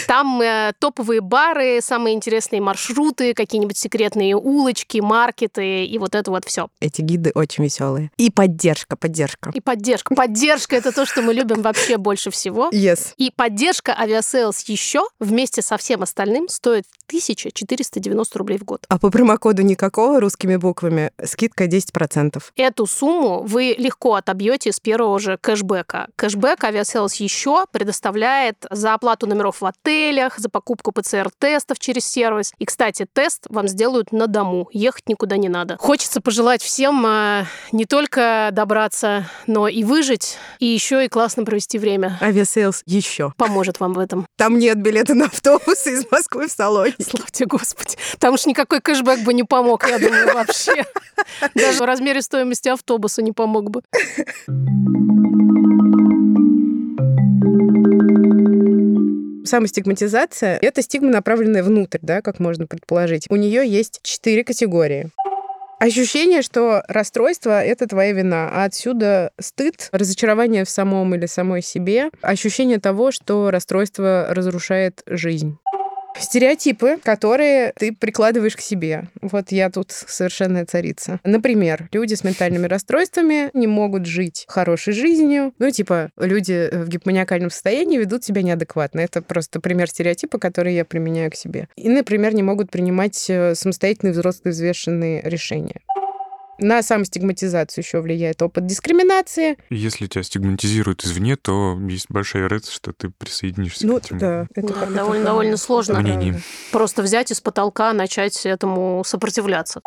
Там 0.07 0.41
э, 0.41 0.73
топовые 0.79 1.21
бары, 1.21 1.79
самые 1.81 2.15
интересные 2.15 2.61
маршруты, 2.61 3.33
какие-нибудь 3.33 3.77
секретные 3.77 4.35
улочки, 4.35 4.99
маркеты 4.99 5.85
и 5.85 5.97
вот 5.97 6.15
это 6.15 6.31
вот 6.31 6.45
все. 6.45 6.67
Эти 6.79 7.01
гиды 7.01 7.31
очень 7.35 7.63
веселые. 7.63 8.11
И 8.17 8.29
поддержка, 8.29 8.95
поддержка. 8.95 9.51
И 9.53 9.61
поддержка. 9.61 10.13
Поддержка 10.15 10.75
это 10.75 10.91
то, 10.91 11.05
что 11.05 11.21
мы 11.21 11.33
любим 11.33 11.61
вообще 11.61 11.97
больше 11.97 12.31
всего. 12.31 12.69
Yes. 12.69 13.13
И 13.17 13.31
поддержка 13.35 13.97
Aviasales 13.97 14.61
еще 14.67 15.03
вместе 15.19 15.61
со 15.61 15.77
всем 15.77 16.03
остальным 16.03 16.49
стоит 16.49 16.85
1490 17.07 18.37
рублей 18.37 18.57
в 18.57 18.63
год. 18.63 18.85
А 18.89 18.99
по 18.99 19.09
промокоду 19.09 19.61
никакого 19.61 20.19
русскими 20.19 20.55
буквами 20.55 21.11
скидка 21.23 21.65
10%. 21.65 22.41
Эту 22.55 22.85
сумму 22.85 23.43
вы 23.43 23.75
легко 23.77 24.15
отобьете 24.15 24.71
с 24.71 24.79
первого 24.79 25.19
же 25.19 25.37
кэшбэка. 25.37 26.07
Кэшбэк 26.15 26.63
Aviasales 26.63 27.15
еще 27.15 27.65
предоставляет 27.71 28.65
за 28.69 28.93
оплату 28.93 29.27
номеров 29.27 29.60
в 29.61 29.65
отелях, 29.65 30.37
за 30.37 30.49
покупку 30.49 30.91
ПЦР-тестов 30.91 31.79
через 31.79 32.05
сервис. 32.05 32.53
И, 32.57 32.65
кстати, 32.65 33.05
тест 33.11 33.45
вам 33.49 33.67
сделают 33.67 34.11
на 34.11 34.27
дому. 34.27 34.67
Ехать 34.71 35.07
никуда 35.07 35.37
не 35.37 35.49
надо. 35.49 35.77
Хочется 35.77 36.21
пожелать 36.21 36.61
всем 36.61 37.05
э, 37.05 37.45
не 37.71 37.85
только 37.85 38.49
добраться, 38.51 39.29
но 39.47 39.67
и 39.67 39.83
выжить, 39.83 40.37
и 40.59 40.65
еще 40.65 41.05
и 41.05 41.07
классно 41.07 41.43
провести 41.45 41.79
время. 41.79 42.17
Авиасейлс 42.21 42.83
еще. 42.85 43.33
Поможет 43.37 43.79
вам 43.79 43.93
в 43.93 43.99
этом. 43.99 44.25
Там 44.37 44.57
нет 44.57 44.81
билета 44.81 45.13
на 45.13 45.25
автобус 45.25 45.85
из 45.87 46.05
Москвы 46.11 46.47
в 46.47 46.51
Салоники. 46.51 46.95
Слава 46.99 47.25
Господи. 47.45 47.95
Там 48.19 48.33
уж 48.33 48.45
никакой 48.45 48.81
кэшбэк 48.81 49.21
бы 49.21 49.33
не 49.33 49.43
помог, 49.43 49.87
я 49.87 49.99
думаю, 49.99 50.33
вообще. 50.33 50.85
Даже 51.55 51.79
в 51.79 51.85
размере 51.85 52.21
стоимости 52.21 52.69
автобуса 52.69 53.21
не 53.21 53.31
помог 53.31 53.69
бы. 53.69 53.81
Самостигматизация– 59.45 60.57
это 60.61 60.81
стигма, 60.81 61.09
направленная 61.09 61.63
внутрь, 61.63 61.99
да, 62.01 62.21
как 62.21 62.39
можно 62.39 62.67
предположить. 62.67 63.25
У 63.29 63.35
нее 63.35 63.67
есть 63.67 63.99
четыре 64.03 64.43
категории. 64.43 65.09
Ощущение, 65.79 66.43
что 66.43 66.83
расстройство— 66.87 67.63
это 67.63 67.87
твоя 67.87 68.11
вина, 68.11 68.51
а 68.53 68.65
отсюда 68.65 69.31
стыд, 69.39 69.89
разочарование 69.91 70.63
в 70.63 70.69
самом 70.69 71.15
или 71.15 71.25
самой 71.25 71.63
себе, 71.63 72.11
ощущение 72.21 72.79
того, 72.79 73.11
что 73.11 73.49
расстройство 73.49 74.27
разрушает 74.29 75.01
жизнь. 75.07 75.57
Стереотипы, 76.19 76.97
которые 77.03 77.73
ты 77.77 77.93
прикладываешь 77.93 78.55
к 78.55 78.61
себе. 78.61 79.07
Вот 79.21 79.51
я 79.51 79.69
тут 79.69 79.91
совершенная 79.91 80.65
царица. 80.65 81.19
Например, 81.23 81.89
люди 81.91 82.13
с 82.13 82.23
ментальными 82.23 82.67
расстройствами 82.67 83.49
не 83.53 83.67
могут 83.67 84.05
жить 84.05 84.45
хорошей 84.47 84.93
жизнью. 84.93 85.53
Ну, 85.59 85.71
типа, 85.71 86.11
люди 86.17 86.69
в 86.71 86.87
гипоманиакальном 86.87 87.49
состоянии 87.49 87.97
ведут 87.97 88.23
себя 88.23 88.41
неадекватно. 88.41 88.99
Это 88.99 89.21
просто 89.21 89.59
пример 89.59 89.89
стереотипа, 89.89 90.37
который 90.37 90.75
я 90.75 90.85
применяю 90.85 91.31
к 91.31 91.35
себе. 91.35 91.67
И, 91.75 91.89
например, 91.89 92.33
не 92.33 92.43
могут 92.43 92.71
принимать 92.71 93.29
э, 93.29 93.55
самостоятельные 93.55 94.13
взрослые 94.13 94.51
взвешенные 94.53 95.21
решения. 95.23 95.81
На 96.57 96.83
самостигматизацию 96.83 97.83
еще 97.83 98.01
влияет 98.01 98.41
опыт 98.41 98.65
дискриминации. 98.67 99.57
Если 99.69 100.05
тебя 100.07 100.21
стигматизируют 100.23 101.03
извне, 101.03 101.35
то 101.35 101.77
есть 101.89 102.05
большая 102.09 102.43
вероятность, 102.43 102.75
что 102.75 102.93
ты 102.93 103.09
присоединишься 103.09 103.87
Ну, 103.87 103.99
к 103.99 104.05
этим 104.05 104.17
да, 104.19 104.47
это 104.53 104.73
Да, 104.73 104.85
довольно, 104.85 105.25
довольно 105.25 105.57
сложно. 105.57 105.99
мнениям. 105.99 106.41
Просто 106.71 107.01
взять 107.01 107.31
из 107.31 107.41
потолка, 107.41 107.93
начать 107.93 108.45
этому 108.45 109.03
сопротивляться. 109.05 109.81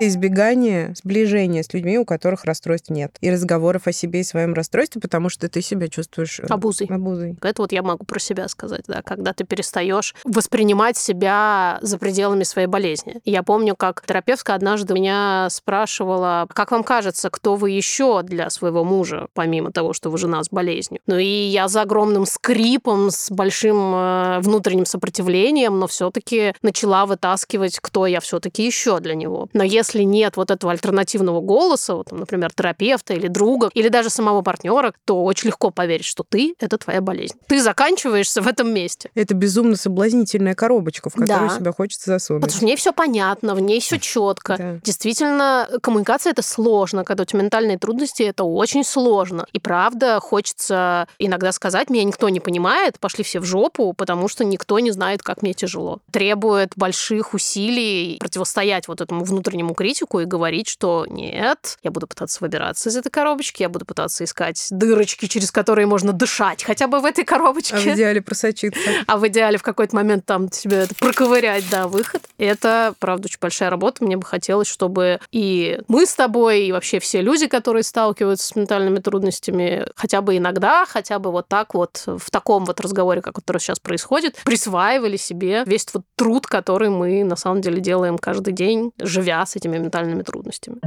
Избегание 0.00 0.94
сближения 0.96 1.62
с 1.62 1.72
людьми, 1.72 1.98
у 1.98 2.04
которых 2.04 2.44
расстройств 2.44 2.90
нет. 2.90 3.16
И 3.20 3.30
разговоров 3.30 3.86
о 3.86 3.92
себе 3.92 4.20
и 4.20 4.24
своем 4.24 4.54
расстройстве, 4.54 5.00
потому 5.00 5.28
что 5.28 5.48
ты 5.48 5.60
себя 5.62 5.88
чувствуешь 5.88 6.40
э, 6.40 6.46
Обузой. 6.48 6.86
обузой. 6.88 7.36
Это 7.42 7.62
вот 7.62 7.72
я 7.72 7.82
могу 7.82 8.04
про 8.04 8.18
себя 8.18 8.48
сказать, 8.48 8.84
да, 8.88 9.02
когда 9.02 9.32
ты 9.32 9.44
перестаешь 9.44 10.14
воспринимать 10.24 10.96
себя 10.96 11.78
за 11.82 11.98
пределами 11.98 12.44
своей 12.44 12.66
болезни. 12.66 13.20
Я 13.24 13.42
помню, 13.42 13.76
как 13.76 14.04
терапевтка 14.06 14.54
однажды 14.54 14.94
меня 14.94 15.48
спрашивала, 15.50 16.46
как 16.52 16.70
вам 16.70 16.82
кажется, 16.82 17.30
кто 17.30 17.56
вы 17.56 17.70
еще 17.70 18.22
для 18.22 18.48
своего 18.50 18.84
мужа, 18.84 19.28
помимо 19.34 19.70
того, 19.70 19.92
что 19.92 20.10
вы 20.10 20.18
жена 20.18 20.42
с 20.42 20.48
болезнью? 20.48 21.00
Ну 21.06 21.18
и 21.18 21.26
я 21.26 21.68
за 21.68 21.82
огромным 21.82 22.26
скрипом, 22.26 23.10
с 23.10 23.30
большим 23.30 23.94
э, 23.94 24.40
внутренним 24.40 24.86
сопротивлением, 24.86 25.78
но 25.78 25.86
все-таки 25.86 26.54
начала 26.62 27.04
вытаскивать, 27.04 27.78
кто 27.80 28.06
я 28.06 28.20
все-таки 28.20 28.64
еще 28.64 29.00
для 29.00 29.14
него. 29.14 29.48
Но 29.52 29.62
если 29.62 29.89
нет 29.98 30.36
вот 30.36 30.50
этого 30.50 30.72
альтернативного 30.72 31.40
голоса, 31.40 31.94
вот, 31.94 32.12
например, 32.12 32.52
терапевта 32.52 33.14
или 33.14 33.28
друга, 33.28 33.70
или 33.74 33.88
даже 33.88 34.10
самого 34.10 34.42
партнера, 34.42 34.94
то 35.04 35.22
очень 35.24 35.48
легко 35.48 35.70
поверить, 35.70 36.04
что 36.06 36.24
ты— 36.28 36.54
это 36.60 36.78
твоя 36.78 37.00
болезнь. 37.00 37.34
Ты 37.46 37.60
заканчиваешься 37.60 38.42
в 38.42 38.46
этом 38.48 38.72
месте. 38.72 39.10
Это 39.14 39.34
безумно 39.34 39.76
соблазнительная 39.76 40.54
коробочка, 40.54 41.10
в 41.10 41.14
которую 41.14 41.48
Да. 41.48 41.56
себя 41.56 41.72
хочется 41.72 42.10
засунуть. 42.10 42.42
Потому 42.42 42.56
что 42.56 42.60
в 42.60 42.66
ней 42.66 42.76
все 42.76 42.92
понятно, 42.92 43.54
в 43.54 43.60
ней 43.60 43.80
все 43.80 43.98
четко. 43.98 44.56
Да. 44.56 44.80
Действительно, 44.84 45.68
коммуникация 45.82 46.30
это 46.32 46.42
сложно, 46.42 47.04
когда 47.04 47.22
у 47.22 47.24
тебя 47.26 47.42
ментальные 47.42 47.78
трудности, 47.78 48.22
это 48.22 48.44
очень 48.44 48.84
сложно. 48.84 49.46
И 49.52 49.58
правда, 49.58 50.20
хочется 50.20 51.08
иногда 51.18 51.52
сказать, 51.52 51.90
меня 51.90 52.04
никто 52.04 52.28
не 52.28 52.40
понимает, 52.40 52.98
пошли 52.98 53.24
все 53.24 53.40
в 53.40 53.44
жопу, 53.44 53.92
потому 53.92 54.28
что 54.28 54.44
никто 54.44 54.78
не 54.78 54.90
знает, 54.90 55.22
как 55.22 55.42
мне 55.42 55.54
тяжело. 55.54 55.98
Требует 56.10 56.72
больших 56.76 57.34
усилий 57.34 58.16
противостоять 58.20 58.88
вот 58.88 59.00
этому 59.00 59.24
внутреннему 59.24 59.74
критику 59.80 60.20
и 60.20 60.26
говорить, 60.26 60.68
что 60.68 61.06
нет, 61.08 61.78
я 61.82 61.90
буду 61.90 62.06
пытаться 62.06 62.38
выбираться 62.42 62.90
из 62.90 62.96
этой 62.98 63.08
коробочки, 63.08 63.62
я 63.62 63.70
буду 63.70 63.86
пытаться 63.86 64.24
искать 64.24 64.68
дырочки, 64.70 65.24
через 65.24 65.50
которые 65.50 65.86
можно 65.86 66.12
дышать, 66.12 66.62
хотя 66.62 66.86
бы 66.86 67.00
в 67.00 67.06
этой 67.06 67.24
коробочке. 67.24 67.76
А 67.76 67.80
в 67.80 67.86
идеале 67.86 68.20
просочиться. 68.20 68.78
А 69.06 69.16
в 69.16 69.26
идеале 69.28 69.56
в 69.58 69.62
какой-то 69.62 69.96
момент 69.96 70.26
там 70.26 70.48
тебе 70.48 70.78
это 70.78 70.94
проковырять, 70.94 71.64
да, 71.70 71.88
выход. 71.88 72.22
И 72.36 72.44
это, 72.44 72.94
правда, 72.98 73.24
очень 73.24 73.38
большая 73.40 73.70
работа. 73.70 74.04
Мне 74.04 74.16
бы 74.16 74.24
хотелось, 74.24 74.68
чтобы 74.68 75.18
и 75.32 75.80
мы 75.88 76.04
с 76.04 76.14
тобой, 76.14 76.66
и 76.66 76.72
вообще 76.72 77.00
все 77.00 77.22
люди, 77.22 77.46
которые 77.46 77.82
сталкиваются 77.82 78.48
с 78.48 78.56
ментальными 78.56 78.98
трудностями, 78.98 79.86
хотя 79.96 80.20
бы 80.20 80.36
иногда, 80.36 80.84
хотя 80.86 81.18
бы 81.18 81.32
вот 81.32 81.48
так 81.48 81.74
вот, 81.74 82.02
в 82.06 82.30
таком 82.30 82.66
вот 82.66 82.80
разговоре, 82.80 83.22
как 83.22 83.40
который 83.40 83.58
сейчас 83.58 83.80
происходит, 83.80 84.36
присваивали 84.44 85.16
себе 85.16 85.64
весь 85.66 85.86
вот 85.94 86.04
труд, 86.16 86.46
который 86.46 86.90
мы 86.90 87.24
на 87.24 87.36
самом 87.36 87.62
деле 87.62 87.80
делаем 87.80 88.18
каждый 88.18 88.52
день, 88.52 88.92
живя 88.98 89.44
с 89.46 89.56
этими 89.56 89.69
ментальными 89.78 90.22
трудностями. 90.22 90.78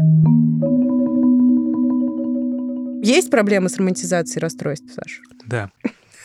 Есть 3.03 3.29
проблемы 3.29 3.69
с 3.69 3.77
романтизацией 3.77 4.41
расстройств, 4.41 4.93
Саша? 4.93 5.21
Да. 5.45 5.69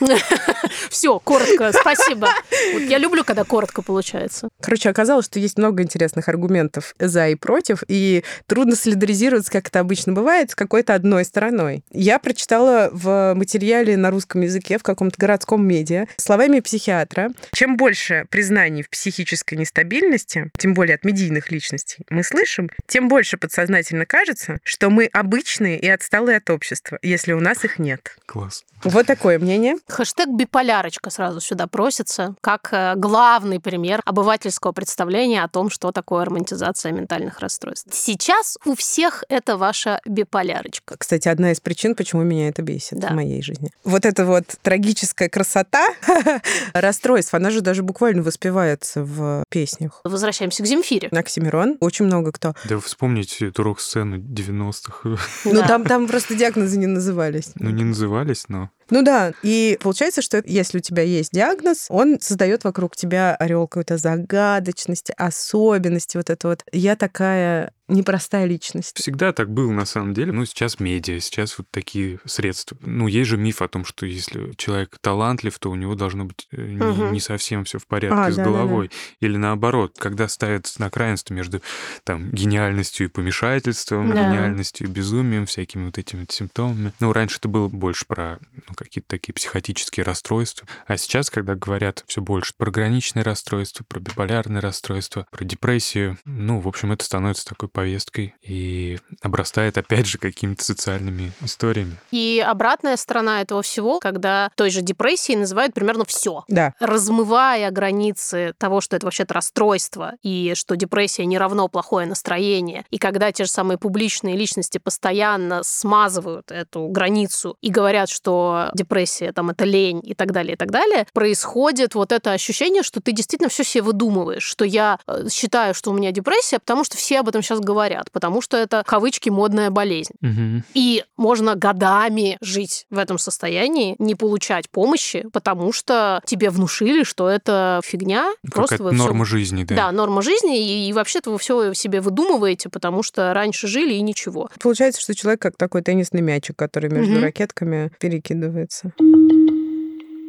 Все, 0.90 1.18
коротко, 1.18 1.72
спасибо. 1.72 2.28
Вот 2.72 2.82
я 2.82 2.98
люблю, 2.98 3.24
когда 3.24 3.44
коротко 3.44 3.82
получается. 3.82 4.48
Короче, 4.60 4.88
оказалось, 4.88 5.26
что 5.26 5.38
есть 5.38 5.58
много 5.58 5.82
интересных 5.82 6.28
аргументов 6.28 6.94
за 6.98 7.28
и 7.28 7.34
против, 7.34 7.82
и 7.88 8.24
трудно 8.46 8.76
солидаризироваться, 8.76 9.50
как 9.50 9.68
это 9.68 9.80
обычно 9.80 10.12
бывает, 10.12 10.50
с 10.50 10.54
какой-то 10.54 10.94
одной 10.94 11.24
стороной. 11.24 11.82
Я 11.90 12.18
прочитала 12.18 12.90
в 12.92 13.34
материале 13.34 13.96
на 13.96 14.10
русском 14.10 14.42
языке 14.42 14.78
в 14.78 14.82
каком-то 14.82 15.16
городском 15.18 15.66
медиа 15.66 16.06
словами 16.16 16.60
психиатра, 16.60 17.30
чем 17.52 17.76
больше 17.76 18.26
признаний 18.30 18.82
в 18.82 18.90
психической 18.90 19.58
нестабильности, 19.58 20.50
тем 20.58 20.74
более 20.74 20.94
от 20.94 21.04
медийных 21.04 21.50
личностей, 21.50 22.04
мы 22.10 22.22
слышим, 22.22 22.70
тем 22.86 23.08
больше 23.08 23.36
подсознательно 23.36 24.06
кажется, 24.06 24.58
что 24.62 24.90
мы 24.90 25.06
обычные 25.06 25.78
и 25.78 25.88
отсталые 25.88 26.38
от 26.38 26.50
общества, 26.50 26.98
если 27.02 27.32
у 27.32 27.40
нас 27.40 27.64
их 27.64 27.78
нет. 27.78 28.16
Класс. 28.26 28.64
Вот 28.84 29.06
такое 29.06 29.38
мнение. 29.38 29.76
Хэштег 29.88 30.28
биполярочка 30.28 31.10
сразу 31.10 31.40
сюда 31.40 31.66
просится, 31.66 32.34
как 32.40 32.68
э, 32.72 32.94
главный 32.96 33.58
пример 33.60 34.00
обывательского 34.04 34.72
представления 34.72 35.42
о 35.42 35.48
том, 35.48 35.70
что 35.70 35.92
такое 35.92 36.24
романтизация 36.24 36.92
ментальных 36.92 37.40
расстройств. 37.40 37.88
Сейчас 37.92 38.58
у 38.64 38.74
всех 38.74 39.24
это 39.28 39.56
ваша 39.56 40.00
биполярочка. 40.06 40.96
Кстати, 40.98 41.28
одна 41.28 41.52
из 41.52 41.60
причин, 41.60 41.94
почему 41.94 42.22
меня 42.22 42.48
это 42.48 42.62
бесит 42.62 42.98
Да. 42.98 43.08
в 43.08 43.12
моей 43.12 43.42
жизни. 43.42 43.70
Вот 43.84 44.04
эта 44.04 44.24
вот 44.24 44.44
трагическая 44.62 45.28
красота 45.28 45.86
расстройств, 46.74 47.34
она 47.34 47.50
же 47.50 47.60
даже 47.60 47.82
буквально 47.82 48.22
воспевается 48.22 49.02
в 49.02 49.44
песнях. 49.48 50.00
Возвращаемся 50.04 50.62
к 50.62 50.66
Земфире. 50.66 51.08
Оксимирон, 51.08 51.76
очень 51.80 52.04
много 52.04 52.32
кто. 52.32 52.54
Да 52.64 52.76
вы 52.76 52.80
вспомните 52.82 53.48
эту 53.48 53.62
рок-сцену 53.62 54.16
90-х. 54.18 55.16
Ну, 55.44 55.62
там, 55.66 55.84
там 55.84 56.06
просто 56.06 56.34
диагнозы 56.34 56.78
не 56.78 56.86
назывались. 56.86 57.52
Ну, 57.56 57.70
не 57.70 57.84
назывались, 57.84 58.44
но... 58.48 58.70
Ну 58.90 59.02
да, 59.02 59.32
и 59.42 59.78
получается, 59.82 60.22
что 60.22 60.42
если 60.46 60.78
у 60.78 60.80
тебя 60.80 61.02
есть 61.02 61.32
диагноз, 61.32 61.86
он 61.90 62.18
создает 62.20 62.64
вокруг 62.64 62.96
тебя 62.96 63.34
орел 63.36 63.68
какой-то 63.68 63.98
загадочности, 63.98 65.12
особенности, 65.16 66.16
вот 66.16 66.30
это 66.30 66.48
вот. 66.48 66.64
Я 66.72 66.96
такая 66.96 67.72
непростая 67.88 68.44
личность. 68.46 68.96
Всегда 68.98 69.32
так 69.32 69.50
было, 69.50 69.70
на 69.72 69.84
самом 69.86 70.14
деле. 70.14 70.32
Ну, 70.32 70.44
сейчас 70.44 70.78
медиа, 70.80 71.20
сейчас 71.20 71.58
вот 71.58 71.66
такие 71.70 72.20
средства. 72.24 72.76
Ну, 72.80 73.06
есть 73.06 73.28
же 73.30 73.36
миф 73.36 73.62
о 73.62 73.68
том, 73.68 73.84
что 73.84 74.06
если 74.06 74.52
человек 74.56 74.96
талантлив, 75.00 75.58
то 75.58 75.70
у 75.70 75.74
него 75.74 75.94
должно 75.94 76.24
быть 76.26 76.46
э, 76.52 76.60
не, 76.62 76.76
Мгм. 76.76 77.12
не 77.12 77.20
совсем 77.20 77.64
все 77.64 77.78
в 77.78 77.86
порядке 77.86 78.16
А, 78.18 78.30
с 78.30 78.36
да-да-да. 78.36 78.50
головой. 78.58 78.90
Или 79.20 79.36
наоборот, 79.36 79.94
когда 79.98 80.28
ставят 80.28 80.72
на 80.78 80.90
равенство 80.92 81.34
между 81.34 81.62
там 82.04 82.30
гениальностью 82.30 83.06
и 83.06 83.10
помешательством, 83.10 84.10
Да. 84.14 84.14
гениальностью 84.30 84.86
и 84.86 84.90
безумием, 84.90 85.46
всякими 85.46 85.86
вот 85.86 85.98
этими 85.98 86.26
симптомами. 86.28 86.92
Ну, 87.00 87.12
раньше 87.12 87.38
это 87.38 87.48
было 87.48 87.68
больше 87.68 88.04
про 88.06 88.38
ну, 88.68 88.74
какие-то 88.74 89.08
такие 89.08 89.32
психотические 89.32 90.04
расстройства. 90.04 90.66
А 90.86 90.96
сейчас, 90.96 91.30
когда 91.30 91.54
говорят 91.54 92.04
все 92.06 92.20
больше 92.20 92.52
про 92.56 92.70
граничные 92.70 93.22
расстройства, 93.22 93.84
про 93.88 94.00
биполярные 94.00 94.60
расстройства, 94.60 95.26
про 95.30 95.44
депрессию, 95.44 96.18
ну, 96.24 96.60
в 96.60 96.68
общем, 96.68 96.92
это 96.92 97.04
становится 97.04 97.46
такой 97.46 97.68
повесткой 97.78 98.34
и 98.42 98.98
обрастает, 99.22 99.78
опять 99.78 100.06
же, 100.06 100.18
какими-то 100.18 100.64
социальными 100.64 101.30
историями. 101.42 101.96
И 102.10 102.44
обратная 102.44 102.96
сторона 102.96 103.40
этого 103.40 103.62
всего, 103.62 104.00
когда 104.00 104.50
той 104.56 104.70
же 104.70 104.82
депрессией 104.82 105.38
называют 105.38 105.74
примерно 105.74 106.04
все. 106.04 106.42
Да. 106.48 106.74
Размывая 106.80 107.70
границы 107.70 108.52
того, 108.58 108.80
что 108.80 108.96
это 108.96 109.06
вообще-то 109.06 109.34
расстройство, 109.34 110.14
и 110.24 110.54
что 110.56 110.74
депрессия 110.74 111.24
не 111.24 111.38
равно 111.38 111.68
плохое 111.68 112.04
настроение, 112.04 112.84
и 112.90 112.98
когда 112.98 113.30
те 113.30 113.44
же 113.44 113.50
самые 113.50 113.78
публичные 113.78 114.36
личности 114.36 114.78
постоянно 114.78 115.62
смазывают 115.62 116.50
эту 116.50 116.88
границу 116.88 117.56
и 117.60 117.70
говорят, 117.70 118.08
что 118.08 118.70
депрессия 118.74 119.30
там 119.30 119.50
это 119.50 119.64
лень 119.64 120.00
и 120.02 120.14
так 120.14 120.32
далее, 120.32 120.54
и 120.54 120.56
так 120.56 120.72
далее, 120.72 121.06
происходит 121.12 121.94
вот 121.94 122.10
это 122.10 122.32
ощущение, 122.32 122.82
что 122.82 123.00
ты 123.00 123.12
действительно 123.12 123.48
все 123.48 123.62
себе 123.62 123.82
выдумываешь, 123.84 124.42
что 124.42 124.64
я 124.64 124.98
э, 125.06 125.28
считаю, 125.30 125.74
что 125.74 125.92
у 125.92 125.94
меня 125.94 126.10
депрессия, 126.10 126.58
потому 126.58 126.82
что 126.82 126.96
все 126.96 127.20
об 127.20 127.28
этом 127.28 127.40
сейчас 127.40 127.60
говорят, 127.68 128.10
потому 128.12 128.40
что 128.40 128.56
это 128.56 128.82
кавычки 128.86 129.28
модная 129.28 129.70
болезнь. 129.70 130.14
Мгм. 130.22 130.64
И 130.72 131.04
можно 131.18 131.54
годами 131.54 132.38
жить 132.40 132.86
в 132.90 132.96
этом 132.96 133.18
состоянии, 133.18 133.94
не 133.98 134.14
получать 134.14 134.70
помощи, 134.70 135.26
потому 135.32 135.72
что 135.72 136.22
тебе 136.24 136.48
внушили, 136.48 137.02
что 137.04 137.28
это 137.28 137.80
фигня. 137.84 138.32
Просто 138.50 138.82
вы 138.82 138.92
норма 138.92 139.26
жизни, 139.26 139.64
да. 139.64 139.74
Да, 139.76 139.92
норма 139.92 140.22
жизни, 140.22 140.58
и, 140.58 140.88
и 140.88 140.92
вообще-то 140.94 141.30
вы 141.30 141.38
все 141.38 141.74
себе 141.74 142.00
выдумываете, 142.00 142.70
потому 142.70 143.02
что 143.02 143.34
раньше 143.34 143.68
жили 143.68 143.94
и 143.94 144.00
ничего. 144.00 144.48
Получается, 144.60 145.02
что 145.02 145.14
человек 145.14 145.42
как 145.42 145.56
такой 145.56 145.82
теннисный 145.82 146.22
мячик, 146.22 146.56
который 146.56 146.88
между 146.90 147.12
Мгм. 147.14 147.22
ракетками 147.24 147.90
перекидывается. 148.00 148.92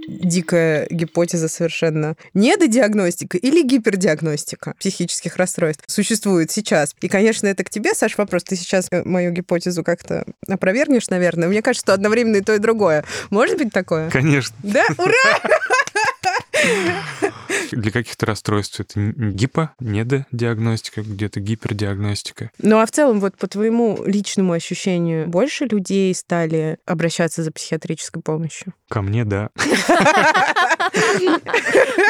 Дикая 0.09 0.87
гипотеза 0.89 1.47
совершенно. 1.47 2.15
Недодиагностика 2.33 3.37
или 3.37 3.61
гипердиагностика 3.61 4.73
психических 4.79 5.37
расстройств 5.37 5.83
существует 5.87 6.49
сейчас. 6.51 6.95
И, 7.01 7.07
конечно, 7.07 7.47
это 7.47 7.63
к 7.63 7.69
тебе, 7.69 7.93
Саш, 7.93 8.17
вопрос. 8.17 8.43
Ты 8.43 8.55
сейчас 8.55 8.87
э, 8.91 9.03
мою 9.03 9.31
гипотезу 9.31 9.83
как-то 9.83 10.25
опровергнешь, 10.47 11.09
наверное. 11.09 11.47
Мне 11.47 11.61
кажется, 11.61 11.85
что 11.85 11.93
одновременно 11.93 12.37
и 12.37 12.41
то, 12.41 12.55
и 12.55 12.59
другое. 12.59 13.05
Может 13.29 13.57
быть 13.57 13.71
такое? 13.71 14.09
Конечно. 14.09 14.55
Да? 14.63 14.85
Ура! 14.97 15.13
Для 17.71 17.91
каких-то 17.91 18.25
расстройств 18.25 18.79
это 18.79 18.99
гипо, 18.99 19.73
недодиагностика, 19.79 21.01
где-то 21.01 21.39
гипердиагностика. 21.39 22.51
Ну 22.59 22.79
а 22.79 22.85
в 22.85 22.91
целом, 22.91 23.19
вот 23.19 23.37
по 23.37 23.47
твоему 23.47 24.03
личному 24.05 24.53
ощущению, 24.53 25.27
больше 25.27 25.65
людей 25.65 26.13
стали 26.13 26.77
обращаться 26.85 27.43
за 27.43 27.51
психиатрической 27.51 28.21
помощью? 28.21 28.73
Ко 28.89 29.01
мне, 29.01 29.25
да. 29.25 29.49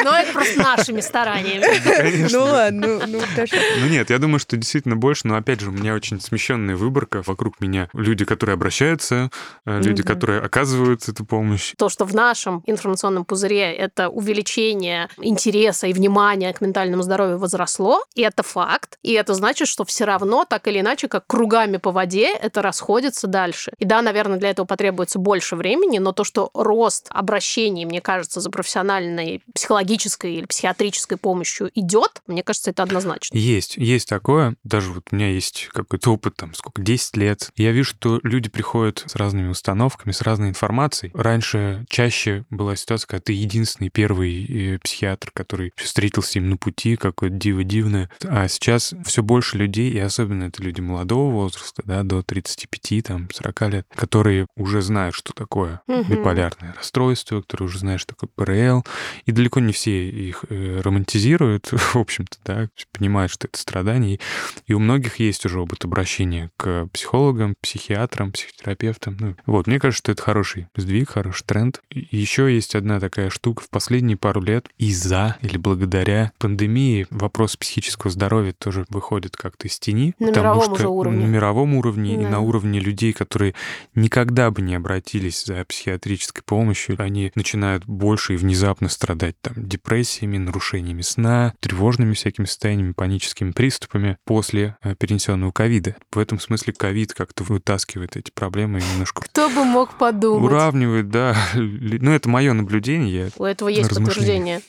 Но 0.04 0.16
это 0.16 0.32
просто 0.32 0.58
нашими 0.60 1.00
стараниями. 1.00 1.64
Конечно. 1.84 2.38
Ну 2.38 2.44
ладно, 2.44 2.86
ну, 2.86 3.06
ну, 3.06 3.20
даже- 3.36 3.56
Ну 3.80 3.88
нет, 3.88 4.10
я 4.10 4.18
думаю, 4.18 4.38
что 4.38 4.56
действительно 4.56 4.96
больше, 4.96 5.26
но 5.26 5.36
опять 5.36 5.60
же, 5.60 5.68
у 5.68 5.72
меня 5.72 5.94
очень 5.94 6.20
смещенная 6.20 6.76
выборка. 6.76 7.22
Вокруг 7.26 7.60
меня 7.60 7.88
люди, 7.92 8.24
которые 8.24 8.54
обращаются, 8.54 9.30
э, 9.66 9.80
люди, 9.82 10.02
да. 10.02 10.12
которые 10.12 10.40
оказывают 10.40 11.08
эту 11.08 11.24
помощь. 11.24 11.74
То, 11.76 11.88
что 11.88 12.04
в 12.04 12.14
нашем 12.14 12.62
информационном 12.66 13.24
пузыре 13.24 13.72
это 13.74 14.08
увеличение 14.08 15.08
интереса 15.18 15.49
и 15.50 15.92
внимания 15.92 16.52
к 16.52 16.60
ментальному 16.60 17.02
здоровью 17.02 17.38
возросло, 17.38 18.02
и 18.14 18.22
это 18.22 18.42
факт. 18.42 18.98
И 19.02 19.12
это 19.12 19.34
значит, 19.34 19.68
что 19.68 19.84
все 19.84 20.04
равно, 20.04 20.44
так 20.44 20.66
или 20.68 20.80
иначе, 20.80 21.08
как 21.08 21.26
кругами 21.26 21.76
по 21.76 21.90
воде, 21.92 22.32
это 22.34 22.62
расходится 22.62 23.26
дальше. 23.26 23.72
И 23.78 23.84
да, 23.84 24.02
наверное, 24.02 24.38
для 24.38 24.50
этого 24.50 24.66
потребуется 24.66 25.18
больше 25.18 25.56
времени, 25.56 25.98
но 25.98 26.12
то, 26.12 26.24
что 26.24 26.50
рост 26.54 27.06
обращений, 27.10 27.84
мне 27.84 28.00
кажется, 28.00 28.40
за 28.40 28.50
профессиональной 28.50 29.42
психологической 29.54 30.34
или 30.34 30.46
психиатрической 30.46 31.18
помощью 31.18 31.70
идет, 31.74 32.22
мне 32.26 32.42
кажется, 32.42 32.70
это 32.70 32.82
однозначно. 32.82 33.36
Есть, 33.36 33.76
есть 33.76 34.08
такое. 34.08 34.56
Даже 34.64 34.92
вот 34.92 35.08
у 35.10 35.16
меня 35.16 35.30
есть 35.30 35.68
какой-то 35.72 36.12
опыт, 36.12 36.36
там, 36.36 36.54
сколько, 36.54 36.82
10 36.82 37.16
лет. 37.16 37.50
Я 37.56 37.72
вижу, 37.72 37.90
что 37.90 38.20
люди 38.22 38.48
приходят 38.48 39.04
с 39.06 39.14
разными 39.16 39.48
установками, 39.48 40.12
с 40.12 40.22
разной 40.22 40.48
информацией. 40.48 41.12
Раньше 41.14 41.84
чаще 41.88 42.44
была 42.50 42.76
ситуация, 42.76 43.06
когда 43.06 43.22
ты 43.22 43.32
единственный 43.32 43.90
первый 43.90 44.74
э, 44.74 44.78
психиатр, 44.78 45.30
который 45.40 45.72
встретился 45.76 46.38
им 46.38 46.50
на 46.50 46.56
пути, 46.56 46.96
какое-то 46.96 47.36
диво 47.36 47.64
дивное. 47.64 48.10
А 48.24 48.46
сейчас 48.48 48.94
все 49.04 49.22
больше 49.22 49.56
людей, 49.56 49.90
и 49.90 49.98
особенно 49.98 50.44
это 50.44 50.62
люди 50.62 50.80
молодого 50.80 51.30
возраста, 51.30 51.82
да, 51.84 52.02
до 52.02 52.22
35, 52.22 53.04
там, 53.04 53.28
40 53.32 53.62
лет, 53.68 53.86
которые 53.94 54.46
уже 54.56 54.82
знают, 54.82 55.14
что 55.14 55.32
такое 55.32 55.80
Мгм. 55.86 56.10
биполярное 56.10 56.74
расстройство, 56.76 57.40
которые 57.40 57.66
уже 57.68 57.78
знают, 57.78 58.00
что 58.02 58.14
такое 58.14 58.30
ПРЛ, 58.34 58.84
и 59.26 59.32
далеко 59.32 59.60
не 59.60 59.72
все 59.72 60.08
их 60.08 60.44
э, 60.48 60.80
романтизируют, 60.82 61.68
в 61.72 61.96
общем-то, 61.96 62.38
да, 62.44 62.68
понимают, 62.92 63.32
что 63.32 63.46
это 63.46 63.58
страдание. 63.58 64.18
И 64.66 64.72
у 64.74 64.78
многих 64.78 65.20
есть 65.20 65.44
уже 65.46 65.60
опыт 65.60 65.84
обращения 65.84 66.50
к 66.56 66.86
психологам, 66.92 67.54
психиатрам, 67.62 68.32
психотерапевтам. 68.32 69.16
Ну, 69.18 69.36
вот, 69.46 69.66
мне 69.66 69.78
кажется, 69.80 69.98
что 70.00 70.12
это 70.12 70.22
хороший 70.22 70.66
сдвиг, 70.76 71.10
хороший 71.10 71.44
тренд. 71.44 71.80
Еще 71.90 72.52
есть 72.54 72.74
одна 72.74 73.00
такая 73.00 73.30
штука. 73.30 73.62
В 73.62 73.70
последние 73.70 74.16
пару 74.16 74.42
лет 74.42 74.68
из-за 74.78 75.29
или 75.42 75.56
благодаря 75.56 76.32
пандемии 76.38 77.06
вопрос 77.10 77.56
психического 77.56 78.10
здоровья 78.10 78.52
тоже 78.58 78.86
выходит 78.88 79.36
как-то 79.36 79.68
из 79.68 79.78
тени. 79.78 80.14
На 80.18 80.28
потому 80.28 80.54
мировом 80.60 80.76
что 80.76 80.88
уровне. 80.88 81.26
На 81.26 81.30
мировом 81.30 81.74
уровне 81.74 82.14
и 82.14 82.22
Да. 82.24 82.28
на 82.30 82.40
уровне 82.40 82.80
людей, 82.80 83.12
которые 83.12 83.54
никогда 83.94 84.50
бы 84.50 84.62
не 84.62 84.74
обратились 84.74 85.44
за 85.44 85.64
психиатрической 85.64 86.42
помощью, 86.44 86.96
они 87.00 87.32
начинают 87.34 87.84
больше 87.86 88.34
и 88.34 88.36
внезапно 88.36 88.88
страдать 88.88 89.36
там 89.40 89.54
депрессиями, 89.56 90.38
нарушениями 90.38 91.02
сна, 91.02 91.54
тревожными 91.60 92.14
всякими 92.14 92.46
состояниями, 92.46 92.92
паническими 92.92 93.50
приступами 93.52 94.16
после 94.24 94.76
э, 94.82 94.94
перенесенного 94.94 95.52
ковида. 95.52 95.96
В 96.12 96.18
этом 96.18 96.38
смысле 96.40 96.72
ковид 96.72 97.14
как-то 97.14 97.44
вытаскивает 97.44 98.16
эти 98.16 98.30
проблемы 98.30 98.78
и 98.78 98.82
немножко 98.92 99.22
Кто 99.22 99.48
бы 99.48 99.64
мог 99.64 99.94
подумать? 99.98 100.44
уравнивает, 100.44 101.08
да. 101.10 101.36
Ну, 101.54 102.12
это 102.12 102.28
мое 102.28 102.52
наблюдение. 102.52 103.30
У 103.36 103.44
этого 103.44 103.68
есть 103.68 103.88
подтверждение. 103.90 104.60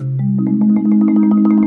Thank 0.51 1.47
you. 1.47 1.61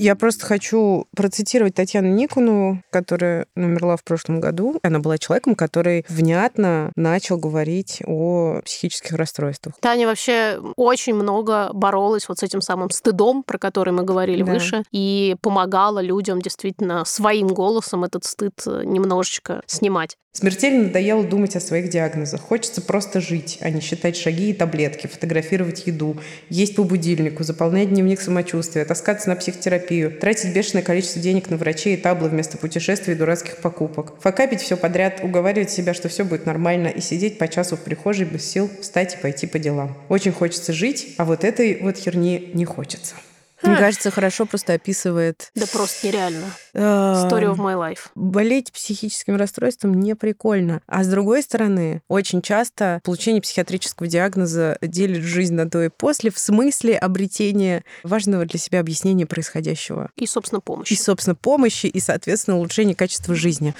Я 0.00 0.16
просто 0.16 0.46
хочу 0.46 1.08
процитировать 1.14 1.74
Татьяну 1.74 2.08
Никонову, 2.08 2.82
которая 2.88 3.44
умерла 3.54 3.98
в 3.98 4.02
прошлом 4.02 4.40
году. 4.40 4.80
Она 4.82 4.98
была 4.98 5.18
человеком, 5.18 5.54
который 5.54 6.06
внятно 6.08 6.90
начал 6.96 7.36
говорить 7.36 8.02
о 8.06 8.62
психических 8.64 9.16
расстройствах. 9.16 9.74
Таня 9.78 10.06
вообще 10.06 10.58
очень 10.76 11.12
много 11.12 11.70
боролась 11.74 12.30
вот 12.30 12.38
с 12.38 12.42
этим 12.42 12.62
самым 12.62 12.88
стыдом, 12.88 13.42
про 13.42 13.58
который 13.58 13.92
мы 13.92 14.02
говорили 14.02 14.42
Да. 14.42 14.54
выше, 14.54 14.84
и 14.90 15.36
помогала 15.42 15.98
людям 15.98 16.40
действительно 16.40 17.04
своим 17.04 17.48
голосом 17.48 18.02
этот 18.02 18.24
стыд 18.24 18.54
э, 18.66 18.84
немножечко 18.86 19.60
снимать. 19.66 20.16
Смертельно 20.32 20.84
надоело 20.84 21.24
думать 21.24 21.56
о 21.56 21.60
своих 21.60 21.90
диагнозах. 21.90 22.40
Хочется 22.40 22.80
просто 22.80 23.20
жить, 23.20 23.58
а 23.60 23.68
не 23.68 23.80
считать 23.80 24.16
шаги 24.16 24.50
и 24.50 24.52
таблетки, 24.52 25.08
фотографировать 25.08 25.88
еду, 25.88 26.16
есть 26.48 26.76
по 26.76 26.84
будильнику, 26.84 27.42
заполнять 27.42 27.88
дневник 27.88 28.20
самочувствия, 28.20 28.84
таскаться 28.84 29.28
на 29.28 29.34
психотерапию, 29.34 29.89
тратить 30.20 30.54
бешеное 30.54 30.82
количество 30.82 31.20
денег 31.20 31.50
на 31.50 31.56
врачей 31.56 31.94
и 31.94 31.96
таблы 31.96 32.28
вместо 32.28 32.58
путешествий 32.58 33.14
и 33.14 33.16
дурацких 33.16 33.58
покупок, 33.58 34.20
факапить 34.20 34.60
все 34.60 34.76
подряд, 34.76 35.20
уговаривать 35.22 35.70
себя, 35.70 35.94
что 35.94 36.08
все 36.08 36.24
будет 36.24 36.46
нормально, 36.46 36.88
и 36.88 37.00
сидеть 37.00 37.38
по 37.38 37.48
часу 37.48 37.76
в 37.76 37.80
прихожей 37.80 38.26
без 38.26 38.48
сил 38.48 38.70
встать 38.80 39.14
и 39.14 39.18
пойти 39.18 39.46
по 39.46 39.58
делам. 39.58 39.96
Очень 40.08 40.32
хочется 40.32 40.72
жить, 40.72 41.14
а 41.18 41.24
вот 41.24 41.44
этой 41.44 41.78
вот 41.80 41.96
херни 41.96 42.50
не 42.54 42.64
хочется. 42.64 43.14
Мне 43.62 43.76
кажется, 43.76 44.10
хорошо 44.10 44.46
просто 44.46 44.72
описывает 44.72 45.50
Да 45.54 45.66
просто 45.66 46.06
нереально. 46.06 46.46
Story 46.74 47.44
of 47.52 47.56
my 47.56 47.74
life. 47.76 48.08
болеть 48.14 48.72
психическим 48.72 49.36
расстройством 49.36 49.94
не 49.94 50.14
прикольно. 50.14 50.80
А 50.86 51.02
с 51.04 51.08
другой 51.08 51.42
стороны, 51.42 52.02
очень 52.08 52.42
часто 52.42 53.00
получение 53.04 53.42
психиатрического 53.42 54.08
диагноза 54.08 54.78
делит 54.82 55.22
жизнь 55.22 55.54
на 55.54 55.68
до 55.68 55.84
и 55.84 55.88
после 55.88 56.30
в 56.30 56.38
смысле 56.38 56.96
обретения 56.96 57.82
важного 58.04 58.44
для 58.46 58.58
себя 58.58 58.80
объяснения 58.80 59.26
происходящего. 59.26 60.10
И, 60.16 60.26
собственно, 60.26 60.60
помощь. 60.60 60.90
И, 60.92 60.96
собственно, 60.96 61.34
помощи, 61.34 61.86
и, 61.86 62.00
соответственно, 62.00 62.56
улучшения 62.58 62.94
качества 62.94 63.34
жизни. 63.34 63.74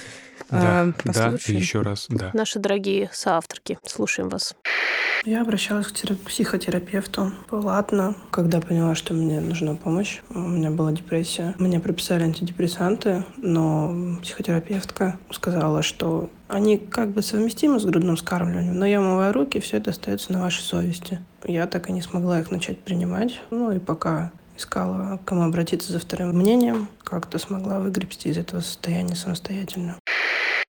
Да, 0.49 0.91
А, 1.05 1.11
да, 1.13 1.37
еще 1.47 1.81
раз, 1.81 2.07
да. 2.09 2.31
Наши 2.33 2.59
дорогие 2.59 3.09
соавторки, 3.13 3.77
слушаем 3.85 4.27
вас. 4.27 4.53
Я 5.23 5.43
обращалась 5.43 5.87
к 5.87 5.93
тера- 5.93 6.15
психотерапевту 6.15 7.31
платно, 7.47 8.15
когда 8.31 8.59
поняла, 8.59 8.95
что 8.95 9.13
мне 9.13 9.39
нужна 9.39 9.75
помощь. 9.75 10.19
У 10.29 10.39
меня 10.39 10.71
была 10.71 10.91
депрессия. 10.91 11.53
Мне 11.59 11.79
прописали 11.79 12.23
антидепрессанты, 12.23 12.80
но 13.37 14.17
психотерапевтка 14.23 15.19
сказала, 15.29 15.83
что 15.83 16.29
они 16.47 16.77
как 16.77 17.09
бы 17.11 17.21
совместимы 17.21 17.79
с 17.79 17.85
грудным 17.85 18.15
вскармливанием, 18.15 18.77
но 18.77 18.85
я 18.85 18.99
умываю 18.99 19.33
руки, 19.33 19.59
все 19.59 19.77
это 19.77 19.91
остается 19.91 20.33
на 20.33 20.41
вашей 20.41 20.61
совести. 20.61 21.19
Я 21.45 21.67
так 21.67 21.89
и 21.89 21.93
не 21.93 22.01
смогла 22.01 22.39
их 22.39 22.49
начать 22.49 22.79
принимать. 22.79 23.39
Ну 23.51 23.71
и 23.71 23.79
пока 23.79 24.31
искала, 24.57 25.17
к 25.17 25.25
кому 25.25 25.43
обратиться 25.43 25.91
за 25.91 25.99
вторым 25.99 26.37
мнением, 26.37 26.87
как-то 27.03 27.37
смогла 27.37 27.79
выгребсти 27.79 28.29
из 28.29 28.37
этого 28.37 28.61
состояния 28.61 29.15
самостоятельно. 29.15 29.97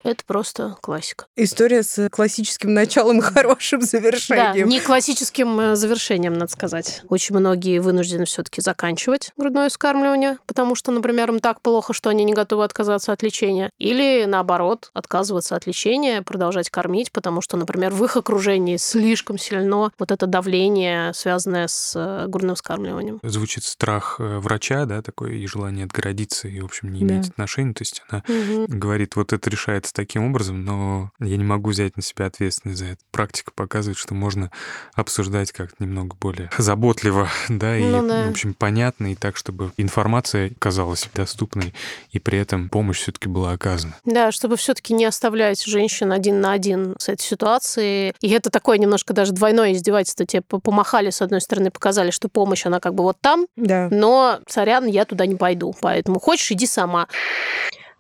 Это 0.04 0.24
просто 0.26 0.76
классика. 0.80 1.26
История 1.36 1.82
с 1.82 2.08
классическим 2.10 2.74
началом 2.74 3.18
и 3.18 3.20
хорошим 3.22 3.80
Да, 3.80 3.86
завершением. 3.86 4.68
не 4.68 4.80
классическим 4.80 5.58
э, 5.60 5.76
завершением, 5.76 6.34
надо 6.34 6.50
сказать. 6.50 7.02
Очень 7.08 7.36
многие 7.36 7.78
вынуждены 7.78 8.24
все-таки 8.24 8.60
заканчивать 8.60 9.30
грудное 9.36 9.68
вскармливание, 9.68 10.38
потому 10.46 10.74
что, 10.74 10.90
например, 10.92 11.30
им 11.30 11.38
так 11.40 11.60
плохо, 11.60 11.92
что 11.92 12.10
они 12.10 12.24
не 12.24 12.32
готовы 12.34 12.64
отказаться 12.64 13.12
от 13.12 13.22
лечения. 13.22 13.70
Или, 13.78 14.24
наоборот, 14.26 14.90
отказываться 14.92 15.54
от 15.56 15.66
лечения, 15.66 16.22
продолжать 16.22 16.68
кормить, 16.70 17.12
потому 17.12 17.40
что, 17.40 17.56
например, 17.56 17.92
в 17.92 18.04
их 18.04 18.16
окружении 18.16 18.76
слишком 18.78 19.38
сильно 19.38 19.62
вот 19.98 20.10
это 20.10 20.26
давление, 20.26 21.14
связанное 21.14 21.68
с 21.68 21.92
э, 21.96 22.26
грудным 22.28 22.56
вскармливанием. 22.56 23.20
Звучит 23.22 23.64
страх 23.64 24.16
э, 24.18 24.38
врача, 24.38 24.84
да, 24.84 25.00
такое, 25.02 25.32
и 25.32 25.46
желание 25.46 25.84
отгородиться, 25.84 26.48
и, 26.48 26.60
в 26.60 26.64
общем, 26.64 26.92
не 26.92 27.04
Да. 27.04 27.14
иметь 27.14 27.28
отношений. 27.30 27.72
То 27.74 27.82
есть 27.82 28.02
она 28.08 28.22
Мгм. 28.28 28.66
говорит, 28.66 29.16
вот 29.16 29.32
это 29.32 29.48
решается 29.92 30.02
таким 30.02 30.24
образом, 30.26 30.64
но 30.64 31.10
я 31.20 31.36
не 31.36 31.44
могу 31.44 31.70
взять 31.70 31.96
на 31.96 32.02
себя 32.02 32.26
ответственность 32.26 32.78
за 32.78 32.86
это. 32.86 32.98
Практика 33.10 33.52
показывает, 33.54 33.98
что 33.98 34.14
можно 34.14 34.50
обсуждать 34.94 35.52
как-то 35.52 35.76
немного 35.82 36.16
более 36.20 36.50
заботливо, 36.58 37.28
да, 37.48 37.76
и, 37.76 37.84
Ну 37.84 38.06
да. 38.06 38.26
в 38.26 38.30
общем, 38.30 38.54
понятно, 38.54 39.12
и 39.12 39.14
так, 39.14 39.36
чтобы 39.36 39.72
информация 39.76 40.52
казалась 40.58 41.08
доступной, 41.14 41.74
и 42.10 42.18
при 42.18 42.38
этом 42.38 42.68
помощь 42.68 43.00
все-таки 43.00 43.28
была 43.28 43.52
оказана. 43.52 43.94
Да, 44.04 44.32
чтобы 44.32 44.56
все-таки 44.56 44.94
не 44.94 45.04
оставлять 45.04 45.62
женщин 45.64 46.12
один 46.12 46.40
на 46.40 46.52
один 46.52 46.94
с 46.98 47.08
этой 47.08 47.22
ситуацией. 47.22 48.14
И 48.20 48.30
это 48.30 48.50
такое 48.50 48.78
немножко 48.78 49.12
даже 49.12 49.32
двойное 49.32 49.72
издевательство. 49.72 50.26
Тебе 50.26 50.42
по- 50.42 50.58
помахали, 50.58 51.10
с 51.10 51.22
одной 51.22 51.40
стороны, 51.40 51.70
показали, 51.70 52.10
что 52.10 52.28
помощь, 52.28 52.66
она 52.66 52.80
как 52.80 52.94
бы 52.94 53.02
вот 53.02 53.16
там, 53.20 53.46
Да. 53.56 53.88
но, 53.90 54.40
сорян, 54.48 54.86
я 54.86 55.04
туда 55.04 55.26
не 55.26 55.36
пойду. 55.36 55.74
Поэтому 55.80 56.18
хочешь, 56.20 56.50
иди 56.52 56.66
сама. 56.66 57.08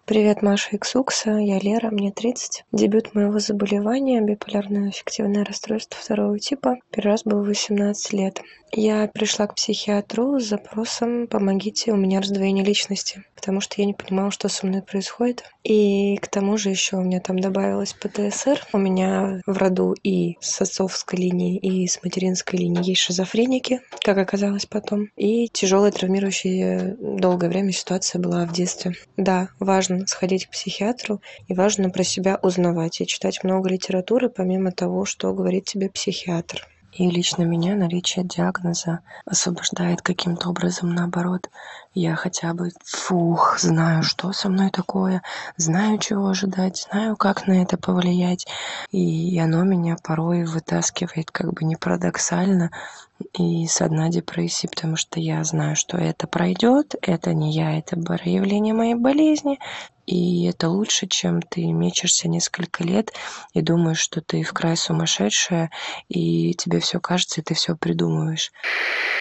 Привет, 0.04 0.42
Маша 0.42 0.74
Иксукса, 0.74 1.30
я 1.36 1.60
Лера, 1.60 1.92
мне 1.92 2.10
30. 2.10 2.64
Дебют 2.72 3.14
моего 3.14 3.38
заболевания– 3.38 4.20
биполярное 4.22 4.88
аффективное 4.88 5.44
расстройство 5.44 5.96
второго 5.96 6.40
типа. 6.40 6.78
Первый 6.90 7.12
раз 7.12 7.22
был 7.22 7.44
в 7.44 7.46
18 7.46 8.12
лет. 8.12 8.42
Я 8.72 9.06
пришла 9.06 9.46
к 9.46 9.54
психиатру 9.54 10.40
с 10.40 10.48
запросом 10.48 11.28
«помогите, 11.28 11.92
у 11.92 11.96
меня 11.96 12.20
раздвоение 12.20 12.64
личности», 12.64 13.22
потому 13.42 13.60
что 13.60 13.74
я 13.78 13.86
не 13.86 13.92
понимала, 13.92 14.30
что 14.30 14.48
со 14.48 14.64
мной 14.66 14.82
происходит. 14.82 15.42
И 15.64 16.16
к 16.18 16.28
тому 16.28 16.56
же 16.56 16.70
еще 16.70 16.96
у 16.96 17.00
меня 17.02 17.18
там 17.18 17.40
добавилось 17.40 17.92
ПТСР. 17.92 18.68
У 18.72 18.78
меня 18.78 19.40
в 19.46 19.58
роду 19.58 19.96
и 20.04 20.36
с 20.40 20.60
отцовской 20.60 21.16
линии, 21.16 21.58
и 21.58 21.88
с 21.88 22.00
материнской 22.04 22.60
линии 22.60 22.88
есть 22.88 23.00
шизофреники, 23.00 23.80
как 24.00 24.18
оказалось 24.18 24.66
потом. 24.66 25.08
И 25.16 25.48
тяжелая 25.48 25.90
травмирующая 25.90 26.96
долгое 27.00 27.48
время 27.48 27.72
ситуация 27.72 28.20
была 28.20 28.46
в 28.46 28.52
детстве. 28.52 28.92
Да, 29.16 29.48
важно 29.58 30.06
сходить 30.06 30.46
к 30.46 30.50
психиатру 30.50 31.20
и 31.48 31.54
важно 31.54 31.90
про 31.90 32.04
себя 32.04 32.38
узнавать 32.42 33.00
и 33.00 33.06
читать 33.08 33.42
много 33.42 33.68
литературы, 33.68 34.28
помимо 34.28 34.70
того, 34.70 35.04
что 35.04 35.34
говорит 35.34 35.64
тебе 35.64 35.90
психиатр. 35.90 36.68
И 36.92 37.08
лично 37.10 37.44
меня 37.44 37.74
наличие 37.74 38.22
диагноза 38.22 39.00
освобождает 39.24 40.02
каким-то 40.02 40.50
образом 40.50 40.94
наоборот. 40.94 41.48
Я 41.94 42.16
хотя 42.16 42.52
бы, 42.52 42.70
фух, 42.84 43.58
знаю, 43.58 44.02
что 44.02 44.32
со 44.32 44.50
мной 44.50 44.70
такое, 44.70 45.22
знаю, 45.56 45.98
чего 45.98 46.28
ожидать, 46.28 46.86
знаю, 46.90 47.16
как 47.16 47.46
на 47.46 47.62
это 47.62 47.78
повлиять. 47.78 48.46
И 48.90 49.38
оно 49.38 49.62
меня 49.62 49.96
порой 50.02 50.44
вытаскивает, 50.44 51.30
как 51.30 51.54
бы 51.54 51.64
не 51.64 51.76
парадоксально, 51.76 52.70
и 53.38 53.66
с 53.66 53.86
дна 53.88 54.10
депрессии, 54.10 54.66
потому 54.66 54.96
что 54.96 55.18
я 55.18 55.42
знаю, 55.44 55.76
что 55.76 55.96
это 55.96 56.26
пройдет, 56.26 56.94
это 57.00 57.32
не 57.32 57.52
я, 57.52 57.78
это 57.78 57.96
проявление 57.96 58.74
моей 58.74 58.94
болезни, 58.96 59.58
и 60.06 60.44
это 60.46 60.68
лучше, 60.68 61.06
чем 61.06 61.42
ты 61.42 61.64
мечешься 61.66 62.28
несколько 62.28 62.82
лет 62.84 63.12
и 63.54 63.60
думаешь, 63.60 63.98
что 64.00 64.20
ты 64.20 64.42
в 64.42 64.52
край 64.52 64.76
сумасшедшая, 64.76 65.70
и 66.08 66.54
тебе 66.54 66.80
все 66.80 66.98
кажется, 67.00 67.40
и 67.40 67.44
ты 67.44 67.54
все 67.54 67.76
придумываешь. 67.76 68.50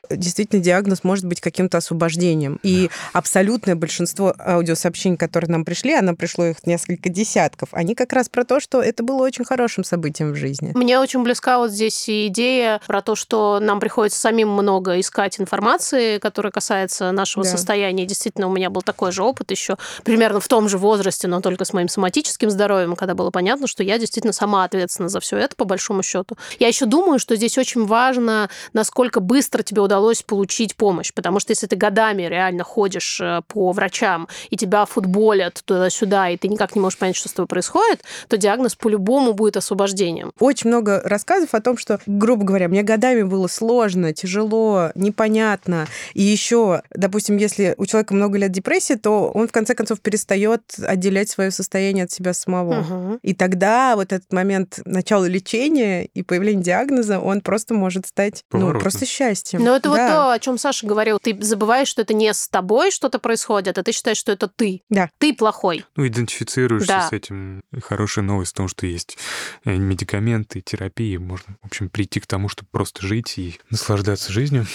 Действительно, 0.09 0.61
диагноз 0.61 1.03
может 1.03 1.25
быть 1.25 1.39
каким-то 1.39 1.77
освобождением. 1.77 2.59
И 2.63 2.89
абсолютное 3.13 3.75
большинство 3.75 4.33
аудиосообщений, 4.39 5.17
которые 5.17 5.51
нам 5.51 5.65
пришли, 5.65 5.93
а 5.93 6.01
нам 6.01 6.15
пришло 6.15 6.45
их 6.45 6.65
несколько 6.65 7.09
десятков, 7.09 7.69
они 7.71 7.93
как 7.95 8.11
раз 8.13 8.27
про 8.29 8.43
то, 8.43 8.59
что 8.59 8.81
это 8.81 9.03
было 9.03 9.23
очень 9.23 9.45
хорошим 9.45 9.83
событием 9.83 10.31
в 10.31 10.35
жизни. 10.35 10.71
Мне 10.75 10.99
очень 10.99 11.23
близка 11.23 11.59
вот 11.59 11.71
здесь 11.71 12.09
идея 12.09 12.81
про 12.87 13.01
то, 13.01 13.15
что 13.15 13.59
нам 13.59 13.79
приходится 13.79 14.19
самим 14.19 14.49
много 14.49 14.99
искать 14.99 15.39
информации, 15.39 16.17
которая 16.17 16.51
касается 16.51 17.11
нашего 17.11 17.45
Да. 17.45 17.51
состояния. 17.51 18.05
Действительно, 18.05 18.47
у 18.47 18.51
меня 18.51 18.69
был 18.69 18.81
такой 18.81 19.11
же 19.11 19.23
опыт 19.23 19.51
еще 19.51 19.77
примерно 20.03 20.39
в 20.39 20.47
том 20.47 20.67
же 20.71 20.77
возрасте, 20.77 21.27
но 21.27 21.41
только 21.41 21.65
с 21.65 21.73
моим 21.73 21.87
соматическим 21.87 22.49
здоровьем, 22.49 22.95
когда 22.95 23.13
было 23.13 23.29
понятно, 23.29 23.67
что 23.67 23.83
я 23.83 23.97
действительно 23.97 24.33
сама 24.33 24.63
ответственна 24.63 25.09
за 25.09 25.19
все 25.19 25.37
это, 25.37 25.55
по 25.55 25.65
большому 25.65 26.03
счету. 26.03 26.37
Я 26.59 26.67
еще 26.67 26.85
думаю, 26.85 27.19
что 27.19 27.35
здесь 27.35 27.57
очень 27.57 27.85
важно, 27.85 28.49
насколько 28.73 29.19
быстро 29.19 29.63
тебе 29.63 29.81
удалось 29.81 30.23
получить 30.23 30.75
помощь, 30.75 31.13
потому 31.13 31.39
что 31.39 31.51
если 31.51 31.67
ты 31.67 31.75
годами 31.75 32.23
реально 32.23 32.63
ходишь 32.63 33.19
э, 33.21 33.41
по 33.47 33.71
врачам, 33.71 34.27
и 34.49 34.57
тебя 34.57 34.85
футболят 34.85 35.61
туда-сюда, 35.65 36.29
и 36.29 36.37
ты 36.37 36.47
никак 36.47 36.75
не 36.75 36.81
можешь 36.81 36.97
понять, 36.97 37.15
что 37.15 37.29
с 37.29 37.33
тобой 37.33 37.47
происходит, 37.47 38.03
то 38.27 38.37
диагноз 38.37 38.75
по-любому 38.75 39.33
будет 39.33 39.57
освобождением. 39.57 40.31
Очень 40.39 40.69
много 40.69 41.01
рассказов 41.03 41.53
о 41.53 41.61
том, 41.61 41.77
что, 41.77 41.99
грубо 42.05 42.45
говоря, 42.45 42.67
мне 42.67 42.83
годами 42.83 43.23
было 43.23 43.47
сложно, 43.47 44.13
тяжело, 44.13 44.91
непонятно. 44.95 45.87
И 46.13 46.21
еще, 46.21 46.81
допустим, 46.91 47.37
если 47.37 47.75
у 47.77 47.85
человека 47.85 48.13
много 48.13 48.37
лет 48.37 48.51
депрессии, 48.51 48.93
то 48.93 49.29
он 49.29 49.47
в 49.47 49.51
конце 49.51 49.75
концов 49.75 50.01
перестает 50.01 50.60
отделять 50.81 51.29
свое 51.29 51.51
состояние 51.51 52.05
от 52.05 52.11
себя 52.11 52.33
самого. 52.33 52.81
Мгм. 52.81 53.19
И 53.21 53.33
тогда 53.33 53.95
вот 53.95 54.11
этот 54.13 54.31
момент 54.31 54.79
начала 54.85 55.25
лечения 55.25 56.05
и 56.05 56.23
появления 56.23 56.63
диагноза, 56.63 57.19
он 57.19 57.41
просто 57.41 57.73
может 57.73 58.07
стать 58.07 58.43
ну, 58.51 58.71
просто 58.79 59.05
счастьем. 59.05 59.63
Но 59.63 59.75
это 59.75 59.89
вот 59.89 59.97
Да. 59.97 60.09
то, 60.09 60.31
о 60.31 60.39
чем 60.39 60.57
Саша 60.57 60.87
говорил. 60.87 61.19
Ты 61.21 61.37
забываешь, 61.41 61.87
что 61.87 62.01
это 62.01 62.13
не 62.13 62.33
с 62.33 62.47
тобой 62.47 62.91
что-то 62.91 63.19
происходит, 63.19 63.77
а 63.77 63.83
ты 63.83 63.91
считаешь, 63.91 64.17
что 64.17 64.31
это 64.31 64.47
ты. 64.47 64.81
Да. 64.89 65.09
Ты 65.17 65.33
плохой. 65.33 65.85
Ну, 65.95 66.07
идентифицируешься 66.07 66.87
Да. 66.87 67.09
с 67.09 67.11
этим. 67.11 67.61
Хорошая 67.81 68.23
новость 68.25 68.51
в 68.51 68.55
том, 68.55 68.67
что 68.67 68.85
есть 68.85 69.17
э, 69.65 69.75
медикаменты, 69.75 70.61
терапии. 70.61 71.17
Можно, 71.17 71.55
в 71.61 71.65
общем, 71.67 71.89
прийти 71.89 72.19
к 72.19 72.27
тому, 72.27 72.49
чтобы 72.49 72.69
просто 72.71 73.05
жить 73.05 73.37
и 73.37 73.59
наслаждаться 73.69 74.31
жизнью. 74.31 74.65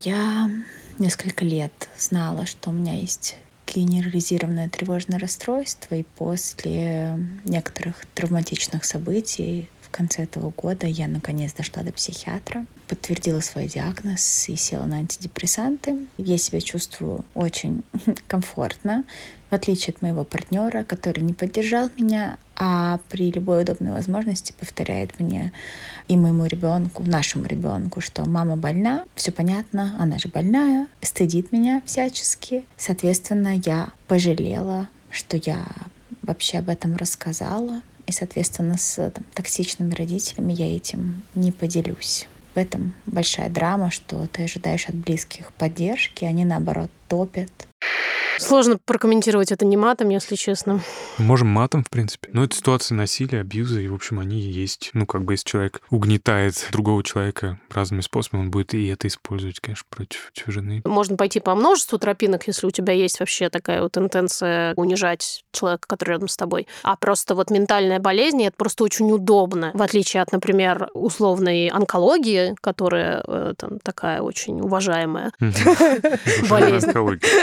Я 0.00 0.50
несколько 0.98 1.44
лет 1.44 1.88
знала, 1.98 2.46
что 2.46 2.70
у 2.70 2.72
меня 2.72 2.94
есть 2.94 3.36
генерализированное 3.74 4.68
тревожное 4.68 5.18
расстройство, 5.18 5.94
и 5.94 6.04
после 6.16 7.18
некоторых 7.44 8.06
травматичных 8.14 8.84
событий 8.84 9.68
в 9.82 9.90
конце 9.90 10.24
этого 10.24 10.50
года 10.50 10.86
я 10.86 11.08
наконец 11.08 11.52
дошла 11.54 11.82
до 11.82 11.92
психиатра, 11.92 12.66
подтвердила 12.88 13.40
свой 13.40 13.66
диагноз 13.66 14.48
и 14.48 14.56
села 14.56 14.84
на 14.84 14.96
антидепрессанты. 14.96 16.06
Я 16.18 16.36
себя 16.36 16.60
чувствую 16.60 17.24
очень 17.34 17.82
комфортно, 18.26 19.04
в 19.50 19.54
отличие 19.54 19.94
от 19.94 20.02
моего 20.02 20.24
партнера, 20.24 20.84
который 20.84 21.20
не 21.20 21.32
поддержал 21.32 21.90
меня, 21.96 22.36
а 22.58 22.98
при 23.08 23.30
любой 23.30 23.62
удобной 23.62 23.92
возможности 23.92 24.52
повторяет 24.58 25.18
мне 25.20 25.52
и 26.08 26.16
моему 26.16 26.44
ребенку, 26.46 27.04
нашему 27.04 27.44
ребенку, 27.44 28.00
что 28.00 28.28
мама 28.28 28.56
больна, 28.56 29.04
все 29.14 29.30
понятно, 29.30 29.96
она 29.98 30.18
же 30.18 30.28
больная, 30.28 30.88
стыдит 31.00 31.52
меня 31.52 31.82
всячески. 31.86 32.64
Соответственно, 32.76 33.56
я 33.64 33.90
пожалела, 34.08 34.88
что 35.10 35.36
я 35.36 35.64
вообще 36.22 36.58
об 36.58 36.68
этом 36.68 36.96
рассказала. 36.96 37.80
И, 38.06 38.12
соответственно, 38.12 38.78
с 38.78 39.10
там, 39.10 39.24
токсичными 39.34 39.94
родителями 39.94 40.52
я 40.54 40.74
этим 40.74 41.22
не 41.34 41.52
поделюсь. 41.52 42.26
В 42.54 42.58
этом 42.58 42.94
большая 43.06 43.50
драма, 43.50 43.90
что 43.90 44.26
ты 44.26 44.44
ожидаешь 44.44 44.88
от 44.88 44.94
близких 44.94 45.52
поддержки, 45.52 46.24
они 46.24 46.44
наоборот 46.44 46.90
топят, 47.06 47.67
Сложно 48.38 48.78
прокомментировать 48.84 49.52
это 49.52 49.64
не 49.64 49.76
матом, 49.76 50.08
если 50.08 50.36
честно. 50.36 50.80
Можем 51.18 51.48
матом, 51.48 51.84
в 51.84 51.90
принципе. 51.90 52.28
Но 52.32 52.44
это 52.44 52.56
ситуации 52.56 52.94
насилия, 52.94 53.40
абьюза, 53.40 53.80
и, 53.80 53.88
в 53.88 53.94
общем, 53.94 54.20
они 54.20 54.40
есть. 54.40 54.90
Ну, 54.94 55.06
как 55.06 55.24
бы, 55.24 55.34
если 55.34 55.48
человек 55.48 55.82
угнетает 55.90 56.68
другого 56.72 57.02
человека 57.02 57.58
разными 57.70 58.00
способами, 58.00 58.42
он 58.42 58.50
будет 58.50 58.74
и 58.74 58.86
это 58.86 59.08
использовать, 59.08 59.60
конечно, 59.60 59.86
против 59.90 60.30
жены. 60.46 60.82
Можно 60.84 61.16
пойти 61.16 61.40
по 61.40 61.54
множеству 61.54 61.98
тропинок, 61.98 62.46
если 62.46 62.66
у 62.66 62.70
тебя 62.70 62.92
есть 62.92 63.20
вообще 63.20 63.50
такая 63.50 63.82
вот 63.82 63.96
интенция 63.98 64.74
унижать 64.76 65.44
человека, 65.52 65.86
который 65.86 66.10
рядом 66.10 66.28
с 66.28 66.36
тобой. 66.36 66.66
А 66.82 66.96
просто 66.96 67.34
вот 67.34 67.50
ментальная 67.50 67.98
болезнь, 67.98 68.42
это 68.44 68.56
просто 68.56 68.84
очень 68.84 69.10
удобно. 69.10 69.72
В 69.74 69.82
отличие 69.82 70.22
от, 70.22 70.32
например, 70.32 70.88
условной 70.94 71.68
онкологии, 71.68 72.54
которая 72.60 73.22
э, 73.26 73.54
там 73.56 73.78
такая 73.80 74.22
очень 74.22 74.60
уважаемая. 74.60 75.32
Болезнь. 76.48 76.92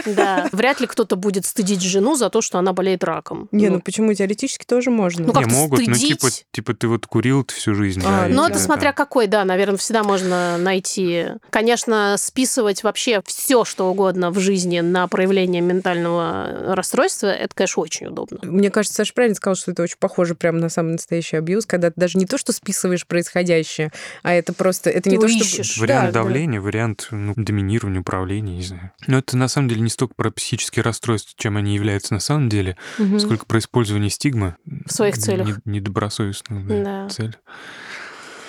Да, 0.05 0.47
вряд 0.51 0.79
ли 0.79 0.84
ли 0.85 0.87
кто-то 0.87 1.15
будет 1.15 1.45
стыдить 1.45 1.81
жену 1.81 2.15
за 2.15 2.29
то, 2.29 2.41
что 2.41 2.57
она 2.59 2.73
болеет 2.73 3.03
раком? 3.03 3.49
Не, 3.51 3.69
ну 3.69 3.79
почему? 3.81 4.13
Теоретически 4.13 4.65
тоже 4.65 4.89
можно. 4.91 5.25
Ну, 5.25 5.33
как 5.33 5.43
Не 5.43 5.49
как-то 5.49 5.59
могут, 5.59 5.79
ну 5.87 5.95
стыдить. 5.95 6.19
типа, 6.19 6.27
типа 6.51 6.73
ты 6.73 6.87
вот 6.87 7.05
курил 7.07 7.43
ты 7.43 7.53
всю 7.55 7.73
жизнь. 7.75 8.01
А, 8.05 8.27
да, 8.27 8.33
Ну, 8.33 8.47
это 8.47 8.59
смотря 8.59 8.91
там- 8.91 8.95
какой, 9.05 9.27
да, 9.27 9.43
наверное, 9.43 9.77
всегда 9.77 10.03
можно 10.03 10.57
найти. 10.57 11.25
Конечно, 11.49 12.15
списывать 12.17 12.83
вообще 12.83 13.21
все, 13.25 13.65
что 13.65 13.89
угодно 13.89 14.31
в 14.31 14.39
жизни 14.39 14.79
на 14.79 15.07
проявление 15.07 15.61
ментального 15.61 16.73
расстройства, 16.75 17.27
это, 17.27 17.53
конечно, 17.55 17.81
очень 17.81 18.07
удобно. 18.07 18.39
Мне 18.43 18.69
кажется, 18.69 18.95
Саша 18.97 19.13
правильно 19.13 19.35
сказал, 19.35 19.55
что 19.55 19.71
это 19.71 19.83
очень 19.83 19.97
похоже 19.99 20.35
прямо 20.35 20.59
на 20.59 20.69
самый 20.69 20.93
настоящий 20.93 21.37
абьюз, 21.37 21.65
когда 21.65 21.87
ты 21.89 21.93
даже 21.99 22.17
не 22.17 22.25
то, 22.25 22.37
что 22.37 22.51
списываешь 22.53 23.05
происходящее, 23.07 23.91
а 24.23 24.33
это 24.33 24.53
просто... 24.53 24.89
Это 24.89 25.09
Ты 25.09 25.11
не 25.11 25.17
то, 25.17 25.27
что... 25.27 25.81
Вариант 25.81 26.05
Да, 26.07 26.11
да. 26.11 26.23
давления, 26.23 26.61
вариант 26.61 27.07
ну, 27.11 27.33
доминирования, 27.35 28.01
управления, 28.01 28.55
не 28.55 28.63
знаю. 28.63 28.91
Но 29.07 29.17
это 29.19 29.37
на 29.37 29.47
самом 29.47 29.69
деле 29.69 29.81
не 29.81 29.89
столько 29.89 30.13
про 30.15 30.31
психические 30.75 30.83
расстройства, 30.83 31.33
чем 31.37 31.57
они 31.57 31.73
являются 31.75 32.13
на 32.13 32.19
самом 32.19 32.49
деле, 32.49 32.75
Мгм. 32.99 33.19
сколько 33.19 33.45
про 33.45 33.59
использование 33.59 34.09
стигмы. 34.09 34.55
В 34.85 34.91
своих 34.91 35.17
целях. 35.17 35.47
Не- 35.65 35.75
Недобросовестную 35.79 36.65
да, 36.67 36.83
Да. 36.83 37.09
цель. 37.09 37.35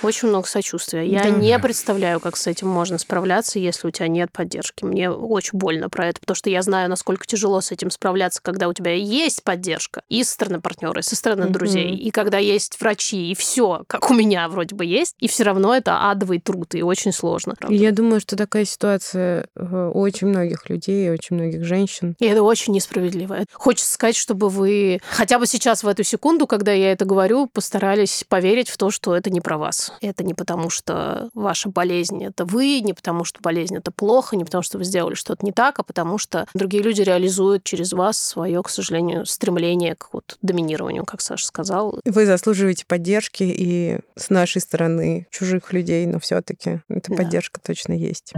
Очень 0.06 0.28
много 0.28 0.46
сочувствия. 0.46 1.04
Я 1.04 1.24
Да. 1.24 1.30
не 1.30 1.58
представляю, 1.58 2.20
как 2.20 2.36
с 2.36 2.46
этим 2.46 2.68
можно 2.68 2.96
справляться, 2.98 3.58
если 3.58 3.88
у 3.88 3.90
тебя 3.90 4.08
нет 4.08 4.30
поддержки. 4.32 4.84
Мне 4.84 5.10
очень 5.10 5.58
больно 5.58 5.88
про 5.90 6.06
это, 6.06 6.20
потому 6.20 6.36
что 6.36 6.48
я 6.48 6.62
знаю, 6.62 6.88
насколько 6.88 7.26
тяжело 7.26 7.60
с 7.60 7.72
этим 7.72 7.90
справляться, 7.90 8.40
когда 8.42 8.68
у 8.68 8.72
тебя 8.72 8.92
есть 8.92 9.42
поддержка 9.42 10.02
и 10.08 10.22
со 10.22 10.32
стороны 10.32 10.60
партнера, 10.60 11.00
и 11.00 11.02
со 11.02 11.16
стороны 11.16 11.44
Мгм. 11.44 11.52
друзей, 11.52 11.94
и 11.96 12.10
когда 12.10 12.38
есть 12.38 12.80
врачи, 12.80 13.30
и 13.32 13.34
все, 13.34 13.82
как 13.88 14.10
у 14.10 14.14
меня 14.14 14.48
вроде 14.48 14.74
бы 14.76 14.84
есть, 14.84 15.14
и 15.18 15.28
все 15.28 15.42
равно 15.42 15.74
это 15.74 16.08
адовый 16.10 16.40
труд, 16.40 16.74
и 16.74 16.82
очень 16.82 17.12
сложно. 17.12 17.54
Правда. 17.58 17.74
я 17.76 17.90
думаю, 17.92 18.20
что 18.20 18.36
такая 18.36 18.64
ситуация 18.64 19.48
э, 19.56 19.90
у 19.92 20.00
очень 20.06 20.28
многих 20.28 20.68
людей, 20.70 21.10
очень 21.10 21.34
многих 21.36 21.64
женщин. 21.64 22.14
И 22.20 22.26
это 22.26 22.42
очень 22.44 22.72
несправедливо. 22.72 23.38
Хочется 23.52 23.92
сказать, 23.92 24.14
чтобы 24.16 24.48
вы 24.48 25.00
хотя 25.10 25.38
бы 25.40 25.46
сейчас, 25.46 25.82
в 25.82 25.88
эту 25.88 26.04
секунду, 26.04 26.46
когда 26.46 26.72
я 26.72 26.92
это 26.92 27.04
говорю, 27.04 27.48
постарались 27.52 28.24
поверить 28.28 28.68
в 28.68 28.76
то, 28.76 28.90
что 28.92 29.16
это 29.16 29.30
не 29.30 29.40
про 29.40 29.58
вас. 29.58 29.92
Это 30.00 30.24
не 30.24 30.34
потому, 30.34 30.70
что 30.70 31.30
ваша 31.34 31.68
болезнь— 31.68 32.24
это 32.24 32.44
вы, 32.44 32.80
не 32.80 32.92
потому, 32.92 33.24
что 33.24 33.40
болезнь— 33.40 33.76
это 33.76 33.90
плохо, 33.90 34.36
не 34.36 34.44
потому, 34.44 34.62
что 34.62 34.78
вы 34.78 34.84
сделали 34.84 35.14
что-то 35.14 35.44
не 35.44 35.52
так, 35.52 35.78
а 35.78 35.82
потому 35.82 36.18
что 36.18 36.46
другие 36.54 36.82
люди 36.82 37.02
реализуют 37.02 37.64
через 37.64 37.92
вас 37.92 38.18
свое, 38.18 38.62
к 38.62 38.68
сожалению, 38.68 39.26
стремление 39.26 39.94
к 39.94 40.08
вот 40.12 40.38
доминированию, 40.42 41.04
как 41.04 41.20
Саша 41.20 41.46
сказал. 41.46 42.00
Вы 42.04 42.26
заслуживаете 42.26 42.84
поддержки 42.86 43.42
и 43.42 43.98
с 44.16 44.30
нашей 44.30 44.60
стороны 44.60 45.26
чужих 45.30 45.72
людей, 45.72 46.06
но 46.06 46.18
все-таки 46.20 46.80
эта 46.88 47.10
Да. 47.10 47.16
поддержка 47.16 47.60
точно 47.60 47.92
есть. 47.92 48.32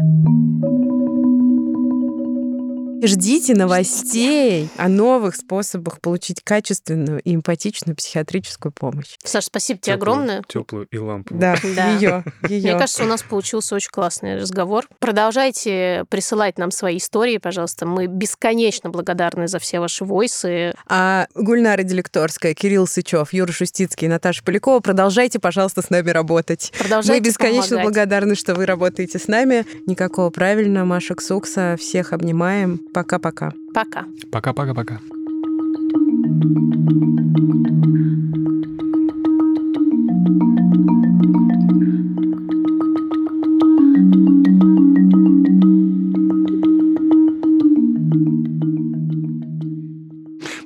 Ждите 3.03 3.55
новостей 3.55 4.68
о 4.76 4.88
новых 4.88 5.36
способах 5.36 6.01
получить 6.01 6.40
качественную 6.42 7.20
и 7.20 7.34
эмпатичную 7.34 7.96
психиатрическую 7.96 8.72
помощь. 8.72 9.14
Саша, 9.24 9.46
спасибо 9.46 9.80
тебе 9.80 9.94
огромное. 9.94 10.42
Теплую 10.49 10.86
и 10.90 10.99
ламповую. 10.99 11.40
Да, 11.40 11.57
Да. 11.76 11.90
ее, 11.92 12.24
Мне 12.42 12.59
ее. 12.59 12.78
кажется, 12.78 13.05
у 13.05 13.07
нас 13.07 13.22
получился 13.22 13.74
очень 13.74 13.90
классный 13.90 14.36
разговор. 14.40 14.86
Продолжайте 14.99 16.05
присылать 16.09 16.59
нам 16.59 16.70
свои 16.70 16.99
истории, 16.99 17.38
пожалуйста. 17.38 17.86
Мы 17.86 18.07
бесконечно 18.07 18.90
благодарны 18.90 19.49
за 19.49 19.59
все 19.59 19.80
ваши 19.80 20.05
войсы. 20.05 20.74
А 20.86 21.26
Гульнара 21.34 21.82
Делекторская, 21.82 22.55
Кирилл 22.55 22.86
Сычев, 22.86 23.32
Юра 23.32 23.53
Шустицкий 23.53 24.07
и 24.07 24.11
Наташа 24.11 24.42
Полякова, 24.42 24.80
продолжайте, 24.80 25.38
пожалуйста, 25.38 25.82
с 25.82 25.90
нами 25.90 26.11
работать. 26.11 26.72
Продолжайте 26.78 27.20
Мы 27.22 27.26
бесконечно 27.28 27.68
помогать. 27.76 27.84
благодарны, 27.84 28.34
что 28.34 28.55
вы 28.55 28.66
работаете 28.66 29.18
с 29.18 29.28
нами. 29.28 29.64
Никакого 29.86 30.30
правильно, 30.30 30.84
Маша 30.84 31.14
Ксукса. 31.14 31.76
Всех 31.78 32.12
обнимаем. 32.12 32.80
Пока-пока. 32.93 33.53
Пока. 33.72 34.07
Пока-пока-пока. 34.30 35.01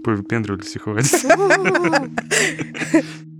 Повыпендривались 0.02 0.74
и 0.74 0.78
хватит. 0.78 1.24